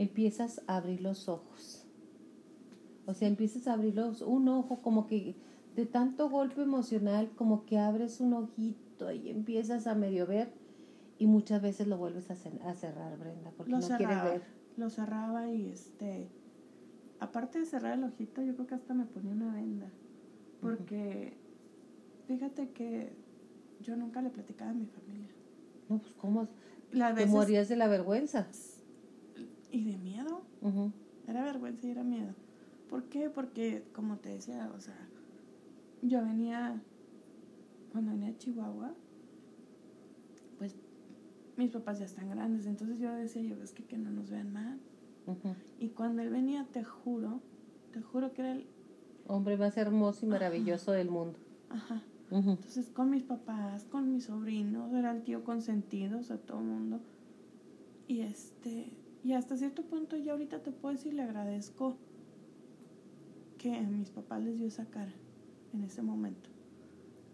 empiezas 0.00 0.62
a 0.66 0.78
abrir 0.78 1.02
los 1.02 1.28
ojos. 1.28 1.84
O 3.04 3.12
sea, 3.12 3.28
empiezas 3.28 3.68
a 3.68 3.74
abrir 3.74 3.94
los, 3.94 4.22
un 4.22 4.48
ojo 4.48 4.80
como 4.80 5.06
que 5.06 5.36
de 5.76 5.84
tanto 5.84 6.30
golpe 6.30 6.62
emocional, 6.62 7.30
como 7.36 7.66
que 7.66 7.78
abres 7.78 8.18
un 8.20 8.32
ojito 8.32 9.12
y 9.12 9.28
empiezas 9.28 9.86
a 9.86 9.94
medio 9.94 10.26
ver 10.26 10.52
y 11.18 11.26
muchas 11.26 11.60
veces 11.60 11.86
lo 11.86 11.98
vuelves 11.98 12.30
a, 12.30 12.34
cerrar, 12.34 13.18
Brenda, 13.18 13.52
porque 13.54 13.72
no 13.72 13.80
quieres 13.80 14.24
ver. 14.24 14.42
Lo 14.78 14.88
cerraba 14.88 15.50
y 15.50 15.68
este, 15.68 16.30
aparte 17.18 17.58
de 17.58 17.66
cerrar 17.66 17.98
el 17.98 18.04
ojito, 18.04 18.40
yo 18.40 18.54
creo 18.54 18.66
que 18.66 18.76
hasta 18.76 18.94
me 18.94 19.04
ponía 19.04 19.32
una 19.32 19.52
venda. 19.52 19.90
Porque 20.62 21.36
fíjate 22.26 22.70
que 22.70 23.12
yo 23.82 23.96
nunca 23.96 24.22
le 24.22 24.30
platicaba 24.30 24.70
a 24.70 24.74
mi 24.74 24.86
familia. 24.86 25.28
No, 25.90 25.98
pues 25.98 26.14
cómo. 26.14 26.48
Te 26.90 27.26
morías 27.26 27.68
de 27.68 27.76
la 27.76 27.86
vergüenza. 27.86 28.48
Y 29.70 29.84
de 29.84 29.96
miedo. 29.98 30.42
Era 31.26 31.44
vergüenza 31.44 31.86
y 31.86 31.90
era 31.90 32.02
miedo. 32.02 32.34
¿Por 32.88 33.04
qué? 33.04 33.30
Porque, 33.30 33.84
como 33.92 34.16
te 34.16 34.30
decía, 34.30 34.70
o 34.76 34.80
sea, 34.80 34.96
yo 36.02 36.22
venía, 36.22 36.82
cuando 37.92 38.10
venía 38.10 38.30
a 38.30 38.38
Chihuahua, 38.38 38.94
pues 40.58 40.76
mis 41.56 41.70
papás 41.70 42.00
ya 42.00 42.06
están 42.06 42.30
grandes, 42.30 42.66
entonces 42.66 42.98
yo 42.98 43.14
decía, 43.14 43.42
yo 43.42 43.62
es 43.62 43.72
que, 43.72 43.84
que 43.84 43.96
no 43.96 44.10
nos 44.10 44.30
vean 44.30 44.52
mal. 44.52 44.80
Y 45.78 45.90
cuando 45.90 46.22
él 46.22 46.30
venía, 46.30 46.66
te 46.72 46.82
juro, 46.82 47.40
te 47.92 48.02
juro 48.02 48.32
que 48.32 48.42
era 48.42 48.52
el 48.52 48.66
hombre 49.26 49.56
más 49.56 49.76
hermoso 49.76 50.26
y 50.26 50.28
maravilloso 50.28 50.90
del 50.90 51.08
mundo. 51.10 51.38
Ajá. 51.68 52.02
Entonces, 52.30 52.90
con 52.90 53.10
mis 53.10 53.22
papás, 53.24 53.84
con 53.84 54.08
mis 54.08 54.24
sobrinos, 54.24 54.92
era 54.92 55.12
el 55.12 55.22
tío 55.22 55.44
consentido, 55.44 56.18
o 56.18 56.22
sea, 56.22 56.38
todo 56.38 56.58
el 56.58 56.66
mundo. 56.66 57.00
Y 58.06 58.20
este, 58.20 58.92
y 59.22 59.32
hasta 59.34 59.56
cierto 59.56 59.82
punto, 59.82 60.16
yo 60.16 60.32
ahorita 60.32 60.62
te 60.62 60.72
puedo 60.72 60.94
decir, 60.94 61.14
le 61.14 61.22
agradezco 61.22 61.96
que 63.58 63.74
a 63.74 63.82
mis 63.82 64.10
papás 64.10 64.42
les 64.42 64.58
dio 64.58 64.66
esa 64.66 64.86
cara 64.86 65.12
en 65.74 65.82
ese 65.82 66.02
momento. 66.02 66.48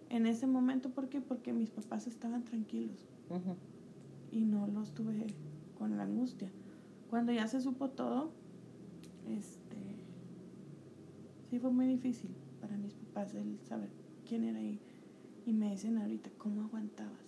En 0.09 0.27
ese 0.27 0.47
momento, 0.47 0.91
¿por 0.91 1.09
qué? 1.09 1.21
Porque 1.21 1.53
mis 1.53 1.71
papás 1.71 2.07
estaban 2.07 2.45
tranquilos 2.45 3.07
y 4.33 4.45
no 4.45 4.67
los 4.67 4.93
tuve 4.93 5.27
con 5.79 5.97
la 5.97 6.05
angustia. 6.05 6.51
Cuando 7.11 7.33
ya 7.33 7.47
se 7.47 7.61
supo 7.61 7.91
todo, 7.91 8.31
este, 9.29 9.77
sí 11.51 11.59
fue 11.59 11.71
muy 11.71 11.87
difícil 11.87 12.31
para 12.61 12.77
mis 12.77 12.95
papás 12.95 13.35
el 13.35 13.59
saber 13.61 13.91
quién 14.29 14.45
era 14.45 14.61
y, 14.61 14.81
y 15.45 15.53
me 15.53 15.71
dicen 15.71 15.99
ahorita, 15.99 16.31
¿cómo 16.39 16.63
aguantabas? 16.63 17.27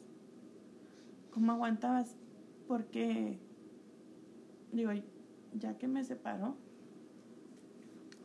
¿Cómo 1.31 1.53
aguantabas? 1.53 2.17
Porque, 2.67 3.39
digo, 4.73 4.91
ya 5.55 5.77
que 5.79 5.89
me 5.89 6.05
separó, 6.05 6.57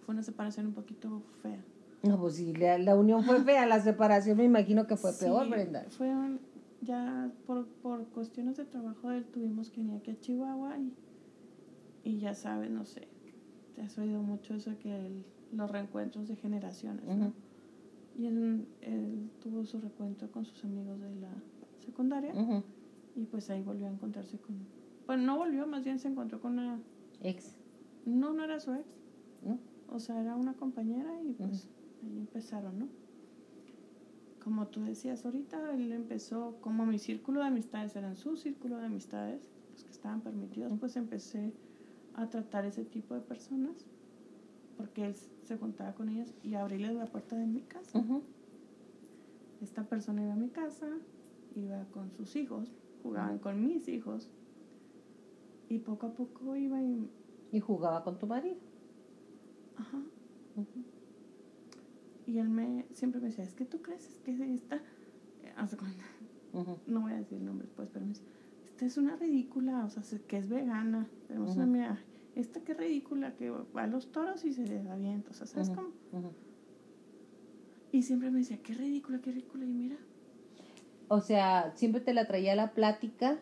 fue 0.05 0.13
una 0.13 0.23
separación 0.23 0.67
un 0.67 0.73
poquito 0.73 1.23
fea. 1.41 1.63
No, 2.03 2.19
pues 2.19 2.35
sí, 2.35 2.53
la, 2.53 2.95
unión 2.95 3.23
fue 3.23 3.41
fea, 3.43 3.65
la 3.65 3.79
separación 3.79 4.37
me 4.37 4.43
imagino 4.43 4.87
que 4.87 4.97
fue 4.97 5.13
peor, 5.13 5.49
Brenda. 5.49 5.85
Fue 5.89 6.09
un, 6.09 6.41
ya 6.81 7.31
por, 7.45 7.65
por 7.65 8.05
cuestiones 8.07 8.57
de 8.57 8.65
trabajo 8.65 9.11
él 9.11 9.25
tuvimos 9.25 9.69
que 9.69 9.81
venir 9.81 9.97
aquí 9.97 10.11
a 10.11 10.19
Chihuahua 10.19 10.77
y, 10.77 10.93
y 12.03 12.19
ya 12.19 12.33
sabes, 12.33 12.69
no 12.69 12.83
sé, 12.83 13.07
te 13.75 13.81
has 13.81 13.97
oído 13.97 14.21
mucho 14.21 14.53
eso 14.55 14.77
que 14.79 15.23
los 15.51 15.71
reencuentros 15.71 16.27
de 16.27 16.35
generaciones, 16.35 17.05
¿no? 17.05 17.33
Y 18.17 18.27
él, 18.27 18.67
él, 18.81 19.29
tuvo 19.41 19.65
su 19.65 19.79
recuento 19.79 20.29
con 20.31 20.45
sus 20.45 20.63
amigos 20.63 20.99
de 20.99 21.15
la 21.15 21.33
secundaria 21.79 22.33
y 23.15 23.25
pues 23.25 23.49
ahí 23.49 23.61
volvió 23.61 23.87
a 23.87 23.89
encontrarse 23.89 24.37
con... 24.37 24.55
Bueno, 25.05 25.23
no 25.23 25.37
volvió, 25.37 25.67
más 25.67 25.83
bien 25.83 25.99
se 25.99 26.07
encontró 26.07 26.39
con 26.39 26.53
una... 26.53 26.79
Ex. 27.21 27.55
No, 28.05 28.33
no 28.33 28.43
era 28.43 28.59
su 28.59 28.73
ex. 28.73 28.85
¿No? 29.43 29.59
O 29.89 29.99
sea, 29.99 30.19
era 30.21 30.35
una 30.35 30.53
compañera 30.53 31.21
y 31.21 31.33
pues 31.33 31.69
ahí 32.03 32.17
empezaron, 32.17 32.79
¿no? 32.79 32.87
como 34.43 34.67
tú 34.67 34.83
decías 34.83 35.25
ahorita, 35.25 35.73
él 35.73 35.91
empezó, 35.93 36.57
como 36.59 36.85
mi 36.85 36.99
círculo 36.99 37.39
de 37.39 37.47
amistades 37.47 37.95
eran 37.95 38.15
su 38.15 38.35
círculo 38.35 38.77
de 38.77 38.85
amistades, 38.85 39.49
los 39.71 39.83
que 39.85 39.91
estaban 39.91 40.21
permitidos, 40.21 40.71
pues 40.79 40.97
empecé 40.97 41.53
a 42.13 42.29
tratar 42.29 42.65
ese 42.65 42.83
tipo 42.83 43.15
de 43.15 43.21
personas, 43.21 43.85
porque 44.77 45.05
él 45.05 45.15
se 45.43 45.57
juntaba 45.57 45.93
con 45.93 46.09
ellas 46.09 46.33
y 46.43 46.55
abrirles 46.55 46.93
la 46.93 47.05
puerta 47.05 47.37
de 47.37 47.47
mi 47.47 47.61
casa. 47.61 48.03
Esta 49.61 49.83
persona 49.83 50.23
iba 50.23 50.33
a 50.33 50.37
mi 50.37 50.49
casa, 50.49 50.89
iba 51.55 51.85
con 51.85 52.11
sus 52.11 52.35
hijos, 52.35 52.73
jugaban 53.01 53.39
con 53.39 53.65
mis 53.65 53.87
hijos, 53.87 54.29
y 55.73 55.79
poco 55.79 56.07
a 56.07 56.13
poco 56.13 56.55
iba 56.55 56.81
y... 56.81 57.09
¿Y 57.51 57.59
jugaba 57.59 58.03
con 58.03 58.17
tu 58.17 58.25
marido? 58.25 58.57
Ajá. 59.75 60.01
Y 62.25 62.37
él 62.37 62.49
me, 62.49 62.85
siempre 62.93 63.19
me 63.19 63.27
decía, 63.27 63.43
es 63.43 63.53
que 63.53 63.65
tú 63.65 63.81
crees 63.81 64.19
que 64.23 64.53
esta... 64.53 64.81
Hace 65.55 65.77
cuenta. 65.77 66.03
No 66.87 67.01
voy 67.01 67.13
a 67.13 67.17
decir 67.17 67.41
nombres, 67.41 67.69
pues, 67.75 67.89
pero 67.91 68.05
me 68.05 68.09
dice, 68.09 68.23
esta 68.65 68.85
es 68.85 68.97
una 68.97 69.15
ridícula, 69.15 69.85
o 69.85 69.89
sea, 69.89 70.03
que 70.27 70.37
es 70.37 70.49
vegana. 70.49 71.07
Tenemos 71.27 71.55
una 71.55 71.63
amiga, 71.63 71.99
esta 72.35 72.63
que 72.63 72.73
ridícula, 72.73 73.35
que 73.35 73.49
va 73.49 73.83
a 73.83 73.87
los 73.87 74.11
toros 74.11 74.45
y 74.45 74.53
se 74.53 74.63
avienta, 74.89 75.31
o 75.31 75.33
sea, 75.33 75.47
¿sabes 75.47 75.69
cómo? 75.69 75.89
Y 77.91 78.03
siempre 78.03 78.31
me 78.31 78.39
decía, 78.39 78.57
qué 78.63 78.73
ridícula, 78.73 79.19
qué 79.21 79.31
ridícula, 79.31 79.65
y 79.65 79.69
mira. 79.69 79.97
O 81.07 81.21
sea, 81.21 81.71
siempre 81.75 82.01
te 82.01 82.13
la 82.13 82.27
traía 82.27 82.55
la 82.55 82.73
plática 82.73 83.39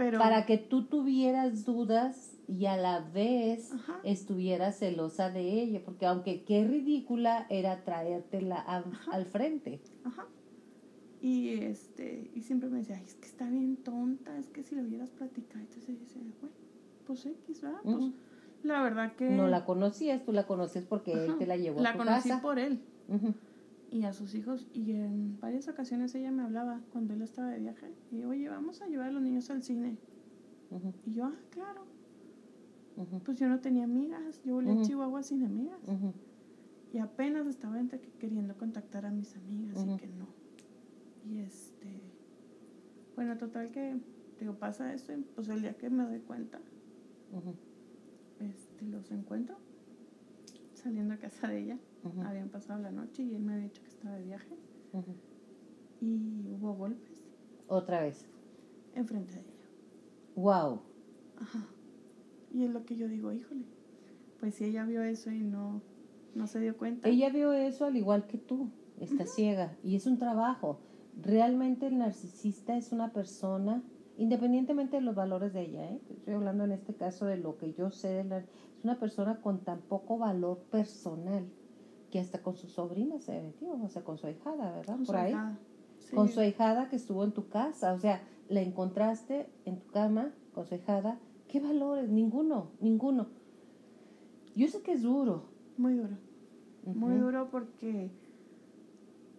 pero, 0.00 0.18
para 0.18 0.46
que 0.46 0.56
tú 0.56 0.86
tuvieras 0.86 1.66
dudas 1.66 2.38
y 2.48 2.64
a 2.64 2.78
la 2.78 3.00
vez 3.00 3.70
estuvieras 4.02 4.78
celosa 4.78 5.28
de 5.28 5.60
ella, 5.60 5.82
porque 5.84 6.06
aunque 6.06 6.42
qué 6.42 6.64
ridícula 6.64 7.46
era 7.50 7.84
traértela 7.84 8.56
al 8.56 9.26
frente. 9.26 9.82
Ajá. 10.04 10.26
Y 11.20 11.50
este, 11.50 12.30
y 12.34 12.40
siempre 12.40 12.70
me 12.70 12.78
decía, 12.78 12.98
es 12.98 13.14
que 13.16 13.26
está 13.26 13.46
bien 13.50 13.76
tonta, 13.76 14.38
es 14.38 14.48
que 14.48 14.62
si 14.62 14.74
lo 14.74 14.80
hubieras 14.84 15.10
platicado, 15.10 15.60
entonces 15.60 16.00
dice, 16.00 16.18
bueno, 16.18 16.54
pues 17.06 17.26
X, 17.26 17.60
¿verdad? 17.60 17.80
Pues 17.82 18.06
la 18.62 18.82
verdad 18.82 19.12
que... 19.16 19.28
No 19.28 19.48
la 19.48 19.66
conocías, 19.66 20.24
tú 20.24 20.32
la 20.32 20.46
conoces 20.46 20.82
porque 20.82 21.12
él 21.12 21.36
te 21.38 21.46
la 21.46 21.58
llevó 21.58 21.80
a 21.80 21.92
tu 21.92 21.98
casa. 21.98 22.04
La 22.04 22.22
conocí 22.22 22.30
por 22.40 22.58
él. 22.58 22.80
Y 23.90 24.04
a 24.04 24.12
sus 24.12 24.34
hijos, 24.36 24.68
y 24.72 24.92
en 24.92 25.38
varias 25.40 25.66
ocasiones 25.66 26.14
ella 26.14 26.30
me 26.30 26.42
hablaba 26.42 26.80
cuando 26.92 27.12
él 27.14 27.22
estaba 27.22 27.48
de 27.48 27.58
viaje, 27.58 27.92
y 28.12 28.24
oye, 28.24 28.48
vamos 28.48 28.80
a 28.82 28.86
llevar 28.86 29.08
a 29.08 29.12
los 29.12 29.22
niños 29.22 29.50
al 29.50 29.62
cine. 29.62 29.98
Y 31.04 31.12
yo, 31.12 31.24
ah, 31.24 31.34
claro. 31.50 31.84
Pues 33.24 33.38
yo 33.38 33.48
no 33.48 33.60
tenía 33.60 33.84
amigas, 33.84 34.40
yo 34.44 34.54
volví 34.54 34.70
a 34.70 34.82
Chihuahua 34.82 35.22
sin 35.22 35.42
amigas. 35.44 35.80
Y 36.92 36.98
apenas 36.98 37.46
estaba 37.46 37.80
entre 37.80 38.00
queriendo 38.18 38.56
contactar 38.56 39.06
a 39.06 39.10
mis 39.10 39.36
amigas 39.36 39.84
y 39.84 39.96
que 39.96 40.08
no. 40.08 40.26
Y 41.28 41.38
este, 41.38 42.00
bueno, 43.16 43.36
total 43.38 43.70
que, 43.70 43.96
digo, 44.38 44.54
pasa 44.54 44.92
eso, 44.92 45.12
pues 45.34 45.48
el 45.48 45.62
día 45.62 45.74
que 45.74 45.90
me 45.90 46.04
doy 46.04 46.20
cuenta, 46.20 46.60
este, 48.38 48.86
los 48.86 49.10
encuentro 49.10 49.56
saliendo 50.74 51.14
a 51.14 51.16
casa 51.18 51.48
de 51.48 51.58
ella. 51.58 51.78
Habían 52.24 52.48
pasado 52.48 52.80
la 52.80 52.90
noche 52.90 53.22
y 53.22 53.34
él 53.34 53.42
me 53.42 53.54
había 53.54 53.64
dicho 53.64 53.82
que 53.82 53.88
estaba 53.88 54.16
de 54.16 54.24
viaje. 54.24 54.56
Y 56.00 56.46
hubo 56.50 56.74
golpes. 56.74 57.24
¿Otra 57.68 58.00
vez? 58.00 58.26
Enfrente 58.94 59.34
de 59.34 59.40
ella. 59.40 59.68
Wow. 60.34 60.80
Ajá. 61.36 61.66
Y 62.52 62.64
es 62.64 62.70
lo 62.70 62.84
que 62.84 62.96
yo 62.96 63.06
digo, 63.08 63.32
híjole, 63.32 63.64
pues 64.40 64.54
si 64.54 64.64
ella 64.64 64.84
vio 64.84 65.02
eso 65.02 65.30
y 65.30 65.40
no, 65.40 65.82
no 66.34 66.46
se 66.46 66.58
dio 66.60 66.76
cuenta. 66.76 67.08
Ella 67.08 67.30
vio 67.30 67.52
eso 67.52 67.84
al 67.84 67.96
igual 67.96 68.26
que 68.26 68.38
tú, 68.38 68.70
está 68.98 69.26
ciega 69.26 69.76
y 69.84 69.96
es 69.96 70.06
un 70.06 70.18
trabajo. 70.18 70.80
Realmente 71.22 71.86
el 71.86 71.98
narcisista 71.98 72.76
es 72.76 72.92
una 72.92 73.12
persona, 73.12 73.82
independientemente 74.16 74.96
de 74.96 75.02
los 75.02 75.14
valores 75.14 75.52
de 75.52 75.62
ella, 75.62 75.90
¿eh? 75.90 76.00
estoy 76.10 76.34
hablando 76.34 76.64
en 76.64 76.72
este 76.72 76.94
caso 76.94 77.26
de 77.26 77.36
lo 77.36 77.56
que 77.56 77.72
yo 77.74 77.90
sé, 77.90 78.08
de 78.08 78.24
la, 78.24 78.38
es 78.38 78.84
una 78.84 78.98
persona 78.98 79.40
con 79.40 79.60
tan 79.60 79.82
poco 79.82 80.18
valor 80.18 80.58
personal 80.70 81.44
que 82.10 82.18
hasta 82.18 82.42
con 82.42 82.56
su 82.56 82.68
sobrina 82.68 83.18
se 83.20 83.40
metió, 83.40 83.72
o 83.72 83.88
sea, 83.88 84.02
con 84.02 84.18
su 84.18 84.28
hijada, 84.28 84.72
¿verdad? 84.72 84.98
Por 85.06 85.16
ahí. 85.16 85.34
Con 86.14 86.28
su 86.28 86.42
hijada 86.42 86.88
que 86.88 86.96
estuvo 86.96 87.24
en 87.24 87.32
tu 87.32 87.48
casa, 87.48 87.92
o 87.92 87.98
sea, 87.98 88.22
la 88.48 88.60
encontraste 88.60 89.48
en 89.64 89.78
tu 89.78 89.86
cama 89.88 90.32
con 90.54 90.66
su 90.66 90.74
hijada. 90.74 91.18
¿Qué 91.48 91.60
valores? 91.60 92.10
Ninguno, 92.10 92.72
ninguno. 92.80 93.28
Yo 94.56 94.68
sé 94.68 94.82
que 94.82 94.92
es 94.92 95.02
duro. 95.02 95.44
Muy 95.76 95.94
duro. 95.94 96.16
Muy 96.84 97.14
duro 97.16 97.48
porque 97.50 98.10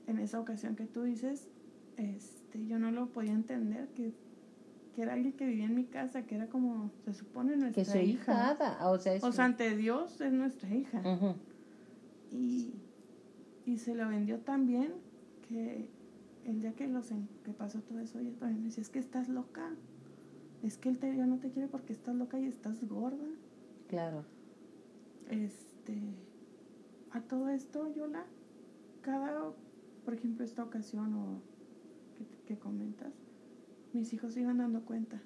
en 0.07 0.19
esa 0.19 0.39
ocasión 0.39 0.75
que 0.75 0.85
tú 0.85 1.03
dices, 1.03 1.49
este, 1.97 2.65
yo 2.65 2.79
no 2.79 2.91
lo 2.91 3.07
podía 3.07 3.33
entender, 3.33 3.89
que, 3.89 4.13
que 4.95 5.01
era 5.01 5.13
alguien 5.13 5.33
que 5.33 5.45
vivía 5.45 5.65
en 5.65 5.75
mi 5.75 5.85
casa, 5.85 6.25
que 6.25 6.35
era 6.35 6.47
como, 6.47 6.91
se 7.03 7.13
supone, 7.13 7.57
nuestra 7.57 7.83
que 7.83 7.89
su 7.89 7.97
hija. 7.97 8.57
o 8.83 8.97
sea, 8.97 9.19
o 9.21 9.31
sea, 9.31 9.45
ante 9.45 9.75
Dios 9.75 10.21
es 10.21 10.31
nuestra 10.31 10.73
hija. 10.73 11.01
Y, 12.31 12.73
y 13.65 13.77
se 13.77 13.95
lo 13.95 14.07
vendió 14.07 14.39
tan 14.39 14.65
bien 14.65 14.93
que 15.47 15.89
el 16.45 16.61
día 16.61 16.73
que, 16.73 16.87
los, 16.87 17.09
que 17.43 17.51
pasó 17.51 17.81
todo 17.81 17.99
eso, 17.99 18.19
ella 18.19 18.31
también 18.39 18.61
me 18.61 18.69
decía, 18.69 18.81
es 18.81 18.89
que 18.89 18.99
estás 18.99 19.29
loca. 19.29 19.71
Es 20.63 20.77
que 20.77 20.89
él 20.89 20.99
te, 20.99 21.15
ya 21.15 21.25
no 21.25 21.39
te 21.39 21.49
quiere 21.49 21.67
porque 21.67 21.93
estás 21.93 22.15
loca 22.15 22.39
y 22.39 22.45
estás 22.45 22.83
gorda. 22.87 23.27
Claro. 23.87 24.25
Este, 25.29 25.97
a 27.11 27.21
todo 27.21 27.49
esto, 27.49 27.91
Yola, 27.93 28.25
cada, 29.01 29.51
por 30.05 30.13
ejemplo, 30.13 30.45
esta 30.45 30.63
ocasión 30.63 31.13
o 31.15 31.41
que, 32.45 32.57
comentas, 32.57 33.13
mis 33.93 34.13
hijos 34.13 34.37
iban 34.37 34.57
dando 34.57 34.81
cuenta. 34.83 35.21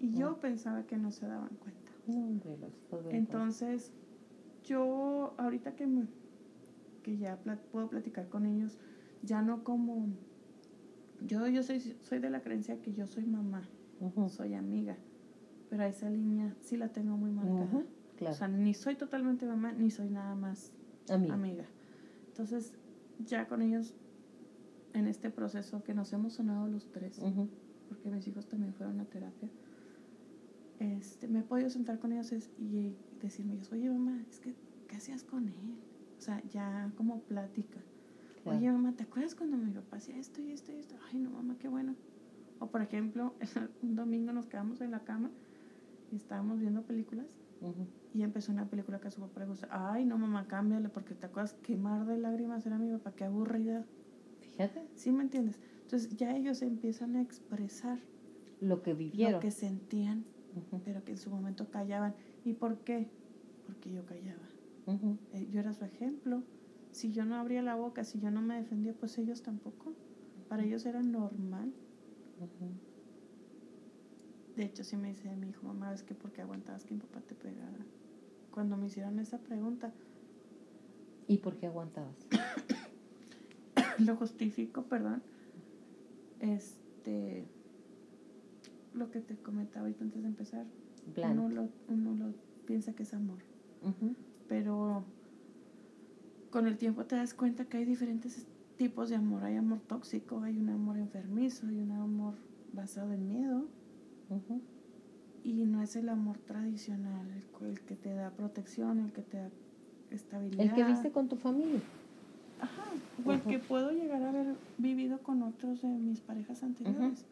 Y 0.00 0.12
yo 0.12 0.38
pensaba 0.38 0.84
que 0.84 0.96
no 0.96 1.10
se 1.10 1.26
daban 1.26 1.56
cuenta. 1.56 1.92
Entonces, 3.10 3.92
yo 4.64 5.34
ahorita 5.38 5.74
que, 5.74 5.86
me, 5.86 6.06
que 7.08 7.16
ya 7.16 7.38
puedo 7.72 7.88
platicar 7.88 8.28
con 8.28 8.44
ellos, 8.44 8.76
ya 9.22 9.40
no 9.40 9.64
como... 9.64 10.08
Yo, 11.26 11.48
yo 11.48 11.62
soy, 11.62 11.80
soy 11.80 12.18
de 12.18 12.30
la 12.30 12.42
creencia 12.42 12.80
que 12.80 12.92
yo 12.92 13.06
soy 13.06 13.24
mamá, 13.26 13.68
soy 14.28 14.54
amiga, 14.54 14.96
pero 15.68 15.82
a 15.82 15.88
esa 15.88 16.08
línea 16.10 16.54
sí 16.60 16.76
la 16.76 16.88
tengo 16.88 17.16
muy 17.16 17.32
marcada. 17.32 17.84
O 18.20 18.32
sea, 18.34 18.46
ni 18.48 18.74
soy 18.74 18.94
totalmente 18.94 19.46
mamá, 19.46 19.72
ni 19.72 19.90
soy 19.90 20.10
nada 20.10 20.34
más 20.34 20.72
amiga. 21.30 21.64
Entonces, 22.28 22.74
ya 23.24 23.48
con 23.48 23.62
ellos 23.62 23.94
en 24.92 25.08
este 25.08 25.30
proceso 25.30 25.82
que 25.82 25.94
nos 25.94 26.12
hemos 26.12 26.34
sonado 26.34 26.68
los 26.68 26.92
tres, 26.92 27.20
porque 27.88 28.10
mis 28.10 28.28
hijos 28.28 28.46
también 28.46 28.74
fueron 28.74 29.00
a 29.00 29.04
terapia, 29.06 29.48
este, 30.78 31.26
me 31.26 31.40
he 31.40 31.42
podido 31.42 31.70
sentar 31.70 31.98
con 31.98 32.12
ellos 32.12 32.32
y 32.58 32.94
decirme, 33.20 33.58
oye 33.72 33.90
mamá, 33.90 34.22
es 34.30 34.38
que, 34.38 34.54
¿qué 34.86 34.96
hacías 34.96 35.24
con 35.24 35.48
él? 35.48 35.54
O 36.18 36.20
sea, 36.20 36.42
ya 36.50 36.90
como 36.96 37.20
plática. 37.22 37.78
Oye 38.44 38.70
mamá, 38.72 38.92
¿te 38.92 39.02
acuerdas 39.02 39.34
cuando 39.34 39.56
mi 39.56 39.70
papá 39.70 39.98
hacía 39.98 40.16
esto 40.16 40.40
y 40.40 40.52
esto 40.52 40.72
y 40.72 40.76
esto? 40.76 40.94
Ay, 41.10 41.18
no 41.18 41.30
mamá, 41.30 41.56
qué 41.58 41.68
bueno. 41.68 41.94
O 42.60 42.66
por 42.68 42.82
ejemplo, 42.82 43.34
un 43.82 43.94
domingo 43.94 44.32
nos 44.32 44.46
quedamos 44.46 44.80
en 44.80 44.90
la 44.90 45.00
cama 45.00 45.30
y 46.10 46.16
estábamos 46.16 46.58
viendo 46.58 46.82
películas 46.82 47.36
y 48.14 48.22
empezó 48.22 48.52
una 48.52 48.66
película 48.66 49.00
que 49.00 49.08
a 49.08 49.10
su 49.10 49.20
papá 49.20 49.40
le 49.40 49.46
gusta. 49.46 49.68
Ay, 49.70 50.04
no 50.04 50.16
mamá, 50.16 50.46
cámbiale 50.46 50.88
porque 50.88 51.14
te 51.14 51.26
acuerdas 51.26 51.54
quemar 51.62 52.06
de 52.06 52.18
lágrimas 52.18 52.64
era 52.66 52.78
mi 52.78 52.90
papá, 52.90 53.12
qué 53.12 53.24
aburrida. 53.24 53.84
¿Sí 54.94 55.12
me 55.12 55.22
entiendes? 55.22 55.58
Entonces 55.82 56.16
ya 56.16 56.36
ellos 56.36 56.62
empiezan 56.62 57.16
a 57.16 57.22
expresar 57.22 57.98
lo 58.60 58.82
que 58.82 58.94
vivieron, 58.94 59.34
lo 59.34 59.40
que 59.40 59.50
sentían, 59.50 60.24
pero 60.84 61.04
que 61.04 61.12
en 61.12 61.18
su 61.18 61.30
momento 61.30 61.70
callaban. 61.70 62.14
¿Y 62.44 62.54
por 62.54 62.78
qué? 62.78 63.08
Porque 63.66 63.92
yo 63.92 64.04
callaba. 64.04 64.42
Eh, 65.32 65.48
yo 65.50 65.60
era 65.60 65.72
su 65.72 65.84
ejemplo. 65.84 66.42
Si 66.92 67.12
yo 67.12 67.24
no 67.24 67.36
abría 67.36 67.62
la 67.62 67.74
boca, 67.74 68.04
si 68.04 68.18
yo 68.18 68.30
no 68.30 68.40
me 68.40 68.56
defendía, 68.56 68.94
pues 68.94 69.18
ellos 69.18 69.42
tampoco. 69.42 69.92
Para 70.48 70.64
ellos 70.64 70.86
era 70.86 71.02
normal. 71.02 71.72
De 74.56 74.64
hecho, 74.64 74.82
sí 74.82 74.96
me 74.96 75.08
dice 75.08 75.34
mi 75.36 75.50
hijo, 75.50 75.66
mamá, 75.66 75.92
es 75.92 76.02
que 76.02 76.14
porque 76.14 76.40
aguantabas 76.40 76.84
que 76.84 76.94
mi 76.94 77.00
papá 77.00 77.20
te 77.20 77.34
pegara. 77.34 77.84
Cuando 78.50 78.76
me 78.76 78.86
hicieron 78.86 79.18
esa 79.18 79.38
pregunta. 79.38 79.92
¿Y 81.26 81.38
por 81.38 81.56
qué 81.56 81.66
aguantabas? 81.66 82.16
lo 83.98 84.16
justifico, 84.16 84.84
perdón. 84.84 85.22
Este, 86.40 87.44
lo 88.94 89.10
que 89.10 89.20
te 89.20 89.36
comentaba 89.36 89.82
ahorita 89.82 90.04
antes 90.04 90.22
de 90.22 90.28
empezar, 90.28 90.66
uno 91.16 91.48
lo, 91.48 91.68
uno 91.88 92.14
lo, 92.14 92.32
piensa 92.66 92.94
que 92.94 93.02
es 93.02 93.14
amor, 93.14 93.38
pero 94.48 95.04
con 96.50 96.66
el 96.66 96.76
tiempo 96.76 97.04
te 97.04 97.16
das 97.16 97.34
cuenta 97.34 97.66
que 97.66 97.76
hay 97.76 97.84
diferentes 97.84 98.46
tipos 98.76 99.10
de 99.10 99.16
amor. 99.16 99.44
Hay 99.44 99.56
amor 99.56 99.80
tóxico, 99.80 100.42
hay 100.42 100.58
un 100.58 100.70
amor 100.70 100.96
enfermizo, 100.96 101.66
hay 101.66 101.78
un 101.80 101.92
amor 101.92 102.34
basado 102.72 103.12
en 103.12 103.28
miedo. 103.28 103.66
Y 105.44 105.64
no 105.64 105.82
es 105.82 105.96
el 105.96 106.08
amor 106.08 106.38
tradicional, 106.38 107.26
el, 107.60 107.80
que 107.80 107.96
te 107.96 108.14
da 108.14 108.30
protección, 108.30 109.00
el 109.00 109.12
que 109.12 109.22
te 109.22 109.38
da 109.38 109.50
estabilidad. 110.10 110.64
El 110.64 110.72
que 110.74 110.84
viste 110.84 111.10
con 111.10 111.28
tu 111.28 111.36
familia. 111.36 111.80
Ajá, 112.60 112.84
porque 113.24 113.58
puedo 113.58 113.92
llegar 113.92 114.22
a 114.22 114.30
haber 114.30 114.56
vivido 114.78 115.18
con 115.22 115.42
otros 115.42 115.82
de 115.82 115.88
mis 115.88 116.20
parejas 116.20 116.62
anteriores. 116.62 117.24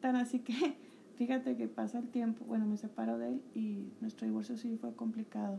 Tan 0.00 0.16
así 0.16 0.38
que 0.40 0.76
fíjate 1.16 1.56
que 1.56 1.68
pasa 1.68 1.98
el 1.98 2.08
tiempo, 2.08 2.44
bueno, 2.44 2.66
me 2.66 2.76
separo 2.76 3.18
de 3.18 3.28
él 3.28 3.42
y 3.54 3.88
nuestro 4.00 4.26
divorcio 4.26 4.56
sí 4.56 4.76
fue 4.76 4.94
complicado. 4.94 5.58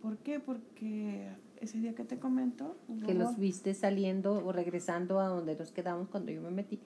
¿Por 0.00 0.18
qué? 0.18 0.40
Porque 0.40 1.30
ese 1.60 1.78
día 1.78 1.94
que 1.94 2.04
te 2.04 2.18
comento... 2.18 2.76
Que 3.06 3.14
los 3.14 3.38
viste 3.38 3.74
saliendo 3.74 4.44
o 4.44 4.52
regresando 4.52 5.20
a 5.20 5.26
donde 5.26 5.56
nos 5.56 5.72
quedamos 5.72 6.08
cuando 6.08 6.32
yo 6.32 6.40
me 6.40 6.50
metí, 6.50 6.80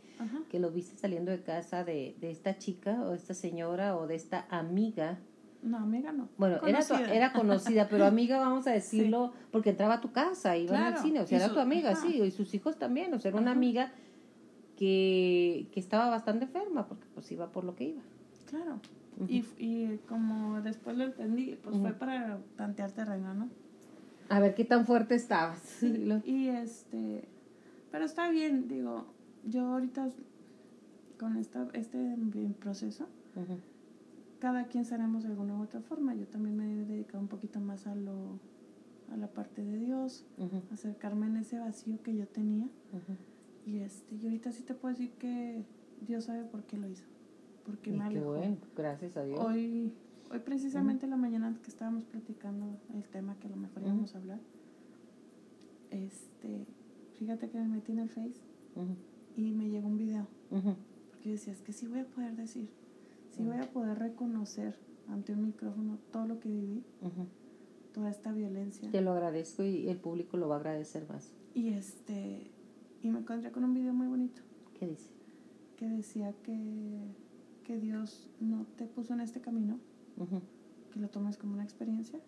que 0.51 0.59
los 0.59 0.75
viste 0.75 0.97
saliendo 0.97 1.31
de 1.31 1.43
casa 1.43 1.85
de, 1.85 2.17
de 2.21 2.31
esta 2.31 2.59
chica 2.59 3.03
o 3.03 3.15
esta 3.15 3.35
señora 3.35 3.97
o 3.97 4.07
de 4.07 4.17
esta 4.17 4.47
amiga. 4.51 5.19
No, 5.63 5.79
amiga 5.79 6.13
no. 6.13 6.29
Bueno, 6.37 6.59
era, 6.67 6.81
era 7.13 7.33
conocida, 7.33 7.89
pero 7.89 8.05
amiga 8.07 8.39
vamos 8.39 8.67
a 8.67 8.73
decirlo, 8.73 9.33
porque 9.53 9.71
entraba 9.71 9.95
a 9.95 10.01
tu 10.01 10.13
casa, 10.13 10.57
iba 10.57 10.89
al 10.89 10.99
cine, 10.99 11.21
o 11.21 11.27
sea, 11.27 11.39
era 11.39 11.55
tu 11.55 11.61
amiga, 11.61 11.95
sí, 11.95 12.21
y 12.21 12.31
sus 12.33 12.53
hijos 12.55 12.79
también, 12.79 13.15
o 13.15 13.19
sea, 13.19 13.31
era 13.31 13.41
una 13.41 13.53
amiga 13.53 13.93
que, 14.77 15.69
que 15.73 15.81
estaba 15.81 16.11
bastante 16.11 16.47
enferma, 16.47 16.87
porque 16.89 17.07
pues 17.15 17.31
iba 17.31 17.51
por 17.53 17.65
lo 17.65 17.77
que 17.77 17.85
iba. 17.85 18.03
Claro. 18.47 18.81
Y, 19.29 19.45
y 19.59 19.99
como 20.09 20.61
después 20.61 20.97
lo 20.97 21.05
entendí, 21.05 21.59
pues 21.63 21.77
fue 21.79 21.93
para 21.93 22.39
tantear 22.57 22.93
terreno, 22.93 23.35
¿no? 23.35 23.49
A 24.29 24.41
ver 24.41 24.55
qué 24.55 24.65
tan 24.65 24.87
fuerte 24.87 25.15
estabas. 25.15 25.83
y 26.25 26.49
este, 26.49 27.29
pero 27.91 28.05
está 28.05 28.31
bien, 28.31 28.69
digo, 28.69 29.07
yo 29.45 29.67
ahorita 29.67 30.09
con 31.19 31.37
esta, 31.37 31.69
este 31.75 32.17
proceso, 32.59 33.07
cada 34.41 34.67
quien 34.67 34.85
seremos 34.85 35.23
de 35.23 35.31
alguna 35.31 35.57
u 35.57 35.63
otra 35.63 35.81
forma. 35.81 36.15
Yo 36.15 36.27
también 36.27 36.57
me 36.57 36.83
he 36.83 36.85
dedicado 36.85 37.21
un 37.21 37.29
poquito 37.29 37.61
más 37.61 37.87
a 37.87 37.95
lo 37.95 38.39
a 39.13 39.17
la 39.17 39.29
parte 39.29 39.63
de 39.63 39.79
Dios, 39.79 40.25
acercarme 40.73 41.27
en 41.27 41.37
ese 41.37 41.59
vacío 41.59 42.03
que 42.03 42.17
yo 42.17 42.27
tenía. 42.27 42.69
Y 43.67 43.79
este, 43.79 44.15
y 44.17 44.25
ahorita 44.25 44.53
sí 44.53 44.63
te 44.63 44.75
puedo 44.75 44.95
decir 44.95 45.13
que 45.13 45.65
Dios 46.01 46.25
sabe 46.25 46.45
por 46.45 46.65
qué 46.65 46.77
lo 46.77 46.89
hizo. 46.89 47.05
Porque 47.65 47.93
me 47.93 48.09
qué 48.09 48.21
bueno, 48.21 48.57
gracias 48.77 49.17
a 49.17 49.25
Dios. 49.25 49.41
Hoy 49.41 49.93
Hoy 50.31 50.41
precisamente 50.41 51.07
la 51.07 51.17
mañana 51.17 51.57
que 51.63 51.71
estábamos 51.71 52.05
platicando 52.05 52.79
el 52.95 53.05
tema 53.05 53.39
que 53.39 53.47
a 53.47 53.51
lo 53.51 53.57
mejor 53.57 53.83
íbamos 53.83 54.15
a 54.15 54.19
hablar, 54.19 54.41
este, 55.91 56.67
fíjate 57.19 57.51
que 57.51 57.59
me 57.59 57.69
metí 57.69 57.93
en 57.93 58.01
el 58.01 58.09
Face 58.09 58.41
y 59.37 59.53
me 59.53 59.69
llegó 59.69 59.89
un 59.89 59.99
video. 59.99 60.27
Porque 61.11 61.31
decía, 61.31 61.53
es 61.53 61.61
que 61.61 61.73
sí 61.73 61.87
voy 61.87 62.01
a 62.01 62.07
poder 62.07 62.37
decir, 62.37 62.69
sí 63.31 63.45
voy 63.45 63.59
a 63.59 63.71
poder 63.71 63.99
reconocer 63.99 64.77
ante 65.09 65.33
un 65.33 65.45
micrófono 65.45 65.99
todo 66.11 66.27
lo 66.27 66.41
que 66.41 66.49
viví, 66.49 66.83
toda 67.93 68.11
esta 68.11 68.33
violencia. 68.33 68.91
Te 68.91 69.03
lo 69.03 69.13
agradezco 69.13 69.63
y 69.63 69.89
el 69.89 69.99
público 69.99 70.37
lo 70.37 70.49
va 70.49 70.57
a 70.57 70.59
agradecer 70.59 71.07
más. 71.09 71.33
Y 71.55 71.69
este, 71.69 72.51
y 73.03 73.11
me 73.11 73.21
encontré 73.21 73.53
con 73.53 73.63
un 73.63 73.75
video 73.75 73.93
muy 73.93 74.09
bonito. 74.09 74.43
¿Qué 74.79 74.87
dice? 74.87 75.11
Que 75.77 75.89
decía 75.89 76.33
que, 76.43 76.99
que 77.65 77.79
Dios 77.79 78.31
no 78.41 78.67
te 78.77 78.87
puso 78.87 79.15
en 79.15 79.21
este 79.21 79.41
camino 79.41 79.81
que 80.93 81.01
lo 81.01 81.09
tomes 81.09 81.37
como 81.37 81.55
una 81.55 81.65
experiencia 81.65 82.21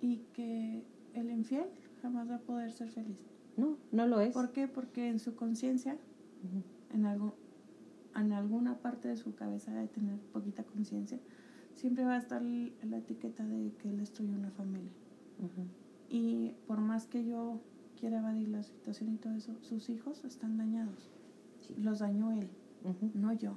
y 0.00 0.18
que 0.32 0.84
el 1.12 1.30
infiel 1.30 1.66
jamás 2.00 2.30
va 2.30 2.36
a 2.36 2.40
poder 2.40 2.72
ser 2.72 2.90
feliz. 2.90 3.18
No, 3.56 3.76
no 3.92 4.06
lo 4.06 4.20
es. 4.20 4.32
¿Por 4.32 4.52
qué? 4.52 4.68
Porque 4.68 5.08
en 5.08 5.18
su 5.18 5.34
conciencia, 5.34 5.96
en, 6.92 7.06
algo, 7.06 7.36
en 8.16 8.32
alguna 8.32 8.78
parte 8.78 9.08
de 9.08 9.16
su 9.16 9.34
cabeza 9.34 9.72
de 9.72 9.86
tener 9.88 10.18
poquita 10.32 10.64
conciencia, 10.64 11.20
siempre 11.74 12.04
va 12.04 12.14
a 12.14 12.18
estar 12.18 12.42
la 12.42 12.98
etiqueta 12.98 13.46
de 13.46 13.72
que 13.78 13.90
él 13.90 13.98
destruyó 13.98 14.34
una 14.34 14.50
familia. 14.50 14.90
Y 16.08 16.54
por 16.66 16.80
más 16.80 17.06
que 17.06 17.24
yo 17.24 17.60
quiera 17.98 18.18
evadir 18.18 18.48
la 18.48 18.62
situación 18.62 19.12
y 19.12 19.16
todo 19.16 19.34
eso, 19.34 19.56
sus 19.60 19.88
hijos 19.88 20.24
están 20.24 20.56
dañados. 20.56 21.10
Los 21.78 22.00
dañó 22.00 22.32
él, 22.32 22.48
no 23.14 23.32
yo. 23.32 23.54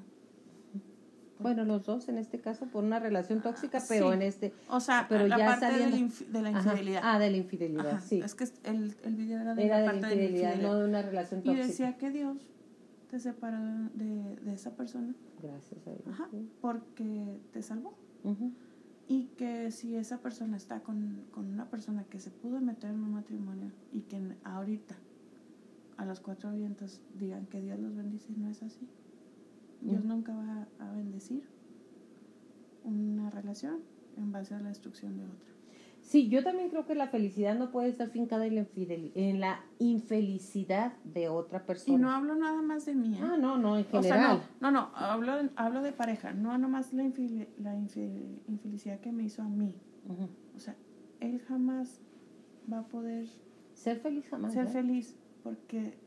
Bueno, 1.40 1.66
los 1.66 1.86
dos 1.86 2.10
en 2.10 2.18
este 2.18 2.40
caso 2.40 2.66
por 2.66 2.84
una 2.84 3.00
relación 3.00 3.42
tóxica, 3.42 3.80
pero 3.88 4.12
en 4.14 4.22
este. 4.22 4.54
O 4.70 4.80
sea, 4.80 5.06
pero 5.08 5.28
la 5.28 5.38
ya 5.38 5.46
parte 5.46 5.66
de, 5.68 5.90
la 6.42 6.50
infidelidad. 6.50 7.02
Ah, 7.04 7.20
de 7.20 7.30
la 7.30 7.38
infidelidad, 7.38 8.02
sí. 8.04 8.22
Es 8.22 8.34
que 8.34 8.46
el, 8.64 8.96
el 9.04 9.16
video 9.16 9.42
era 9.42 9.54
de 9.54 9.68
la 9.68 9.86
parte 9.86 10.08
de, 10.08 10.26
infidelidad, 10.26 10.56
no 10.62 10.76
de 10.76 10.86
una 10.86 11.02
relación 11.02 11.44
tóxica. 11.44 11.64
Y 11.64 11.68
decía 11.68 11.98
que 11.98 12.10
Dios 12.10 12.38
te 13.10 13.20
separó 13.20 13.60
de, 13.94 14.38
de 14.38 14.54
esa 14.54 14.76
persona. 14.76 15.14
Gracias 15.42 15.86
a 15.88 15.92
Dios. 15.92 16.08
Ajá, 16.08 16.30
porque 16.62 17.40
te 17.52 17.62
salvó. 17.62 17.94
Y 19.10 19.28
que 19.38 19.72
si 19.72 19.96
esa 19.96 20.18
persona 20.18 20.58
está 20.58 20.82
con, 20.82 21.24
con 21.32 21.46
una 21.46 21.70
persona 21.70 22.04
que 22.04 22.20
se 22.20 22.30
pudo 22.30 22.60
meter 22.60 22.90
en 22.90 23.02
un 23.02 23.14
matrimonio 23.14 23.72
y 23.94 24.02
que 24.02 24.22
ahorita 24.44 24.98
a 25.96 26.06
los 26.06 26.20
cuatro 26.20 26.52
vientos 26.52 27.02
digan 27.18 27.46
que 27.46 27.62
Dios 27.62 27.80
los 27.80 27.96
bendice, 27.96 28.28
no 28.36 28.50
es 28.50 28.62
así. 28.64 28.88
Dios 29.82 30.04
nunca 30.04 30.34
va 30.34 30.68
a 30.80 30.92
bendecir 30.94 31.44
una 32.84 33.30
relación 33.30 33.80
en 34.18 34.32
base 34.32 34.56
a 34.56 34.60
la 34.60 34.70
destrucción 34.70 35.18
de 35.18 35.26
otra. 35.26 35.58
Sí, 36.02 36.30
yo 36.30 36.42
también 36.42 36.70
creo 36.70 36.86
que 36.86 36.96
la 36.96 37.08
felicidad 37.08 37.58
no 37.58 37.70
puede 37.70 37.90
estar 37.90 38.10
fincada 38.10 38.46
en 38.46 38.56
la, 38.56 38.66
en 38.76 39.40
la 39.42 39.66
infelicidad 39.78 40.94
de 41.04 41.28
otra 41.28 41.66
persona. 41.66 41.98
Y 41.98 42.02
no 42.02 42.10
hablo 42.12 42.36
nada 42.36 42.62
más 42.62 42.86
de 42.86 42.96
mí. 42.96 43.16
¿eh? 43.16 43.22
Ah, 43.22 43.36
no, 43.38 43.58
no, 43.58 43.78
en 43.78 43.84
general. 43.84 44.42
no, 44.62 44.72
no, 44.72 44.90
hablo, 44.96 45.34
hablo 45.58 45.82
de 45.82 45.92
pareja, 45.92 46.32
no 46.32 46.58
nomás 46.58 46.94
la, 46.94 47.04
la 47.04 47.76
infelicidad 47.76 49.02
que 49.02 49.12
me 49.12 49.24
hizo 49.24 49.42
a 49.42 49.50
mí. 49.50 49.76
O 50.56 50.60
sea, 50.60 50.78
él 51.20 51.42
jamás 51.42 52.00
va 52.72 52.80
a 52.80 52.88
poder... 52.88 53.28
Ser 53.74 54.00
feliz 54.00 54.30
jamás. 54.30 54.54
Ser 54.54 54.70
feliz, 54.70 55.18
porque 55.44 55.98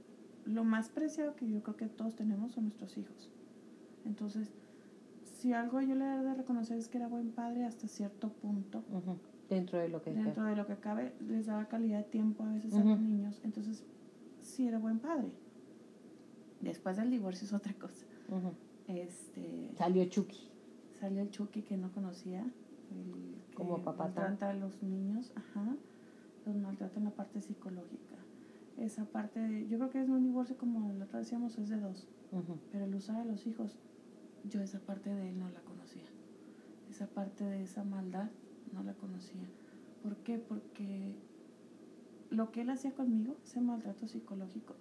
lo 0.46 0.64
más 0.64 0.88
preciado 0.88 1.36
que 1.36 1.46
yo 1.46 1.62
creo 1.62 1.76
que 1.76 1.86
todos 1.88 2.16
tenemos 2.16 2.52
son 2.52 2.64
nuestros 2.64 2.96
hijos. 2.96 3.30
Entonces, 4.05 4.53
si 5.40 5.53
algo 5.53 5.80
yo 5.80 5.94
le 5.94 6.05
he 6.05 6.18
de 6.18 6.34
reconocer 6.34 6.78
es 6.78 6.88
que 6.88 6.98
era 6.98 7.09
buen 7.09 7.30
padre 7.30 7.64
hasta 7.64 7.88
cierto 7.88 8.28
punto. 8.28 8.82
Dentro 9.48 9.78
de 9.78 9.88
lo 9.88 10.03
que 10.03 10.12
Dentro 10.12 10.44
de 10.44 10.55
lo 10.55 10.66
que 10.66 10.76
cabe, 10.76 11.14
les 11.26 11.46
daba 11.46 11.66
calidad 11.66 11.98
de 11.98 12.05
tiempo 12.05 12.44
a 12.44 12.53
veces 12.53 12.74
a 12.74 12.84
los 12.84 13.01
niños. 13.01 13.40
Entonces, 13.42 13.84
sí 14.40 14.66
era 14.66 14.78
buen 14.78 14.98
padre. 14.98 15.28
Después 16.61 16.96
del 16.96 17.11
divorcio 17.11 17.46
es 17.46 17.53
otra 17.53 17.72
cosa. 17.74 18.07
este, 18.86 19.70
salió 19.76 20.05
Chucky. 20.05 20.51
Salió 20.98 21.22
el 21.22 21.30
Chucky 21.30 21.62
que 21.62 21.76
no 21.76 21.90
conocía. 21.92 22.44
Como 23.55 23.82
papá. 23.82 24.05
Maltrata 24.05 24.51
a 24.51 24.55
los 24.55 24.82
niños, 24.82 25.32
ajá. 25.34 25.76
Los 26.44 26.57
maltrata 26.57 26.98
en 26.98 27.05
la 27.05 27.11
parte 27.11 27.40
psicológica. 27.40 28.16
Esa 28.76 29.05
parte, 29.05 29.66
yo 29.68 29.78
creo 29.78 29.90
que 29.90 30.01
es 30.03 30.09
un 30.09 30.22
divorcio 30.22 30.57
como 30.57 30.92
lo 30.92 31.07
decíamos, 31.07 31.59
es 31.59 31.68
de 31.68 31.80
dos. 31.80 32.07
Pero 32.72 32.84
el 32.84 32.94
usar 32.94 33.16
a 33.16 33.24
los 33.24 33.46
hijos 33.46 33.76
yo 34.49 34.61
esa 34.61 34.80
parte 34.80 35.14
de 35.14 35.30
él 35.30 35.38
no 35.38 35.49
la 35.51 35.61
conocía. 35.61 36.05
Esa 36.91 37.07
parte 37.07 37.45
de 37.45 37.62
esa 37.62 37.84
maldad 37.84 38.30
no 38.72 38.82
la 38.82 38.95
conocía. 38.95 39.49
¿Por 40.03 40.16
qué? 40.16 40.38
Porque 40.38 41.14
lo 42.30 42.53
que 42.53 42.62
él 42.62 42.70
hacía 42.70 42.93
conmigo, 42.93 43.36
ese 43.45 43.61
maltrato 43.61 44.07
psicológico, 44.07 44.74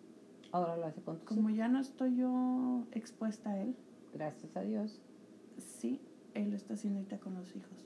ahora 0.52 0.78
lo 0.78 0.86
hace 0.86 1.02
con 1.02 1.18
Como 1.20 1.50
ya 1.50 1.68
no 1.68 1.80
estoy 1.80 2.16
yo 2.16 2.86
expuesta 2.92 3.52
a 3.52 3.62
él. 3.62 3.76
Gracias 4.14 4.56
a 4.56 4.62
Dios. 4.62 5.02
Sí, 5.58 6.00
él 6.34 6.52
lo 6.52 6.56
está 6.56 6.76
haciendo 6.76 7.00
ahorita 7.00 7.20
con 7.20 7.36
los 7.36 7.56
hijos. 7.56 7.86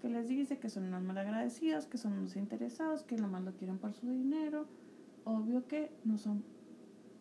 Que 0.00 0.08
les 0.08 0.28
dice 0.28 0.58
que 0.58 0.68
son 0.68 0.84
unos 0.84 1.02
malagradecidos, 1.02 1.86
que 1.86 1.98
son 1.98 2.12
unos 2.12 2.36
interesados, 2.36 3.02
que 3.02 3.16
nomás 3.16 3.42
lo 3.42 3.52
quieren 3.54 3.78
por 3.78 3.94
su 3.94 4.08
dinero. 4.10 4.66
Obvio 5.24 5.66
que 5.66 5.90
no 6.04 6.18
son, 6.18 6.44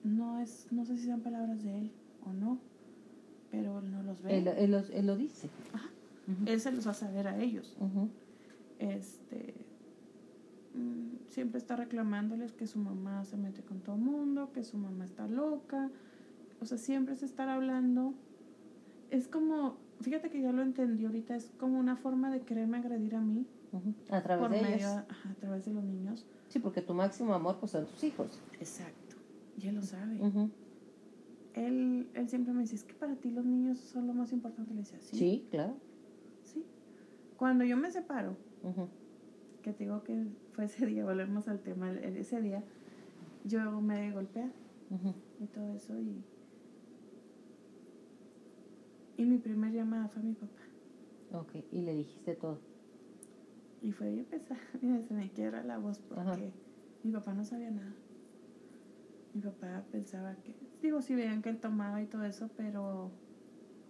no 0.04 0.40
es, 0.40 0.68
no 0.72 0.86
sé 0.86 0.98
si 0.98 1.08
son 1.08 1.22
palabras 1.22 1.64
de 1.64 1.80
él 1.80 1.92
o 2.24 2.34
no, 2.34 2.60
pero 3.56 3.80
él 3.80 3.92
no 3.92 4.04
los 4.04 4.22
ve. 4.22 4.38
Él, 4.38 5.06
lo 5.08 5.16
dice. 5.16 5.50
Él 6.46 6.60
se 6.60 6.72
los 6.72 6.86
va 6.88 6.92
a 6.92 6.96
saber 6.96 7.28
a 7.28 7.38
ellos. 7.38 7.76
Este 8.80 9.54
mm, 10.74 11.30
siempre 11.30 11.60
está 11.60 11.76
reclamándoles 11.76 12.52
que 12.52 12.68
su 12.68 12.80
mamá 12.80 13.24
se 13.26 13.38
mete 13.38 13.62
con 13.62 13.80
todo 13.80 13.96
el 13.96 14.02
mundo, 14.02 14.52
que 14.54 14.64
su 14.64 14.78
mamá 14.78 15.06
está 15.06 15.28
loca. 15.28 15.90
O 16.62 16.66
sea, 16.66 16.78
siempre 16.78 17.14
es 17.14 17.24
estar 17.24 17.50
hablando. 17.50 18.14
Es 19.12 19.28
como, 19.28 19.78
fíjate 20.02 20.30
que 20.30 20.42
ya 20.42 20.52
lo 20.52 20.62
entendí 20.62 21.06
ahorita, 21.06 21.36
es 21.36 21.52
como 21.58 21.80
una 21.80 21.96
forma 21.96 22.32
de 22.32 22.42
quererme 22.42 22.78
agredir 22.78 23.16
a 23.16 23.22
mí. 23.22 23.46
A 24.10 24.22
través 24.22 24.50
de 24.50 24.76
ellos. 24.76 24.86
a 24.86 25.36
través 25.40 25.66
de 25.66 25.74
los 25.74 25.84
niños. 25.84 26.26
Sí, 26.48 26.60
porque 26.60 26.82
tu 26.82 26.94
máximo 26.94 27.34
amor 27.34 27.58
pues 27.60 27.74
son 27.74 27.86
tus 27.86 28.04
hijos. 28.04 28.40
Exacto. 28.60 29.16
Y 29.58 29.68
él 29.68 29.76
lo 29.76 29.82
sabe 29.82 30.20
él, 31.56 32.10
él 32.14 32.30
siempre 32.30 32.54
me 32.54 32.62
dice, 32.62 32.76
es 32.76 32.84
que 32.84 32.94
para 32.94 33.16
ti 33.16 33.32
los 33.32 33.46
niños 33.46 33.80
son 33.80 34.08
lo 34.08 34.14
más 34.14 34.32
importante. 34.34 34.74
Le 34.74 34.82
decía, 34.82 35.00
sí. 35.00 35.16
Sí, 35.18 35.48
claro. 35.50 35.76
Sí. 36.44 36.64
Cuando 37.38 37.64
yo 37.64 37.78
me 37.78 37.92
separo, 37.92 38.36
que 39.62 39.74
te 39.74 39.86
digo 39.86 40.04
que 40.04 40.28
fue 40.54 40.66
ese 40.66 40.86
día, 40.86 41.04
volvemos 41.06 41.48
al 41.48 41.60
tema, 41.60 41.92
ese 41.92 42.42
día, 42.42 42.64
yo 43.46 43.82
me 43.82 44.12
golpeé 44.12 44.52
y 45.40 45.48
todo 45.48 45.74
eso 45.74 46.00
y... 46.00 46.24
Y 49.18 49.26
mi 49.26 49.38
primer 49.38 49.72
llamada 49.72 50.10
fue 50.10 50.22
a 50.22 50.26
mi 50.26 50.34
papá. 50.34 50.62
Ok, 51.32 51.56
y 51.72 51.82
le 51.82 51.96
dijiste 51.96 52.36
todo. 52.36 52.60
Y 53.82 53.94
fue 53.94 54.12
bien 54.12 54.26
pesada, 54.26 54.60
mira, 54.82 55.02
se 55.04 55.14
me 55.14 55.30
quiebra 55.32 55.64
la 55.64 55.78
voz 55.78 56.00
porque 56.00 56.52
mi 57.04 57.12
papá 57.12 57.34
no 57.34 57.46
sabía 57.46 57.72
nada. 57.72 57.94
Mi 59.34 59.42
papá 59.42 59.86
pensaba 59.92 60.36
que, 60.44 60.54
digo, 60.82 61.02
sí 61.02 61.16
veían 61.16 61.42
que 61.42 61.50
él 61.50 61.60
tomaba 61.60 62.02
y 62.02 62.06
todo 62.06 62.24
eso, 62.26 62.50
pero 62.58 63.12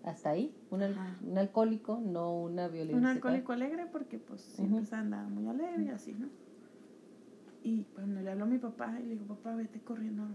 Hasta 0.04 0.30
ahí, 0.32 0.54
un, 0.70 0.82
un 0.82 1.38
alcohólico, 1.38 2.00
no 2.00 2.40
una 2.42 2.68
violencia. 2.68 2.98
Un 2.98 3.06
alcohólico 3.06 3.52
alegre 3.54 3.86
porque 3.92 4.20
pues 4.20 4.42
siempre 4.42 4.86
se 4.86 4.96
andaba 4.96 5.28
muy 5.28 5.48
alegre 5.48 5.84
y 5.84 5.90
así, 5.90 6.14
¿no? 6.14 6.28
Y 7.64 7.84
cuando 7.96 8.22
le 8.22 8.30
habló 8.32 8.44
a 8.44 8.48
mi 8.48 8.60
papá 8.60 9.00
y 9.00 9.04
le 9.04 9.10
dijo, 9.16 9.26
papá, 9.26 9.56
vete 9.56 9.80
corriendo 9.82 10.28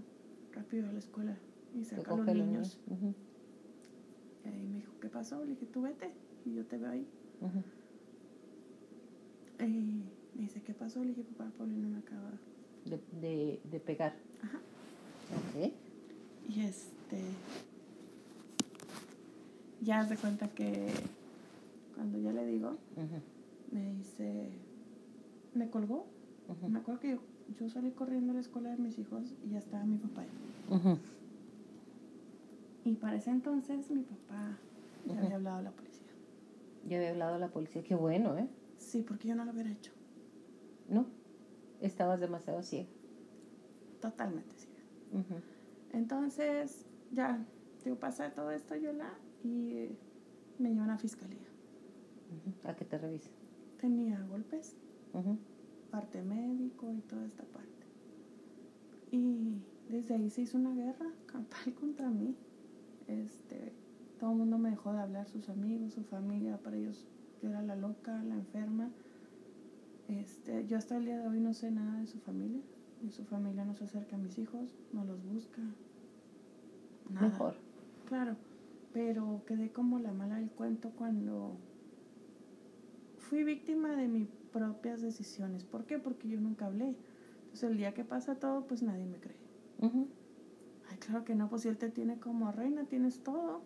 rápido 0.52 0.88
a 0.88 0.92
la 0.92 0.98
escuela 0.98 1.36
y 1.74 1.84
saca 1.84 2.02
a 2.02 2.16
los 2.16 2.26
niños. 2.50 2.80
Y 4.44 4.48
ahí 4.48 4.66
me 4.66 4.76
dijo, 4.78 4.92
¿qué 5.00 5.08
pasó? 5.08 5.44
Le 5.44 5.50
dije, 5.50 5.66
tú 5.66 5.82
vete 5.82 6.10
y 6.44 6.54
yo 6.54 6.66
te 6.66 6.76
veo 6.76 6.90
ahí. 6.90 7.06
Y 9.60 10.02
me 10.34 10.42
dice, 10.42 10.62
¿qué 10.62 10.72
pasó? 10.74 11.00
Le 11.04 11.10
dije, 11.10 11.22
papá, 11.22 11.50
Paulina 11.56 11.86
me 11.86 11.98
acaba 11.98 12.30
de, 12.86 12.98
de, 13.20 13.60
de 13.70 13.80
pegar. 13.80 14.14
Ajá. 14.42 14.58
Ok. 14.58 15.72
Y 16.50 16.60
este. 16.62 17.22
Ya 19.82 20.04
se 20.04 20.16
cuenta 20.16 20.48
que 20.48 20.88
cuando 21.94 22.18
ya 22.18 22.32
le 22.32 22.44
digo, 22.44 22.76
me 23.70 23.92
dice, 23.94 24.50
me 25.54 25.70
colgó. 25.70 26.06
Me 26.68 26.80
acuerdo 26.80 27.00
que 27.00 27.18
yo, 27.58 27.68
salí 27.68 27.92
corriendo 27.92 28.32
a 28.32 28.34
la 28.34 28.40
escuela 28.40 28.70
de 28.70 28.76
mis 28.76 28.98
hijos 28.98 29.34
y 29.46 29.50
ya 29.50 29.58
estaba 29.58 29.84
mi 29.84 29.96
papá 29.96 30.22
ahí. 30.22 30.98
Y 32.84 32.94
para 32.94 33.16
ese 33.16 33.30
entonces 33.30 33.90
mi 33.90 34.02
papá 34.02 34.58
ya 35.06 35.18
había 35.18 35.36
hablado 35.36 35.58
a 35.58 35.62
la 35.62 35.70
policía. 35.70 36.12
Ya 36.88 36.96
había 36.96 37.10
hablado 37.10 37.34
a 37.36 37.38
la 37.38 37.48
policía, 37.48 37.82
qué 37.84 37.94
bueno, 37.94 38.36
¿eh? 38.36 38.48
Sí, 38.78 39.02
porque 39.06 39.28
yo 39.28 39.34
no 39.34 39.44
lo 39.44 39.52
hubiera 39.52 39.70
hecho. 39.70 39.92
No, 40.88 41.06
estabas 41.80 42.18
demasiado 42.20 42.62
ciega. 42.62 42.88
Totalmente 44.00 44.54
ciega. 44.56 45.40
Entonces, 45.92 46.86
ya, 47.12 47.44
digo, 47.84 47.96
pasa 47.96 48.30
todo 48.30 48.50
esto, 48.50 48.76
Yola, 48.76 49.12
y 49.42 49.88
me 50.58 50.70
llevan 50.70 50.90
a 50.90 50.98
fiscalía. 50.98 51.38
¿A 52.64 52.74
qué 52.74 52.84
te 52.84 52.98
revisen? 52.98 53.32
Tenía 53.80 54.20
golpes, 54.28 54.76
parte 55.90 56.22
médico 56.22 56.92
y 56.92 57.00
toda 57.00 57.24
esta 57.24 57.44
parte. 57.44 57.86
Y 59.10 59.54
desde 59.88 60.14
ahí 60.14 60.30
se 60.30 60.42
hizo 60.42 60.58
una 60.58 60.74
guerra 60.74 61.10
campal 61.26 61.74
contra 61.80 62.08
mí. 62.10 62.36
Este, 63.08 63.72
todo 64.18 64.32
el 64.32 64.38
mundo 64.38 64.58
me 64.58 64.70
dejó 64.70 64.92
de 64.92 65.00
hablar, 65.00 65.26
sus 65.28 65.48
amigos, 65.48 65.94
su 65.94 66.04
familia, 66.04 66.58
para 66.58 66.76
ellos 66.76 67.08
yo 67.42 67.48
era 67.48 67.62
la 67.62 67.74
loca, 67.74 68.22
la 68.22 68.34
enferma. 68.34 68.90
Este, 70.08 70.66
yo 70.66 70.76
hasta 70.76 70.96
el 70.96 71.06
día 71.06 71.18
de 71.18 71.28
hoy 71.28 71.40
no 71.40 71.54
sé 71.54 71.70
nada 71.70 72.00
de 72.00 72.06
su 72.06 72.18
familia. 72.18 72.60
Y 73.02 73.10
su 73.10 73.24
familia 73.24 73.64
no 73.64 73.74
se 73.74 73.84
acerca 73.84 74.16
a 74.16 74.18
mis 74.18 74.38
hijos, 74.38 74.76
no 74.92 75.04
los 75.04 75.24
busca. 75.24 75.62
Nada. 77.08 77.28
Mejor. 77.28 77.54
Claro, 78.06 78.36
pero 78.92 79.42
quedé 79.46 79.70
como 79.70 79.98
la 79.98 80.12
mala 80.12 80.36
del 80.36 80.50
cuento 80.50 80.90
cuando 80.90 81.56
fui 83.18 83.44
víctima 83.44 83.96
de 83.96 84.08
mis 84.08 84.28
propias 84.52 85.00
decisiones. 85.00 85.64
¿Por 85.64 85.84
qué? 85.84 85.98
Porque 85.98 86.28
yo 86.28 86.40
nunca 86.40 86.66
hablé. 86.66 86.96
Entonces 87.44 87.70
el 87.70 87.78
día 87.78 87.94
que 87.94 88.04
pasa 88.04 88.34
todo, 88.34 88.66
pues 88.66 88.82
nadie 88.82 89.06
me 89.06 89.18
cree. 89.18 89.36
Ay, 89.82 90.98
claro 90.98 91.24
que 91.24 91.34
no, 91.34 91.48
pues 91.48 91.62
si 91.62 91.68
él 91.68 91.78
te 91.78 91.88
tiene 91.88 92.18
como 92.18 92.52
reina, 92.52 92.84
tienes 92.84 93.22
todo. 93.22 93.62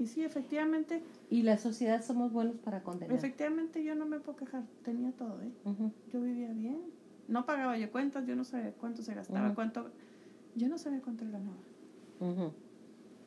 Y 0.00 0.06
sí, 0.06 0.24
efectivamente. 0.24 1.02
Y 1.28 1.42
la 1.42 1.56
sociedad 1.58 2.02
somos 2.02 2.32
buenos 2.32 2.56
para 2.58 2.82
condenar. 2.82 3.16
Efectivamente, 3.16 3.84
yo 3.84 3.94
no 3.94 4.06
me 4.06 4.18
puedo 4.20 4.36
quejar. 4.36 4.64
Tenía 4.82 5.12
todo, 5.12 5.40
¿eh? 5.42 5.52
Yo 6.12 6.20
vivía 6.20 6.52
bien. 6.52 6.80
No 7.30 7.46
pagaba 7.46 7.78
yo 7.78 7.90
cuentas, 7.90 8.26
yo 8.26 8.36
no 8.36 8.44
sabía 8.44 8.72
cuánto 8.72 9.02
se 9.02 9.14
gastaba, 9.14 9.54
cuánto. 9.54 9.90
Yo 10.56 10.68
no 10.68 10.78
sabía 10.78 11.00
cuánto 11.00 11.24
ganaba. 11.24 11.56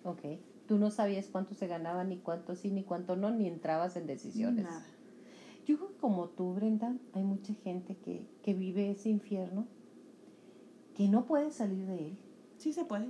Ok. 0.03 0.21
Tú 0.67 0.77
no 0.77 0.91
sabías 0.91 1.27
cuánto 1.27 1.55
se 1.55 1.67
ganaba, 1.67 2.03
ni 2.03 2.17
cuánto 2.17 2.55
sí, 2.55 2.71
ni 2.71 2.83
cuánto 2.83 3.15
no, 3.15 3.31
ni 3.31 3.47
entrabas 3.47 3.95
en 3.95 4.07
decisiones. 4.07 4.65
Nada. 4.65 4.85
Yo 5.65 5.77
creo 5.77 5.89
que 5.89 5.97
como 5.97 6.29
tú, 6.29 6.53
Brenda, 6.53 6.95
hay 7.13 7.23
mucha 7.23 7.53
gente 7.53 7.95
que, 7.97 8.27
que 8.43 8.53
vive 8.53 8.91
ese 8.91 9.09
infierno, 9.09 9.65
que 10.95 11.07
no 11.07 11.25
puede 11.25 11.51
salir 11.51 11.85
de 11.85 12.07
él. 12.09 12.17
Sí 12.57 12.73
se 12.73 12.85
puede 12.85 13.09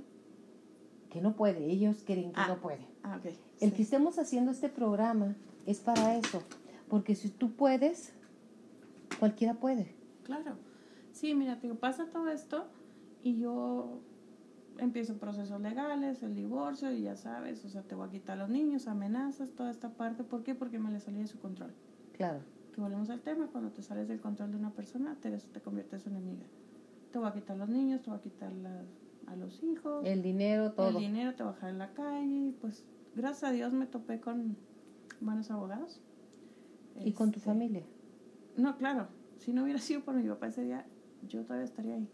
que 1.14 1.20
no 1.20 1.36
puede, 1.36 1.70
ellos 1.70 2.02
creen 2.04 2.32
que 2.32 2.40
ah, 2.40 2.48
no 2.48 2.60
puede. 2.60 2.88
Ah, 3.04 3.18
okay. 3.18 3.38
El 3.60 3.72
que 3.72 3.82
estemos 3.82 4.18
haciendo 4.18 4.50
este 4.50 4.68
programa 4.68 5.36
es 5.64 5.78
para 5.78 6.16
eso, 6.16 6.42
porque 6.88 7.14
si 7.14 7.28
tú 7.28 7.52
puedes, 7.52 8.12
cualquiera 9.20 9.54
puede. 9.54 9.94
Claro. 10.24 10.56
Sí, 11.14 11.32
mira, 11.32 11.60
te 11.60 11.72
pasa 11.74 12.06
todo 12.06 12.28
esto 12.28 12.66
y 13.22 13.38
yo 13.38 14.00
empiezo 14.78 15.16
procesos 15.16 15.60
legales, 15.60 16.24
el 16.24 16.34
divorcio 16.34 16.90
y 16.90 17.02
ya 17.02 17.14
sabes, 17.14 17.64
o 17.64 17.68
sea, 17.68 17.82
te 17.82 17.94
voy 17.94 18.08
a 18.08 18.10
quitar 18.10 18.36
a 18.36 18.42
los 18.42 18.50
niños, 18.50 18.88
amenazas, 18.88 19.52
toda 19.52 19.70
esta 19.70 19.90
parte. 19.90 20.24
¿Por 20.24 20.42
qué? 20.42 20.56
Porque 20.56 20.80
me 20.80 20.90
le 20.90 20.98
salí 20.98 21.20
de 21.20 21.28
su 21.28 21.38
control. 21.38 21.72
Claro. 22.14 22.40
Que 22.72 22.80
volvemos 22.80 23.10
al 23.10 23.20
tema, 23.20 23.46
cuando 23.46 23.70
te 23.70 23.80
sales 23.80 24.08
del 24.08 24.20
control 24.20 24.50
de 24.50 24.56
una 24.56 24.72
persona, 24.72 25.16
te, 25.20 25.30
te 25.30 25.60
conviertes 25.60 26.04
en 26.08 26.16
enemiga. 26.16 26.46
Te 27.12 27.20
voy 27.20 27.28
a 27.28 27.32
quitar 27.32 27.56
los 27.56 27.68
niños, 27.68 28.02
te 28.02 28.10
voy 28.10 28.18
a 28.18 28.22
quitar 28.22 28.52
a 29.28 29.36
los 29.36 29.62
hijos. 29.62 30.04
El 30.04 30.20
dinero, 30.20 30.72
todo. 30.72 30.88
El 30.88 30.96
dinero, 30.96 31.36
te 31.36 31.44
bajar 31.44 31.70
en 31.70 31.78
la 31.78 31.94
calle. 31.94 32.52
Pues 32.60 32.84
gracias 33.14 33.44
a 33.44 33.52
Dios 33.52 33.72
me 33.72 33.86
topé 33.86 34.18
con 34.18 34.56
buenos 35.20 35.48
abogados. 35.52 36.00
¿Y 37.04 37.12
con 37.12 37.30
tu 37.30 37.38
este, 37.38 37.50
familia? 37.50 37.84
No, 38.56 38.76
claro. 38.76 39.06
Si 39.38 39.52
no 39.52 39.62
hubiera 39.62 39.78
sido 39.78 40.00
por 40.00 40.16
mi 40.16 40.28
papá 40.28 40.48
ese 40.48 40.64
día, 40.64 40.86
yo 41.28 41.44
todavía 41.44 41.64
estaría 41.64 41.94
ahí. 41.94 42.08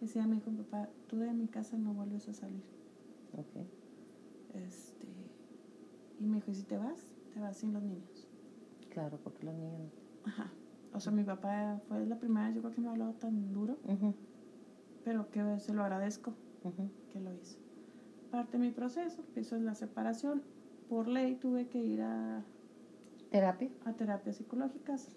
Ese 0.00 0.18
día 0.18 0.28
me 0.28 0.36
dijo, 0.36 0.50
papá, 0.50 0.88
tú 1.08 1.18
de 1.18 1.32
mi 1.32 1.48
casa 1.48 1.76
no 1.76 1.92
vuelves 1.92 2.28
a 2.28 2.32
salir. 2.32 2.62
Ok. 3.32 3.66
Este, 4.54 5.08
y 6.20 6.26
me 6.26 6.36
dijo, 6.36 6.50
¿y 6.50 6.54
si 6.54 6.62
te 6.62 6.76
vas? 6.78 7.10
Te 7.34 7.40
vas 7.40 7.56
sin 7.56 7.72
los 7.72 7.82
niños. 7.82 8.28
Claro, 8.90 9.18
porque 9.22 9.44
los 9.44 9.54
niños... 9.54 9.92
Ajá. 10.24 10.50
O 10.94 11.00
sea, 11.00 11.12
mi 11.12 11.24
papá 11.24 11.80
fue 11.88 12.06
la 12.06 12.18
primera 12.18 12.46
vez, 12.46 12.56
yo 12.56 12.62
creo 12.62 12.74
que 12.74 12.80
me 12.80 12.88
ha 12.88 12.92
hablado 12.92 13.12
tan 13.14 13.52
duro 13.52 13.76
pero 15.04 15.30
que 15.30 15.58
se 15.58 15.72
lo 15.72 15.82
agradezco 15.82 16.34
que 17.10 17.18
lo 17.18 17.32
hizo. 17.32 17.58
Parte 18.30 18.58
de 18.58 18.64
mi 18.64 18.70
proceso, 18.70 19.24
eso 19.36 19.56
es 19.56 19.62
la 19.62 19.74
separación. 19.74 20.42
Por 20.90 21.08
ley 21.08 21.36
tuve 21.36 21.66
que 21.68 21.78
ir 21.78 22.02
a 22.02 22.44
terapia, 23.30 23.70
a 23.86 23.94
terapias 23.94 24.36
psicológicas, 24.36 25.08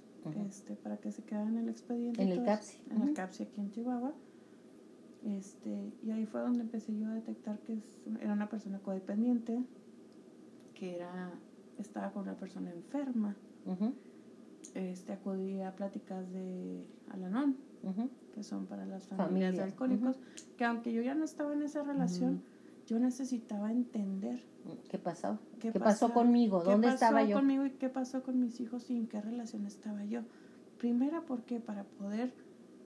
este, 0.47 0.75
para 0.75 0.97
que 0.97 1.11
se 1.11 1.23
quedaran 1.23 1.57
en 1.57 1.63
el 1.63 1.69
expediente. 1.69 2.21
En 2.21 2.29
el 2.29 2.43
CAPSI. 2.43 2.81
En 2.89 3.01
el 3.01 3.13
CAPSI 3.13 3.43
aquí 3.43 3.61
en 3.61 3.71
Chihuahua. 3.71 4.13
Este, 5.23 5.93
y 6.03 6.11
ahí 6.11 6.25
fue 6.25 6.41
donde 6.41 6.61
empecé 6.61 6.97
yo 6.97 7.07
a 7.07 7.13
detectar 7.13 7.59
que 7.59 7.79
era 8.21 8.33
una 8.33 8.49
persona 8.49 8.79
codependiente, 8.79 9.63
que 10.73 10.95
era, 10.95 11.31
estaba 11.77 12.11
con 12.11 12.23
una 12.23 12.35
persona 12.35 12.71
enferma. 12.71 13.35
este, 14.73 15.13
acudía 15.13 15.69
a 15.69 15.75
pláticas 15.75 16.31
de 16.31 16.85
Alanón 17.09 17.57
que 18.33 18.43
son 18.43 18.67
para 18.67 18.85
las 18.85 19.07
familias 19.07 19.55
de 19.55 19.63
alcohólicos, 19.63 20.17
que 20.57 20.65
aunque 20.65 20.93
yo 20.93 21.01
ya 21.01 21.15
no 21.15 21.25
estaba 21.25 21.53
en 21.53 21.63
esa 21.63 21.83
relación, 21.83 22.43
yo 22.91 22.99
necesitaba 22.99 23.71
entender. 23.71 24.43
¿Qué 24.89 24.97
pasó? 24.97 25.39
¿Qué, 25.61 25.71
pasó 25.71 26.11
conmigo? 26.11 26.61
¿Dónde 26.61 26.89
estaba 26.89 27.23
yo? 27.23 27.37
conmigo 27.37 27.65
y 27.65 27.71
qué 27.71 27.87
pasó 27.87 28.21
con 28.21 28.37
mis 28.37 28.59
hijos 28.59 28.89
y 28.89 28.97
en 28.97 29.07
qué 29.07 29.21
relación 29.21 29.65
estaba 29.65 30.03
yo? 30.03 30.23
Primera, 30.77 31.21
porque 31.21 31.61
para 31.61 31.85
poder 31.85 32.33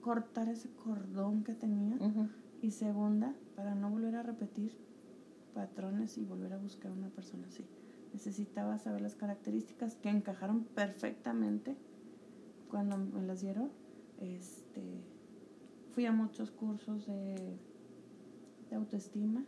cortar 0.00 0.48
ese 0.48 0.70
cordón 0.70 1.42
que 1.42 1.54
tenía. 1.54 1.98
Y 2.62 2.70
segunda, 2.70 3.34
para 3.56 3.74
no 3.74 3.90
volver 3.90 4.14
a 4.14 4.22
repetir 4.22 4.76
patrones 5.54 6.16
y 6.18 6.24
volver 6.24 6.52
a 6.52 6.58
buscar 6.58 6.92
una 6.92 7.08
persona 7.08 7.48
así. 7.48 7.64
Necesitaba 8.12 8.78
saber 8.78 9.00
las 9.00 9.16
características 9.16 9.96
que 9.96 10.08
encajaron 10.08 10.62
perfectamente 10.76 11.76
cuando 12.70 12.96
me 12.96 13.22
las 13.22 13.40
dieron 13.40 13.70
este, 14.20 14.84
fui 15.96 16.06
a 16.06 16.12
muchos 16.12 16.52
cursos 16.52 17.08
de, 17.08 17.58
de 18.70 18.76
autoestima 18.76 19.44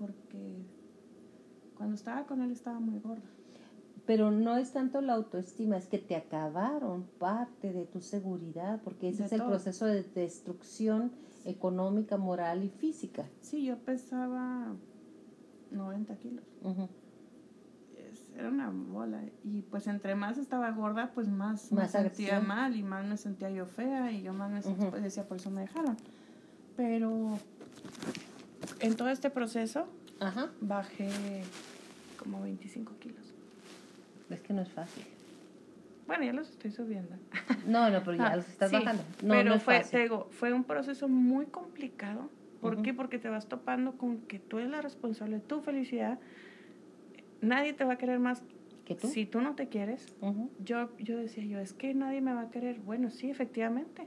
porque 0.00 0.64
cuando 1.76 1.94
estaba 1.94 2.26
con 2.26 2.40
él 2.40 2.50
estaba 2.50 2.80
muy 2.80 2.98
gorda. 2.98 3.22
Pero 4.06 4.32
no 4.32 4.56
es 4.56 4.72
tanto 4.72 5.00
la 5.02 5.12
autoestima, 5.12 5.76
es 5.76 5.86
que 5.86 5.98
te 5.98 6.16
acabaron 6.16 7.04
parte 7.18 7.72
de 7.72 7.84
tu 7.84 8.00
seguridad, 8.00 8.80
porque 8.82 9.10
ese 9.10 9.26
es 9.26 9.32
el 9.32 9.44
proceso 9.44 9.84
de 9.84 10.02
destrucción 10.02 11.12
económica, 11.44 12.16
moral 12.16 12.64
y 12.64 12.70
física. 12.70 13.28
Sí, 13.40 13.64
yo 13.64 13.78
pesaba 13.78 14.74
90 15.70 16.16
kilos 16.16 16.44
era 18.40 18.48
una 18.48 18.70
bola. 18.70 19.22
Y 19.44 19.62
pues 19.62 19.86
entre 19.86 20.14
más 20.14 20.38
estaba 20.38 20.70
gorda, 20.70 21.12
pues 21.14 21.28
más, 21.28 21.70
me 21.72 21.86
sentía 21.88 22.40
mal 22.40 22.76
y 22.76 22.82
más 22.82 23.06
me 23.06 23.16
sentía 23.16 23.50
yo 23.50 23.66
fea 23.66 24.10
y 24.12 24.22
yo 24.22 24.32
más 24.32 24.50
me 24.50 24.62
sentía, 24.62 24.90
pues 24.90 25.02
decía, 25.02 25.28
por 25.28 25.36
eso 25.36 25.50
me 25.50 25.62
dejaron. 25.62 25.96
Pero 26.76 27.38
en 28.80 28.96
todo 28.96 29.08
este 29.08 29.30
proceso 29.30 29.86
bajé 30.60 31.08
como 32.18 32.42
25 32.42 32.94
kilos. 32.98 33.34
Es 34.28 34.40
que 34.40 34.52
no 34.52 34.62
es 34.62 34.68
fácil. 34.70 35.04
Bueno, 36.06 36.24
ya 36.24 36.32
los 36.32 36.50
estoy 36.50 36.70
subiendo. 36.72 37.16
No, 37.66 37.88
no, 37.90 38.00
pero 38.02 38.16
ya 38.16 38.28
ah, 38.28 38.36
los 38.36 38.48
estás 38.48 38.72
bajando. 38.72 39.02
No, 39.22 39.34
pero 39.34 39.58
fue, 39.60 39.80
te 39.80 39.98
digo, 40.00 40.28
fue 40.32 40.52
un 40.52 40.64
proceso 40.64 41.08
muy 41.08 41.46
complicado. 41.46 42.28
¿Por 42.60 42.82
qué? 42.82 42.92
Porque 42.92 43.18
te 43.18 43.28
vas 43.28 43.46
topando 43.48 43.96
con 43.96 44.18
que 44.22 44.38
tú 44.38 44.58
eres 44.58 44.70
la 44.70 44.82
responsable 44.82 45.36
de 45.36 45.40
tu 45.42 45.60
felicidad, 45.62 46.18
nadie 47.40 47.72
te 47.72 47.84
va 47.84 47.94
a 47.94 47.96
querer 47.96 48.18
más 48.18 48.42
¿Que 48.84 48.94
tú? 48.96 49.08
si 49.08 49.24
tú 49.24 49.40
no 49.40 49.54
te 49.54 49.68
quieres. 49.68 50.06
Yo, 50.62 50.90
yo 50.98 51.16
decía 51.16 51.44
yo, 51.44 51.58
es 51.58 51.72
que 51.72 51.94
nadie 51.94 52.20
me 52.20 52.34
va 52.34 52.42
a 52.42 52.50
querer. 52.50 52.80
Bueno, 52.80 53.10
sí, 53.10 53.30
efectivamente. 53.30 54.06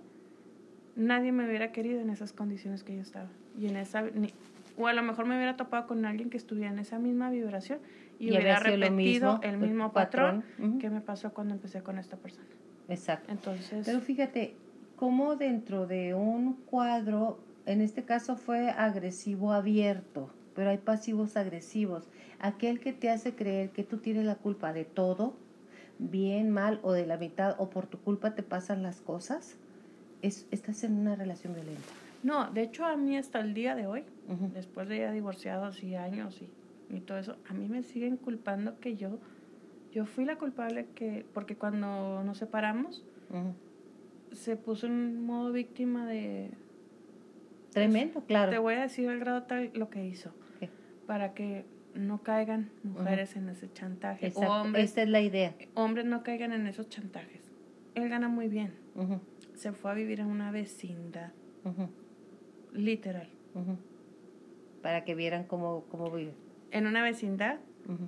Nadie 0.95 1.31
me 1.31 1.47
hubiera 1.47 1.71
querido 1.71 1.99
en 2.01 2.09
esas 2.11 2.33
condiciones 2.33 2.83
que 2.83 2.95
yo 2.95 3.01
estaba. 3.01 3.29
Y 3.57 3.67
en 3.67 3.77
esa, 3.77 4.03
ni- 4.03 4.33
o 4.77 4.87
a 4.87 4.93
lo 4.93 5.03
mejor 5.03 5.25
me 5.25 5.35
hubiera 5.35 5.55
topado 5.55 5.87
con 5.87 6.05
alguien 6.05 6.29
que 6.29 6.37
estuviera 6.37 6.71
en 6.71 6.79
esa 6.79 6.99
misma 6.99 7.29
vibración 7.29 7.79
y, 8.19 8.27
Y 8.27 8.29
hubiera 8.31 8.59
repetido 8.59 8.91
mismo, 8.91 9.39
el 9.43 9.57
mismo 9.57 9.91
patrón, 9.91 10.43
que 10.79 10.89
me 10.89 11.01
pasó 11.01 11.33
cuando 11.33 11.53
empecé 11.53 11.81
con 11.81 11.97
esta 11.97 12.17
persona. 12.17 12.47
Exacto. 12.87 13.31
Entonces, 13.31 13.85
Pero 13.85 14.01
fíjate, 14.01 14.55
cómo 14.95 15.35
dentro 15.35 15.87
de 15.87 16.13
un 16.13 16.53
cuadro, 16.53 17.39
en 17.65 17.81
este 17.81 18.03
caso 18.03 18.35
fue 18.35 18.69
agresivo 18.69 19.53
abierto, 19.53 20.29
pero 20.55 20.69
hay 20.69 20.77
pasivos 20.77 21.37
agresivos. 21.37 22.07
Aquel 22.39 22.79
que 22.79 22.93
te 22.93 23.09
hace 23.09 23.35
creer 23.35 23.69
que 23.71 23.83
tú 23.83 23.97
tienes 23.97 24.25
la 24.25 24.35
culpa 24.35 24.73
de 24.73 24.85
todo, 24.85 25.35
bien, 25.99 26.49
mal 26.49 26.79
o 26.83 26.91
de 26.91 27.05
la 27.05 27.17
mitad, 27.17 27.55
o 27.57 27.69
por 27.69 27.87
tu 27.87 27.99
culpa 27.99 28.35
te 28.35 28.43
pasan 28.43 28.83
las 28.83 29.01
cosas, 29.01 29.55
es, 30.21 30.47
estás 30.51 30.83
en 30.83 30.97
una 30.97 31.15
relación 31.15 31.53
violenta. 31.53 31.81
No, 32.23 32.49
de 32.51 32.63
hecho 32.63 32.85
a 32.85 32.95
mí 32.95 33.17
hasta 33.17 33.39
el 33.39 33.53
día 33.53 33.75
de 33.75 33.85
hoy, 33.87 34.03
después 34.53 34.87
de 34.87 34.99
ya 34.99 35.11
divorciados 35.11 35.83
y 35.83 35.95
años 35.95 36.41
y, 36.41 36.49
y 36.95 37.01
todo 37.01 37.17
eso, 37.17 37.37
a 37.47 37.53
mí 37.53 37.67
me 37.67 37.83
siguen 37.83 38.17
culpando 38.17 38.79
que 38.79 38.95
yo, 38.95 39.19
yo 39.91 40.05
fui 40.05 40.25
la 40.25 40.37
culpable 40.37 40.87
que, 40.95 41.25
porque 41.33 41.55
cuando 41.55 42.23
nos 42.23 42.37
separamos, 42.37 43.05
se 44.31 44.55
puso 44.55 44.87
en 44.87 45.25
modo 45.25 45.51
víctima 45.51 46.05
de, 46.07 46.49
Tremendo, 47.73 48.21
claro. 48.21 48.51
Te 48.51 48.59
voy 48.59 48.75
a 48.75 48.81
decir 48.83 49.09
el 49.09 49.19
grado 49.19 49.43
tal 49.43 49.71
lo 49.73 49.89
que 49.89 50.05
hizo. 50.05 50.31
Para 51.07 51.33
que 51.33 51.65
no 51.95 52.23
caigan 52.23 52.71
mujeres 52.83 53.35
en 53.35 53.49
ese 53.49 53.71
chantaje. 53.71 54.27
Exacto, 54.27 54.49
O 54.51 54.61
hombres, 54.61 54.85
Esta 54.85 55.01
es 55.03 55.09
la 55.09 55.21
idea. 55.21 55.55
hombres 55.73 56.05
no 56.05 56.23
caigan 56.23 56.53
en 56.53 56.67
esos 56.67 56.87
chantajes. 56.89 57.51
Él 57.95 58.09
gana 58.09 58.29
muy 58.29 58.47
bien. 58.47 58.73
Se 59.55 59.73
fue 59.73 59.91
a 59.91 59.93
vivir 59.93 60.19
en 60.19 60.27
una 60.27 60.51
vecindad. 60.51 61.31
Literal. 62.73 63.29
Para 64.81 65.05
que 65.05 65.15
vieran 65.15 65.45
cómo, 65.45 65.85
cómo 65.89 66.11
vive. 66.11 66.33
En 66.71 66.87
una 66.87 67.03
vecindad 67.03 67.59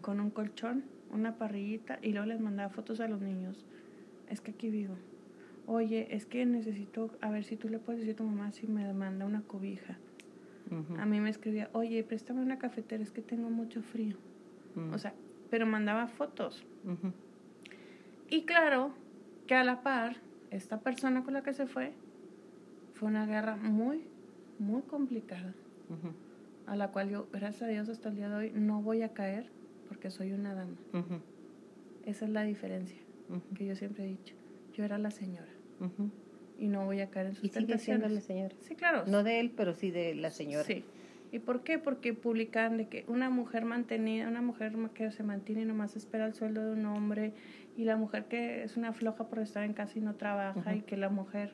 con 0.01 0.19
un 0.19 0.29
colchón, 0.29 0.83
una 1.11 1.37
parrillita 1.37 1.99
y 2.01 2.11
luego 2.11 2.27
les 2.27 2.39
mandaba 2.39 2.69
fotos 2.69 2.99
a 2.99 3.07
los 3.07 3.21
niños. 3.21 3.65
Es 4.29 4.41
que 4.41 4.51
aquí 4.51 4.69
vivo. 4.69 4.95
Oye, 5.67 6.07
es 6.11 6.25
que 6.25 6.45
necesito, 6.45 7.11
a 7.21 7.29
ver 7.29 7.43
si 7.43 7.55
tú 7.57 7.69
le 7.69 7.79
puedes 7.79 8.01
decir 8.01 8.13
a 8.13 8.17
tu 8.17 8.23
mamá 8.23 8.51
si 8.51 8.67
me 8.67 8.91
manda 8.93 9.25
una 9.25 9.41
cobija. 9.41 9.97
A 10.97 11.05
mí 11.05 11.21
me 11.21 11.29
escribía, 11.29 11.69
oye, 11.73 12.03
préstame 12.03 12.41
una 12.41 12.57
cafetera, 12.57 13.03
es 13.03 13.11
que 13.11 13.21
tengo 13.21 13.51
mucho 13.51 13.83
frío. 13.83 14.17
O 14.91 14.97
sea, 14.97 15.13
pero 15.49 15.65
mandaba 15.65 16.07
fotos. 16.07 16.65
Y 18.29 18.45
claro 18.45 18.93
que 19.45 19.53
a 19.53 19.63
la 19.63 19.83
par, 19.83 20.17
esta 20.49 20.79
persona 20.79 21.23
con 21.23 21.33
la 21.33 21.43
que 21.43 21.53
se 21.53 21.67
fue, 21.67 21.93
fue 22.95 23.09
una 23.09 23.27
guerra 23.27 23.55
muy, 23.55 24.03
muy 24.59 24.81
complicada, 24.83 25.53
a 26.65 26.75
la 26.75 26.91
cual 26.91 27.09
yo, 27.09 27.27
gracias 27.31 27.63
a 27.63 27.67
Dios, 27.67 27.89
hasta 27.89 28.09
el 28.09 28.15
día 28.15 28.29
de 28.29 28.35
hoy 28.35 28.51
no 28.53 28.81
voy 28.81 29.01
a 29.01 29.13
caer 29.13 29.49
porque 29.87 30.09
soy 30.09 30.31
una 30.31 30.53
dama. 30.53 30.77
Esa 32.05 32.25
es 32.25 32.31
la 32.31 32.43
diferencia 32.43 32.99
que 33.55 33.65
yo 33.65 33.75
siempre 33.75 34.05
he 34.05 34.07
dicho. 34.07 34.35
Yo 34.73 34.83
era 34.83 34.97
la 34.97 35.11
señora 35.11 35.51
y 36.57 36.67
no 36.67 36.85
voy 36.85 37.01
a 37.01 37.09
caer 37.09 37.27
en 37.27 37.35
sus 37.35 37.45
Y 37.45 37.49
sigue 37.49 37.77
siendo 37.77 38.07
la 38.07 38.21
señora. 38.21 38.55
Sí, 38.61 38.75
claro. 38.75 39.03
No 39.07 39.23
de 39.23 39.39
él, 39.39 39.51
pero 39.55 39.73
sí 39.73 39.91
de 39.91 40.15
la 40.15 40.31
señora. 40.31 40.63
Sí. 40.63 40.83
¿Y 41.31 41.39
por 41.39 41.63
qué? 41.63 41.79
Porque 41.79 42.13
publican 42.13 42.77
de 42.77 42.87
que 42.87 43.03
una 43.07 43.29
mujer 43.29 43.65
mantenida, 43.65 44.27
una 44.27 44.41
mujer 44.41 44.73
que 44.93 45.11
se 45.11 45.23
mantiene 45.23 45.63
y 45.63 45.65
nomás 45.65 45.95
espera 45.97 46.25
el 46.25 46.33
sueldo 46.33 46.63
de 46.63 46.73
un 46.73 46.85
hombre, 46.85 47.33
y 47.75 47.83
la 47.83 47.97
mujer 47.97 48.25
que 48.25 48.63
es 48.63 48.77
una 48.77 48.93
floja 48.93 49.27
por 49.27 49.39
estar 49.39 49.63
en 49.63 49.73
casa 49.73 49.99
y 49.99 50.01
no 50.01 50.15
trabaja, 50.15 50.75
y 50.75 50.81
que 50.81 50.95
la 50.95 51.09
mujer, 51.09 51.51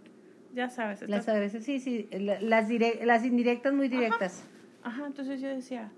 ya 0.53 0.69
sabes, 0.69 1.01
Las 1.01 1.21
estas- 1.21 1.35
agresivas, 1.35 1.65
sí, 1.65 1.79
sí, 1.79 2.07
la- 2.11 2.39
las, 2.41 2.67
dire- 2.69 3.03
las 3.05 3.25
indirectas 3.25 3.73
muy 3.73 3.87
directas. 3.87 4.43
Ajá, 4.83 5.05
entonces 5.07 5.39
yo 5.41 5.47
decía, 5.47 5.91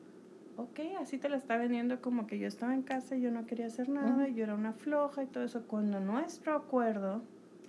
ok, 0.58 0.80
así 1.01 1.18
te 1.18 1.30
la 1.30 1.38
está 1.38 1.58
vendiendo 1.58 2.01
como 2.01 2.28
que 2.28 2.38
yo 2.39 2.47
estaba 2.47 2.74
en 2.74 2.82
casa 2.84 3.16
y 3.16 3.22
yo 3.22 3.32
no 3.32 3.45
quería 3.45 3.68
hacer 3.68 3.89
nada, 3.89 4.28
y 4.28 4.36
yo 4.36 4.43
era 4.43 4.56
una 4.56 4.74
floja 4.74 5.24
y 5.24 5.28
todo 5.28 5.43
eso, 5.43 5.64
cuando 5.68 5.99
nuestro 5.99 6.56
acuerdo 6.56 7.22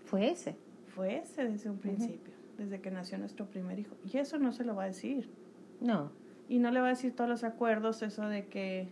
Fue 0.05 0.31
ese. 0.31 0.57
fue 0.95 1.19
ese 1.19 1.45
desde 1.49 1.71
un 1.71 1.79
principio, 1.79 2.35
desde 2.59 2.81
que 2.81 2.91
nació 2.91 3.17
nuestro 3.19 3.47
primer 3.47 3.79
hijo. 3.79 3.95
Y 4.13 4.19
eso 4.19 4.39
no 4.39 4.53
se 4.53 4.65
lo 4.65 4.75
va 4.75 4.85
a 4.85 4.87
decir. 4.87 5.29
No. 5.81 6.11
Y 6.49 6.59
no 6.59 6.71
le 6.71 6.81
va 6.81 6.87
a 6.87 6.91
decir 6.91 7.15
todos 7.15 7.31
los 7.31 7.43
acuerdos, 7.45 8.03
eso 8.03 8.29
de 8.29 8.47
que... 8.47 8.89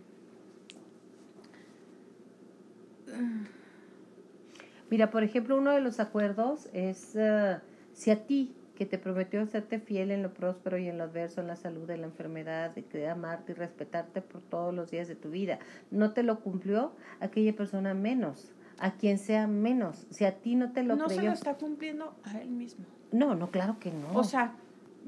Mira, 4.89 5.09
por 5.09 5.23
ejemplo, 5.23 5.57
uno 5.57 5.71
de 5.71 5.81
los 5.81 5.99
acuerdos 5.99 6.67
es 6.73 7.15
eh, 7.15 7.57
si 7.93 8.11
a 8.11 8.25
ti 8.25 8.53
que 8.75 8.85
te 8.85 8.97
prometió 8.97 9.45
serte 9.45 9.79
fiel 9.79 10.11
en 10.11 10.23
lo 10.23 10.33
próspero 10.33 10.77
y 10.77 10.87
en 10.87 10.97
lo 10.97 11.03
adverso, 11.03 11.41
en 11.41 11.47
la 11.47 11.55
salud, 11.55 11.89
en 11.89 12.01
la 12.01 12.07
enfermedad, 12.07 12.71
de 12.71 12.83
que 12.83 13.07
amarte 13.07 13.51
y 13.51 13.55
respetarte 13.55 14.21
por 14.21 14.41
todos 14.41 14.73
los 14.73 14.89
días 14.89 15.07
de 15.07 15.15
tu 15.15 15.29
vida, 15.29 15.59
no 15.91 16.11
te 16.11 16.23
lo 16.23 16.39
cumplió, 16.39 16.93
aquella 17.19 17.55
persona 17.55 17.93
menos, 17.93 18.51
a 18.79 18.91
quien 18.93 19.19
sea 19.19 19.47
menos, 19.47 20.07
si 20.09 20.25
a 20.25 20.39
ti 20.39 20.55
no 20.55 20.71
te 20.71 20.83
lo 20.83 20.95
no 20.95 21.07
se 21.09 21.21
lo 21.21 21.31
está 21.31 21.55
cumpliendo 21.55 22.15
a 22.23 22.39
él 22.39 22.49
mismo. 22.49 22.85
No, 23.11 23.35
no, 23.35 23.51
claro 23.51 23.77
que 23.79 23.91
no. 23.91 24.11
O 24.13 24.23
sea, 24.23 24.55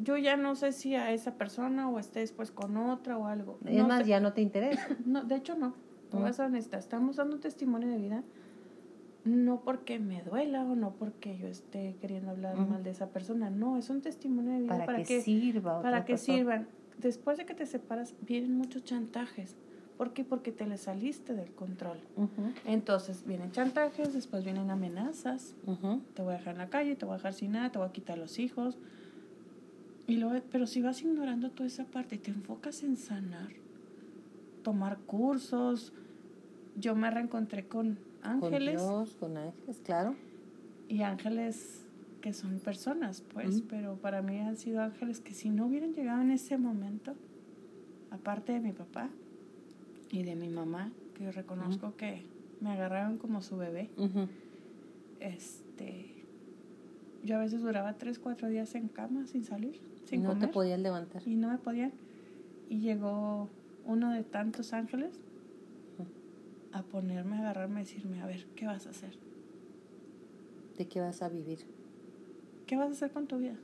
yo 0.02 0.18
ya 0.18 0.38
no 0.38 0.56
sé 0.56 0.72
si 0.72 0.96
a 0.96 1.12
esa 1.12 1.36
persona 1.36 1.90
o 1.90 1.98
esté 2.00 2.20
después 2.20 2.52
con 2.52 2.78
otra 2.78 3.18
o 3.18 3.26
algo. 3.26 3.58
es 3.66 3.76
No 3.76 3.88
más, 3.88 4.06
ya 4.06 4.20
no 4.20 4.34
te 4.34 4.42
interesa. 4.42 4.88
No, 5.06 5.24
de 5.24 5.36
hecho 5.36 5.56
no. 5.56 5.74
Te 6.12 6.18
voy 6.18 6.30
a. 6.30 6.78
Estamos 6.78 7.16
dando 7.16 7.40
testimonio 7.40 7.90
de 7.90 7.98
vida. 7.98 8.24
No 9.26 9.62
porque 9.62 10.00
me 10.00 10.22
duela 10.22 10.64
o 10.64 10.76
no 10.76 10.94
porque 10.94 11.38
yo 11.38 11.48
esté 11.48 11.98
queriendo 12.00 12.30
hablar 12.30 12.56
mal 12.56 12.84
de 12.84 12.92
esa 12.92 13.10
persona. 13.10 13.50
No, 13.50 13.78
es 13.78 13.90
un 13.90 14.02
testimonio 14.02 14.54
de 14.54 14.60
vida 14.60 14.70
para, 14.70 14.86
para, 14.86 15.04
que, 15.04 15.22
sirva. 15.22 15.82
para 15.82 16.06
que 16.06 16.14
persona. 16.14 16.38
sirvan. 16.38 16.68
Después 17.00 17.38
de 17.38 17.46
que 17.46 17.56
te 17.56 17.66
separas, 17.66 18.14
vienen 18.22 18.56
muchos 18.56 18.84
chantajes. 18.84 19.56
¿Por 19.98 20.14
qué? 20.14 20.24
Porque 20.24 20.52
te 20.52 20.68
le 20.68 20.78
saliste 20.78 21.34
del 21.34 21.52
control. 21.54 22.00
Entonces 22.66 23.26
vienen 23.26 23.52
chantajes, 23.52 24.14
después 24.14 24.44
vienen 24.44 24.70
amenazas. 24.70 25.56
Te 26.14 26.22
voy 26.22 26.34
a 26.34 26.38
dejar 26.38 26.54
en 26.54 26.60
la 26.60 26.70
calle, 26.70 26.96
te 26.96 27.06
voy 27.06 27.14
a 27.14 27.18
dejar 27.18 27.34
sin 27.34 27.54
nada, 27.54 27.72
te 27.72 27.80
voy 27.80 27.88
a 27.88 27.92
quitar 27.92 28.18
los 28.18 28.38
hijos. 28.38 28.78
Y 30.08 30.18
luego, 30.18 30.40
pero 30.52 30.68
si 30.68 30.82
vas 30.82 31.02
ignorando 31.02 31.50
toda 31.50 31.66
esa 31.66 31.86
parte 31.86 32.16
y 32.16 32.18
te 32.20 32.30
enfocas 32.30 32.84
en 32.84 32.98
sanar, 32.98 33.50
tomar 34.64 35.00
cursos, 35.00 35.94
yo 36.76 36.96
me 36.96 37.10
reencontré 37.10 37.66
con 37.68 37.98
ángeles. 38.26 38.82
Con 38.82 38.90
Dios, 38.90 39.16
con 39.16 39.38
ángeles, 39.38 39.82
claro. 39.84 40.16
y 40.88 41.02
ángeles 41.02 41.82
que 42.22 42.34
son 42.34 42.60
personas, 42.60 43.24
pues, 43.34 43.62
pero 43.70 43.98
para 43.98 44.24
mí 44.24 44.40
han 44.40 44.58
sido 44.58 44.82
ángeles 44.82 45.20
que 45.20 45.34
si 45.34 45.50
no 45.52 45.68
hubieran 45.68 45.94
llegado 45.94 46.22
en 46.22 46.32
ese 46.32 46.58
momento, 46.58 47.14
aparte 48.10 48.54
de 48.54 48.60
mi 48.60 48.72
papá 48.72 49.10
y 50.10 50.24
de 50.24 50.36
mi 50.36 50.50
mamá, 50.50 50.92
que 51.14 51.26
yo 51.26 51.32
reconozco 51.32 51.96
que 51.96 52.24
me 52.62 52.72
agarraron 52.72 53.18
como 53.18 53.42
su 53.42 53.58
bebé, 53.58 53.92
este 55.20 56.16
yo 57.24 57.38
a 57.38 57.40
veces 57.40 57.62
duraba 57.62 57.94
tres 57.94 58.18
cuatro 58.18 58.50
días 58.50 58.74
en 58.76 58.88
cama 58.88 59.26
sin 59.28 59.44
salir 59.44 59.80
sin 60.06 60.24
no 60.24 60.30
comer. 60.30 60.48
te 60.48 60.54
podías 60.54 60.80
levantar. 60.80 61.22
y 61.28 61.36
no 61.36 61.50
me 61.50 61.58
podían. 61.58 61.92
Y 62.70 62.80
llegó 62.80 63.50
uno 63.86 64.12
de 64.12 64.24
tantos 64.24 64.74
ángeles 64.74 65.20
a 66.76 66.84
ponerme 66.84 67.38
a 67.38 67.40
agarrarme 67.40 67.82
y 67.82 67.84
decirme 67.86 68.22
a 68.22 68.26
ver 68.26 68.46
qué 68.56 68.66
vas 68.68 68.86
a 68.88 68.90
hacer 68.92 69.14
¿De 70.78 70.88
qué 70.88 71.00
vas 71.00 71.22
a 71.22 71.30
vivir? 71.30 71.60
qué 72.68 72.76
vas 72.76 72.90
a 72.90 72.92
hacer 72.92 73.12
con 73.12 73.28
tu 73.28 73.38
vida 73.38 73.56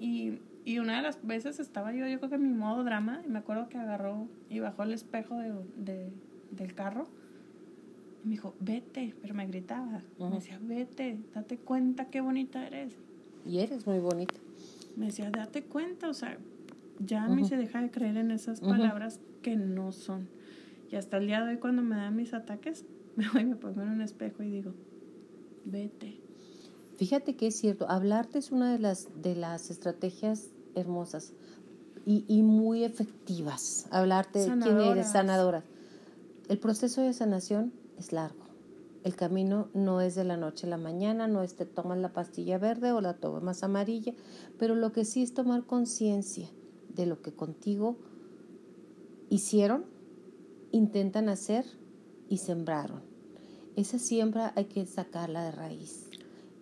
y, 0.00 0.38
y 0.64 0.78
una 0.78 0.96
de 0.96 1.02
las 1.02 1.24
veces 1.26 1.58
estaba 1.58 1.92
yo 1.92 2.06
yo 2.06 2.18
creo 2.18 2.30
que 2.30 2.36
en 2.36 2.42
mi 2.52 2.54
modo 2.58 2.84
drama 2.84 3.20
y 3.24 3.28
me 3.28 3.38
acuerdo 3.38 3.68
que 3.68 3.78
agarró 3.78 4.28
y 4.48 4.60
bajó 4.60 4.82
el 4.84 4.92
espejo 4.92 5.36
de, 5.38 5.52
de- 5.76 6.10
del 6.52 6.74
carro 6.74 7.06
y 8.24 8.28
me 8.28 8.30
dijo 8.32 8.54
vete 8.60 9.14
pero 9.20 9.34
me 9.34 9.46
gritaba 9.46 10.02
me 10.18 10.36
decía 10.36 10.58
vete 10.62 11.18
date 11.34 11.56
cuenta 11.58 12.06
qué 12.06 12.20
bonita 12.20 12.66
eres 12.66 12.94
Y 13.46 13.58
eres 13.58 13.86
muy 13.86 13.98
bonita. 13.98 14.34
me 14.96 15.06
decía, 15.06 15.30
date 15.30 15.62
cuenta, 15.62 16.08
o 16.08 16.12
sea, 16.14 16.36
ya 16.98 17.24
a 17.24 17.28
mí 17.28 17.42
Ujú. 17.42 17.50
se 17.50 17.56
deja 17.56 17.80
de 17.80 17.90
creer 17.90 18.16
en 18.18 18.30
esas 18.32 18.60
palabras 18.60 19.20
que 19.42 19.54
no 19.56 19.92
son. 19.92 20.28
Y 20.90 20.96
hasta 20.96 21.18
el 21.18 21.26
día 21.26 21.44
de 21.44 21.52
hoy 21.52 21.58
cuando 21.58 21.82
me 21.82 21.96
dan 21.96 22.16
mis 22.16 22.34
ataques, 22.34 22.84
me 23.16 23.28
voy 23.30 23.42
y 23.42 23.46
me 23.46 23.56
pongo 23.56 23.82
en 23.82 23.88
un 23.90 24.00
espejo 24.00 24.42
y 24.42 24.50
digo, 24.50 24.72
vete. 25.64 26.20
Fíjate 26.96 27.36
que 27.36 27.48
es 27.48 27.56
cierto, 27.56 27.88
hablarte 27.88 28.38
es 28.38 28.50
una 28.50 28.72
de 28.72 28.78
las, 28.78 29.08
de 29.22 29.36
las 29.36 29.70
estrategias 29.70 30.48
hermosas 30.74 31.32
y, 32.04 32.24
y 32.26 32.42
muy 32.42 32.84
efectivas. 32.84 33.86
Hablarte 33.90 34.40
de 34.40 34.46
quién 34.58 34.80
eres, 34.80 35.12
sanadora. 35.12 35.62
El 36.48 36.58
proceso 36.58 37.02
de 37.02 37.12
sanación 37.12 37.72
es 37.98 38.12
largo. 38.12 38.48
El 39.04 39.14
camino 39.14 39.68
no 39.74 40.00
es 40.00 40.16
de 40.16 40.24
la 40.24 40.36
noche 40.36 40.66
a 40.66 40.70
la 40.70 40.76
mañana, 40.76 41.28
no 41.28 41.42
es 41.42 41.54
te 41.54 41.66
tomas 41.66 41.98
la 41.98 42.12
pastilla 42.12 42.58
verde 42.58 42.90
o 42.90 43.00
la 43.00 43.14
tomas 43.14 43.62
amarilla, 43.62 44.12
pero 44.58 44.74
lo 44.74 44.92
que 44.92 45.04
sí 45.04 45.22
es 45.22 45.34
tomar 45.34 45.64
conciencia 45.64 46.48
de 46.88 47.06
lo 47.06 47.22
que 47.22 47.32
contigo 47.32 47.96
hicieron 49.30 49.84
intentan 50.72 51.28
hacer 51.28 51.64
y 52.28 52.38
sembraron. 52.38 53.02
Esa 53.76 53.98
siembra 53.98 54.52
hay 54.56 54.64
que 54.64 54.84
sacarla 54.86 55.44
de 55.44 55.52
raíz. 55.52 56.08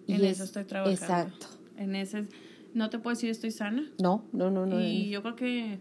Y 0.07 0.15
en 0.15 0.25
eso 0.25 0.45
estoy 0.45 0.65
trabajando. 0.65 1.01
Exacto. 1.01 1.47
En 1.77 1.95
ese, 1.95 2.27
no 2.75 2.91
te 2.91 2.99
puedo 2.99 3.15
decir 3.15 3.31
estoy 3.31 3.51
sana. 3.51 3.91
No, 3.99 4.25
no, 4.33 4.51
no, 4.51 4.67
no. 4.67 4.81
Y 4.81 5.09
yo 5.11 5.23
creo 5.23 5.37
que 5.37 5.79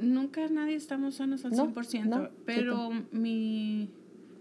nunca 0.00 0.46
nadie 0.48 0.74
estamos 0.74 1.16
sanos 1.16 1.44
al 1.44 1.52
100%, 1.52 2.30
pero 2.44 2.90
mi 3.12 3.90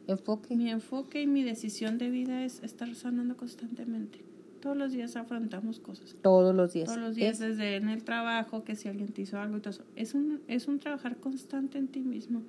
enfoque. 0.08 0.56
Mi 0.56 0.70
enfoque 0.70 1.22
y 1.22 1.28
mi 1.28 1.44
decisión 1.44 1.98
de 1.98 2.10
vida 2.10 2.44
es 2.44 2.62
estar 2.64 2.94
sanando 2.96 3.36
constantemente. 3.36 4.24
Todos 4.62 4.78
los 4.78 4.92
días 4.92 5.16
afrontamos 5.16 5.80
cosas. 5.80 6.16
Todos 6.22 6.56
los 6.56 6.74
días. 6.74 6.88
Todos 6.88 7.00
los 7.00 7.16
días, 7.16 7.40
desde 7.40 7.76
en 7.76 7.90
el 7.90 8.04
trabajo, 8.04 8.64
que 8.64 8.76
si 8.76 8.88
alguien 8.88 9.10
te 9.10 9.22
hizo 9.22 9.40
algo 9.40 9.58
y 9.58 9.60
todo 9.60 9.72
eso. 9.72 9.84
Es 9.96 10.16
un, 10.16 10.42
es 10.48 10.68
un 10.68 10.80
trabajar 10.80 11.18
constante 11.18 11.78
en 11.78 11.88
ti 11.88 12.02
mismo. 12.02 12.42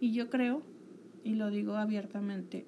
Y 0.00 0.12
yo 0.12 0.30
creo, 0.30 0.62
y 1.24 1.34
lo 1.34 1.50
digo 1.50 1.76
abiertamente, 1.76 2.66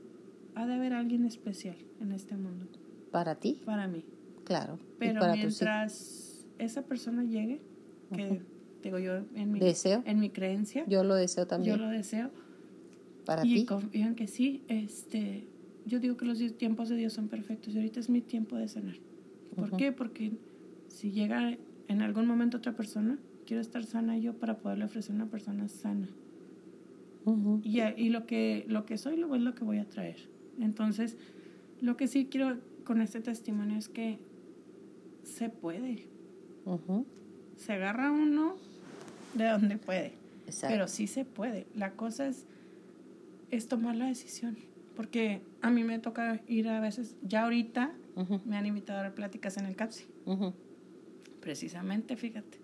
ha 0.54 0.66
de 0.66 0.74
haber 0.74 0.92
alguien 0.92 1.24
especial 1.24 1.76
en 2.00 2.12
este 2.12 2.36
mundo. 2.36 2.66
¿Para 3.10 3.36
ti? 3.36 3.60
Para 3.64 3.88
mí. 3.88 4.04
Claro. 4.44 4.78
Pero 4.98 5.20
mientras 5.32 6.46
esa 6.58 6.82
persona 6.82 7.24
llegue, 7.24 7.60
que 8.14 8.42
digo 8.82 8.98
yo 8.98 9.22
en 9.34 9.52
mi, 9.52 9.60
deseo. 9.60 10.02
en 10.06 10.18
mi 10.18 10.30
creencia. 10.30 10.84
Yo 10.86 11.04
lo 11.04 11.14
deseo 11.14 11.46
también. 11.46 11.76
Yo 11.76 11.82
lo 11.82 11.88
deseo 11.88 12.30
para 13.24 13.46
y 13.46 13.60
ti. 13.60 13.64
confían 13.64 14.14
que 14.14 14.26
sí. 14.26 14.62
Este, 14.68 15.46
yo 15.86 16.00
digo 16.00 16.16
que 16.16 16.24
los 16.24 16.38
tiempos 16.56 16.88
de 16.88 16.96
Dios 16.96 17.12
son 17.12 17.28
perfectos 17.28 17.74
y 17.74 17.78
ahorita 17.78 18.00
es 18.00 18.10
mi 18.10 18.20
tiempo 18.20 18.56
de 18.56 18.68
sanar. 18.68 18.96
¿Por 19.54 19.76
qué? 19.76 19.92
Porque 19.92 20.32
si 20.88 21.12
llega 21.12 21.56
en 21.88 22.02
algún 22.02 22.26
momento 22.26 22.58
otra 22.58 22.74
persona, 22.74 23.18
quiero 23.46 23.60
estar 23.60 23.84
sana 23.84 24.16
yo 24.16 24.34
para 24.34 24.58
poderle 24.58 24.84
ofrecer 24.84 25.14
una 25.14 25.26
persona 25.26 25.68
sana. 25.68 26.08
Y, 27.62 27.80
y, 27.80 28.08
lo 28.08 28.26
que 28.26 28.64
lo 28.68 28.86
que 28.86 28.96
soy 28.98 29.16
luego 29.16 29.36
es 29.36 29.42
lo 29.42 29.54
que 29.54 29.64
voy 29.64 29.78
a 29.78 29.88
traer. 29.88 30.16
Entonces, 30.60 31.16
lo 31.80 31.96
que 31.96 32.06
sí 32.06 32.26
quiero 32.30 32.58
con 32.84 33.00
este 33.00 33.20
testimonio 33.20 33.78
es 33.78 33.88
que 33.88 34.18
se 35.22 35.48
puede. 35.48 36.06
Se 37.56 37.72
agarra 37.74 38.10
uno 38.10 38.56
de 39.34 39.48
donde 39.48 39.76
puede. 39.76 40.12
Pero 40.62 40.88
sí 40.88 41.06
se 41.06 41.24
puede. 41.24 41.66
La 41.74 41.92
cosa 41.92 42.26
es 42.26 42.46
es 43.50 43.68
tomar 43.68 43.96
la 43.96 44.06
decisión. 44.06 44.56
Porque 44.96 45.40
a 45.62 45.70
mí 45.70 45.84
me 45.84 45.98
toca 45.98 46.40
ir 46.46 46.68
a 46.68 46.80
veces, 46.80 47.16
ya 47.22 47.44
ahorita 47.44 47.92
me 48.44 48.56
han 48.56 48.66
invitado 48.66 48.98
a 48.98 49.02
dar 49.04 49.14
pláticas 49.14 49.56
en 49.56 49.66
el 49.66 49.76
CAPSI. 49.76 50.06
Precisamente, 51.40 52.16
fíjate. 52.16 52.58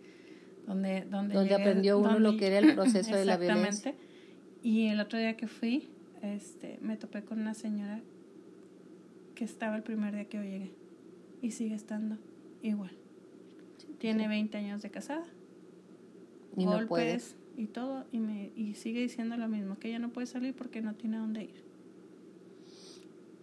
Donde, 0.67 1.07
donde, 1.09 1.35
donde 1.35 1.55
aprendió 1.55 1.99
uno 1.99 2.19
lo 2.19 2.37
que 2.37 2.49
era 2.49 2.59
el 2.59 2.75
proceso 2.75 3.15
de 3.15 3.25
la 3.25 3.37
violencia. 3.37 3.95
Y 4.67 4.89
el 4.89 4.99
otro 4.99 5.17
día 5.17 5.37
que 5.37 5.47
fui, 5.47 5.89
este, 6.23 6.81
me 6.83 6.97
topé 6.97 7.23
con 7.23 7.41
una 7.41 7.55
señora 7.55 8.03
que 9.37 9.45
estaba 9.45 9.77
el 9.77 9.85
primer 9.85 10.13
día 10.13 10.25
que 10.25 10.39
yo 10.39 10.43
llegué. 10.43 10.73
Y 11.41 11.53
sigue 11.53 11.77
estando 11.77 12.19
igual. 12.63 12.91
Tiene 13.99 14.27
20 14.27 14.59
años 14.59 14.83
de 14.83 14.91
casada. 14.91 15.25
Y 16.57 16.65
golpes, 16.65 16.81
no 16.83 16.89
puede. 16.89 17.21
Y 17.57 17.67
todo 17.69 18.07
y 18.11 18.19
me 18.19 18.51
y 18.57 18.75
sigue 18.75 19.01
diciendo 19.03 19.37
lo 19.37 19.47
mismo 19.47 19.79
que 19.79 19.87
ella 19.87 20.01
no 20.01 20.13
puede 20.13 20.27
salir 20.27 20.53
porque 20.53 20.83
no 20.83 20.97
tiene 20.97 21.19
dónde 21.19 21.45
ir. 21.45 21.65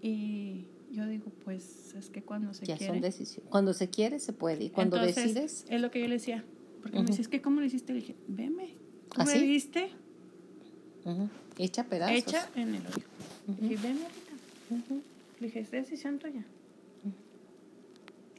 Y 0.01 0.65
yo 0.91 1.07
digo 1.07 1.31
pues 1.45 1.95
es 1.97 2.09
que 2.09 2.21
cuando 2.21 2.53
se 2.53 2.65
ya 2.65 2.75
quiere. 2.75 2.95
son 2.95 3.01
decisiones. 3.01 3.49
Cuando 3.49 3.73
se 3.73 3.89
quiere 3.89 4.19
se 4.19 4.33
puede. 4.33 4.65
Y 4.65 4.69
cuando 4.71 4.97
decides. 4.97 5.65
es 5.69 5.81
lo 5.81 5.89
que 5.89 6.01
yo 6.01 6.07
le 6.09 6.15
decía 6.15 6.43
porque 6.81 6.99
me 6.99 7.05
dice 7.05 7.21
es 7.21 7.29
que 7.29 7.41
cómo 7.41 7.61
lo 7.61 7.65
hiciste 7.65 7.93
le 7.93 8.01
dije 8.01 8.15
veme 8.27 8.75
¿Cómo 9.07 9.29
¿Ah, 9.29 9.33
me 9.33 9.41
viste 9.41 9.89
echa 11.57 11.83
pedazos. 11.83 12.17
Echa 12.17 12.49
en 12.55 12.75
el 12.75 12.85
hoyo 12.87 13.05
y 13.61 13.75
veme 13.75 14.01
ahorita. 14.03 14.95
Le 15.39 15.47
dije 15.47 15.59
es 15.59 15.71
decisión 15.71 16.19
tuya 16.19 16.43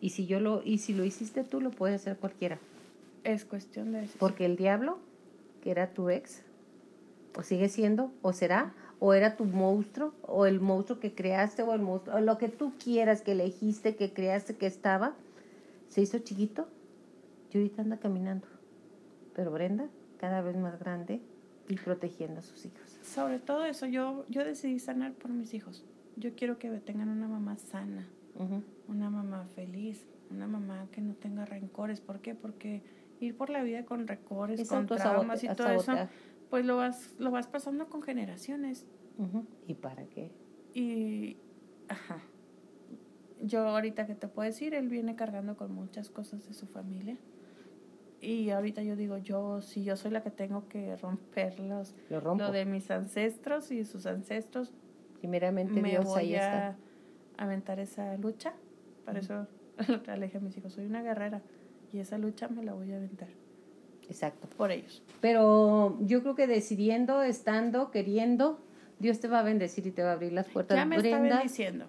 y 0.00 0.10
si 0.10 0.26
yo 0.26 0.40
lo 0.40 0.62
y 0.64 0.78
si 0.78 0.92
lo 0.92 1.04
hiciste 1.04 1.44
tú 1.44 1.60
lo 1.60 1.70
puede 1.70 1.94
hacer 1.94 2.16
cualquiera. 2.16 2.58
Es 3.22 3.44
cuestión 3.44 3.92
de 3.92 4.00
decisión. 4.00 4.18
porque 4.20 4.44
el 4.44 4.56
diablo 4.56 4.98
que 5.62 5.70
era 5.70 5.94
tu 5.94 6.10
ex, 6.10 6.42
o 7.34 7.42
sigue 7.42 7.70
siendo, 7.70 8.12
o 8.20 8.34
será, 8.34 8.74
o 9.00 9.14
era 9.14 9.34
tu 9.34 9.46
monstruo, 9.46 10.12
o 10.20 10.44
el 10.44 10.60
monstruo 10.60 11.00
que 11.00 11.14
creaste, 11.14 11.62
o 11.62 11.72
el 11.72 11.80
monstruo, 11.80 12.16
o 12.16 12.20
lo 12.20 12.36
que 12.36 12.50
tú 12.50 12.74
quieras, 12.78 13.22
que 13.22 13.32
elegiste, 13.32 13.96
que 13.96 14.12
creaste, 14.12 14.56
que 14.56 14.66
estaba, 14.66 15.14
se 15.88 16.02
hizo 16.02 16.18
chiquito. 16.18 16.68
Y 17.50 17.56
ahorita 17.56 17.80
anda 17.80 17.96
caminando. 17.96 18.46
Pero 19.34 19.52
Brenda, 19.52 19.88
cada 20.18 20.42
vez 20.42 20.54
más 20.56 20.78
grande 20.78 21.22
y 21.68 21.76
protegiendo 21.76 22.40
a 22.40 22.42
sus 22.42 22.64
hijos. 22.66 22.98
Sobre 23.02 23.38
todo 23.38 23.64
eso, 23.64 23.86
yo, 23.86 24.24
yo 24.28 24.44
decidí 24.44 24.78
sanar 24.78 25.12
por 25.14 25.30
mis 25.30 25.54
hijos. 25.54 25.84
Yo 26.16 26.34
quiero 26.34 26.58
que 26.58 26.70
tengan 26.80 27.08
una 27.08 27.28
mamá 27.28 27.56
sana, 27.56 28.08
una 28.88 29.10
mamá 29.10 29.46
feliz, 29.54 30.06
una 30.30 30.46
mamá 30.46 30.86
que 30.92 31.00
no 31.00 31.14
tenga 31.14 31.44
rencores. 31.44 32.00
¿Por 32.00 32.20
qué? 32.20 32.34
Porque 32.34 32.82
ir 33.20 33.36
por 33.36 33.50
la 33.50 33.62
vida 33.62 33.84
con 33.84 34.06
recortes, 34.06 34.68
con 34.68 34.86
traumas 34.86 35.42
y 35.42 35.48
todo 35.48 35.68
eso, 35.68 35.92
pues 36.50 36.64
lo 36.64 36.76
vas, 36.76 37.14
lo 37.18 37.30
vas 37.30 37.46
pasando 37.46 37.88
con 37.88 38.02
generaciones. 38.02 38.86
¿Y 39.66 39.74
para 39.74 40.06
qué? 40.06 40.30
Y, 40.74 41.36
ajá. 41.88 42.20
Yo 43.42 43.68
ahorita 43.68 44.06
que 44.06 44.14
te 44.14 44.28
puedo 44.28 44.46
decir, 44.46 44.74
él 44.74 44.88
viene 44.88 45.16
cargando 45.16 45.56
con 45.56 45.72
muchas 45.72 46.10
cosas 46.10 46.46
de 46.46 46.54
su 46.54 46.66
familia. 46.66 47.18
Y 48.24 48.50
ahorita 48.50 48.82
yo 48.82 48.96
digo, 48.96 49.18
yo, 49.18 49.60
si 49.60 49.84
yo 49.84 49.96
soy 49.96 50.10
la 50.10 50.22
que 50.22 50.30
tengo 50.30 50.66
que 50.68 50.96
romperlos, 50.96 51.94
lo, 52.08 52.52
de 52.52 52.64
mis 52.64 52.90
ancestros 52.90 53.70
y 53.70 53.84
sus 53.84 54.06
ancestros, 54.06 54.72
primeramente 55.20 55.82
me 55.82 55.90
Dios, 55.90 56.06
voy 56.06 56.34
a 56.36 56.76
aventar 57.36 57.80
esa 57.80 58.16
lucha. 58.16 58.54
Para 59.04 59.20
eso 59.20 59.46
le 60.16 60.26
dije 60.26 60.38
a 60.38 60.40
mis 60.40 60.56
hijos, 60.56 60.72
soy 60.72 60.86
una 60.86 61.02
guerrera 61.02 61.42
y 61.92 61.98
esa 61.98 62.18
lucha 62.18 62.48
me 62.48 62.64
la 62.64 62.72
voy 62.72 62.92
a 62.92 62.96
aventar. 62.96 63.28
Exacto. 64.08 64.48
Por 64.56 64.70
ellos. 64.70 65.02
Pero 65.20 65.98
yo 66.00 66.22
creo 66.22 66.34
que 66.34 66.46
decidiendo, 66.46 67.22
estando, 67.22 67.90
queriendo, 67.90 68.60
Dios 68.98 69.20
te 69.20 69.28
va 69.28 69.40
a 69.40 69.42
bendecir 69.42 69.86
y 69.86 69.90
te 69.90 70.02
va 70.02 70.10
a 70.10 70.12
abrir 70.14 70.32
las 70.32 70.48
puertas. 70.48 70.76
Ya 70.76 70.86
me 70.86 70.96
está 70.96 71.20
bendiciendo. 71.20 71.86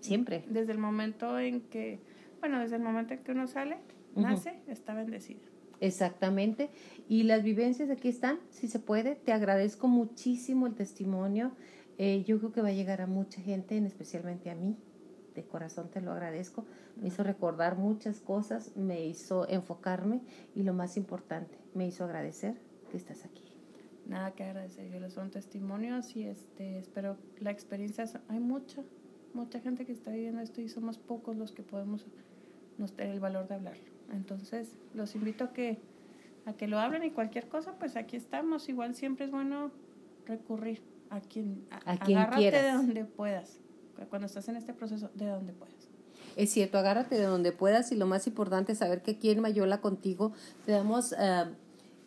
Siempre. 0.00 0.44
Desde 0.48 0.72
el 0.72 0.78
momento 0.78 1.38
en 1.38 1.62
que, 1.62 2.00
bueno, 2.40 2.60
desde 2.60 2.76
el 2.76 2.82
momento 2.82 3.14
en 3.14 3.20
que 3.20 3.32
uno 3.32 3.46
sale, 3.46 3.78
nace, 4.14 4.60
está 4.66 4.94
bendecida. 4.94 5.49
Exactamente. 5.80 6.70
Y 7.08 7.24
las 7.24 7.42
vivencias 7.42 7.90
aquí 7.90 8.08
están, 8.08 8.38
si 8.50 8.68
se 8.68 8.78
puede. 8.78 9.16
Te 9.16 9.32
agradezco 9.32 9.88
muchísimo 9.88 10.66
el 10.66 10.74
testimonio. 10.74 11.52
Eh, 11.98 12.24
yo 12.24 12.38
creo 12.38 12.52
que 12.52 12.62
va 12.62 12.68
a 12.68 12.72
llegar 12.72 13.00
a 13.00 13.06
mucha 13.06 13.40
gente, 13.40 13.76
especialmente 13.78 14.50
a 14.50 14.54
mí. 14.54 14.76
De 15.34 15.44
corazón 15.44 15.90
te 15.90 16.00
lo 16.00 16.12
agradezco 16.12 16.64
me 17.00 17.08
hizo 17.08 17.22
recordar 17.22 17.76
muchas 17.78 18.20
cosas, 18.20 18.76
me 18.76 19.06
hizo 19.06 19.48
enfocarme 19.48 20.20
y 20.54 20.62
lo 20.62 20.74
más 20.74 20.96
importante, 20.96 21.58
me 21.74 21.86
hizo 21.86 22.04
agradecer 22.04 22.56
que 22.90 22.96
estás 22.96 23.24
aquí. 23.24 23.44
Nada 24.06 24.32
que 24.32 24.44
agradecer, 24.44 24.90
yo 24.90 25.00
les 25.00 25.12
son 25.12 25.30
testimonios 25.30 26.16
y 26.16 26.24
este, 26.24 26.78
espero 26.78 27.16
la 27.38 27.50
experiencia, 27.50 28.04
hay 28.28 28.40
mucha, 28.40 28.82
mucha 29.34 29.60
gente 29.60 29.86
que 29.86 29.92
está 29.92 30.10
viviendo 30.10 30.40
esto 30.40 30.60
y 30.60 30.68
somos 30.68 30.98
pocos 30.98 31.36
los 31.36 31.52
que 31.52 31.62
podemos 31.62 32.06
nos 32.76 32.94
tener 32.94 33.14
el 33.14 33.20
valor 33.20 33.46
de 33.48 33.54
hablarlo. 33.54 33.89
Entonces, 34.12 34.68
los 34.94 35.14
invito 35.14 35.44
a 35.44 35.52
que, 35.52 35.78
a 36.46 36.52
que 36.52 36.66
lo 36.66 36.78
hablen 36.78 37.04
y 37.04 37.10
cualquier 37.10 37.48
cosa, 37.48 37.74
pues 37.78 37.96
aquí 37.96 38.16
estamos. 38.16 38.68
Igual 38.68 38.94
siempre 38.94 39.26
es 39.26 39.30
bueno 39.30 39.70
recurrir 40.26 40.82
a 41.10 41.20
quien, 41.20 41.64
a, 41.70 41.98
quien 41.98 42.18
agárrate 42.18 42.62
de 42.62 42.72
donde 42.72 43.04
puedas. 43.04 43.58
Cuando 44.08 44.26
estás 44.26 44.48
en 44.48 44.56
este 44.56 44.72
proceso, 44.72 45.10
de 45.14 45.26
donde 45.26 45.52
puedas. 45.52 45.76
Es 46.36 46.52
cierto, 46.52 46.78
agárrate 46.78 47.16
de 47.16 47.24
donde 47.24 47.50
puedas 47.52 47.92
y 47.92 47.96
lo 47.96 48.06
más 48.06 48.26
importante 48.26 48.72
es 48.72 48.78
saber 48.78 49.02
que 49.02 49.10
aquí 49.12 49.28
en 49.30 49.40
Mayola 49.40 49.82
contigo 49.82 50.32
te 50.64 50.72
damos 50.72 51.12
uh, 51.12 51.50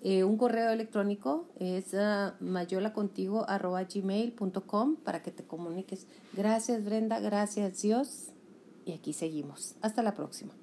eh, 0.02 0.24
un 0.24 0.38
correo 0.38 0.72
electrónico, 0.72 1.48
es 1.60 1.94
uh, 1.94 2.32
mayolacontigo.gmail.com 2.40 4.96
para 4.98 5.22
que 5.22 5.30
te 5.32 5.44
comuniques. 5.44 6.08
Gracias 6.34 6.84
Brenda, 6.84 7.20
gracias 7.20 7.80
Dios 7.82 8.30
y 8.86 8.94
aquí 8.94 9.14
seguimos. 9.14 9.76
Hasta 9.82 10.02
la 10.02 10.16
próxima. 10.16 10.56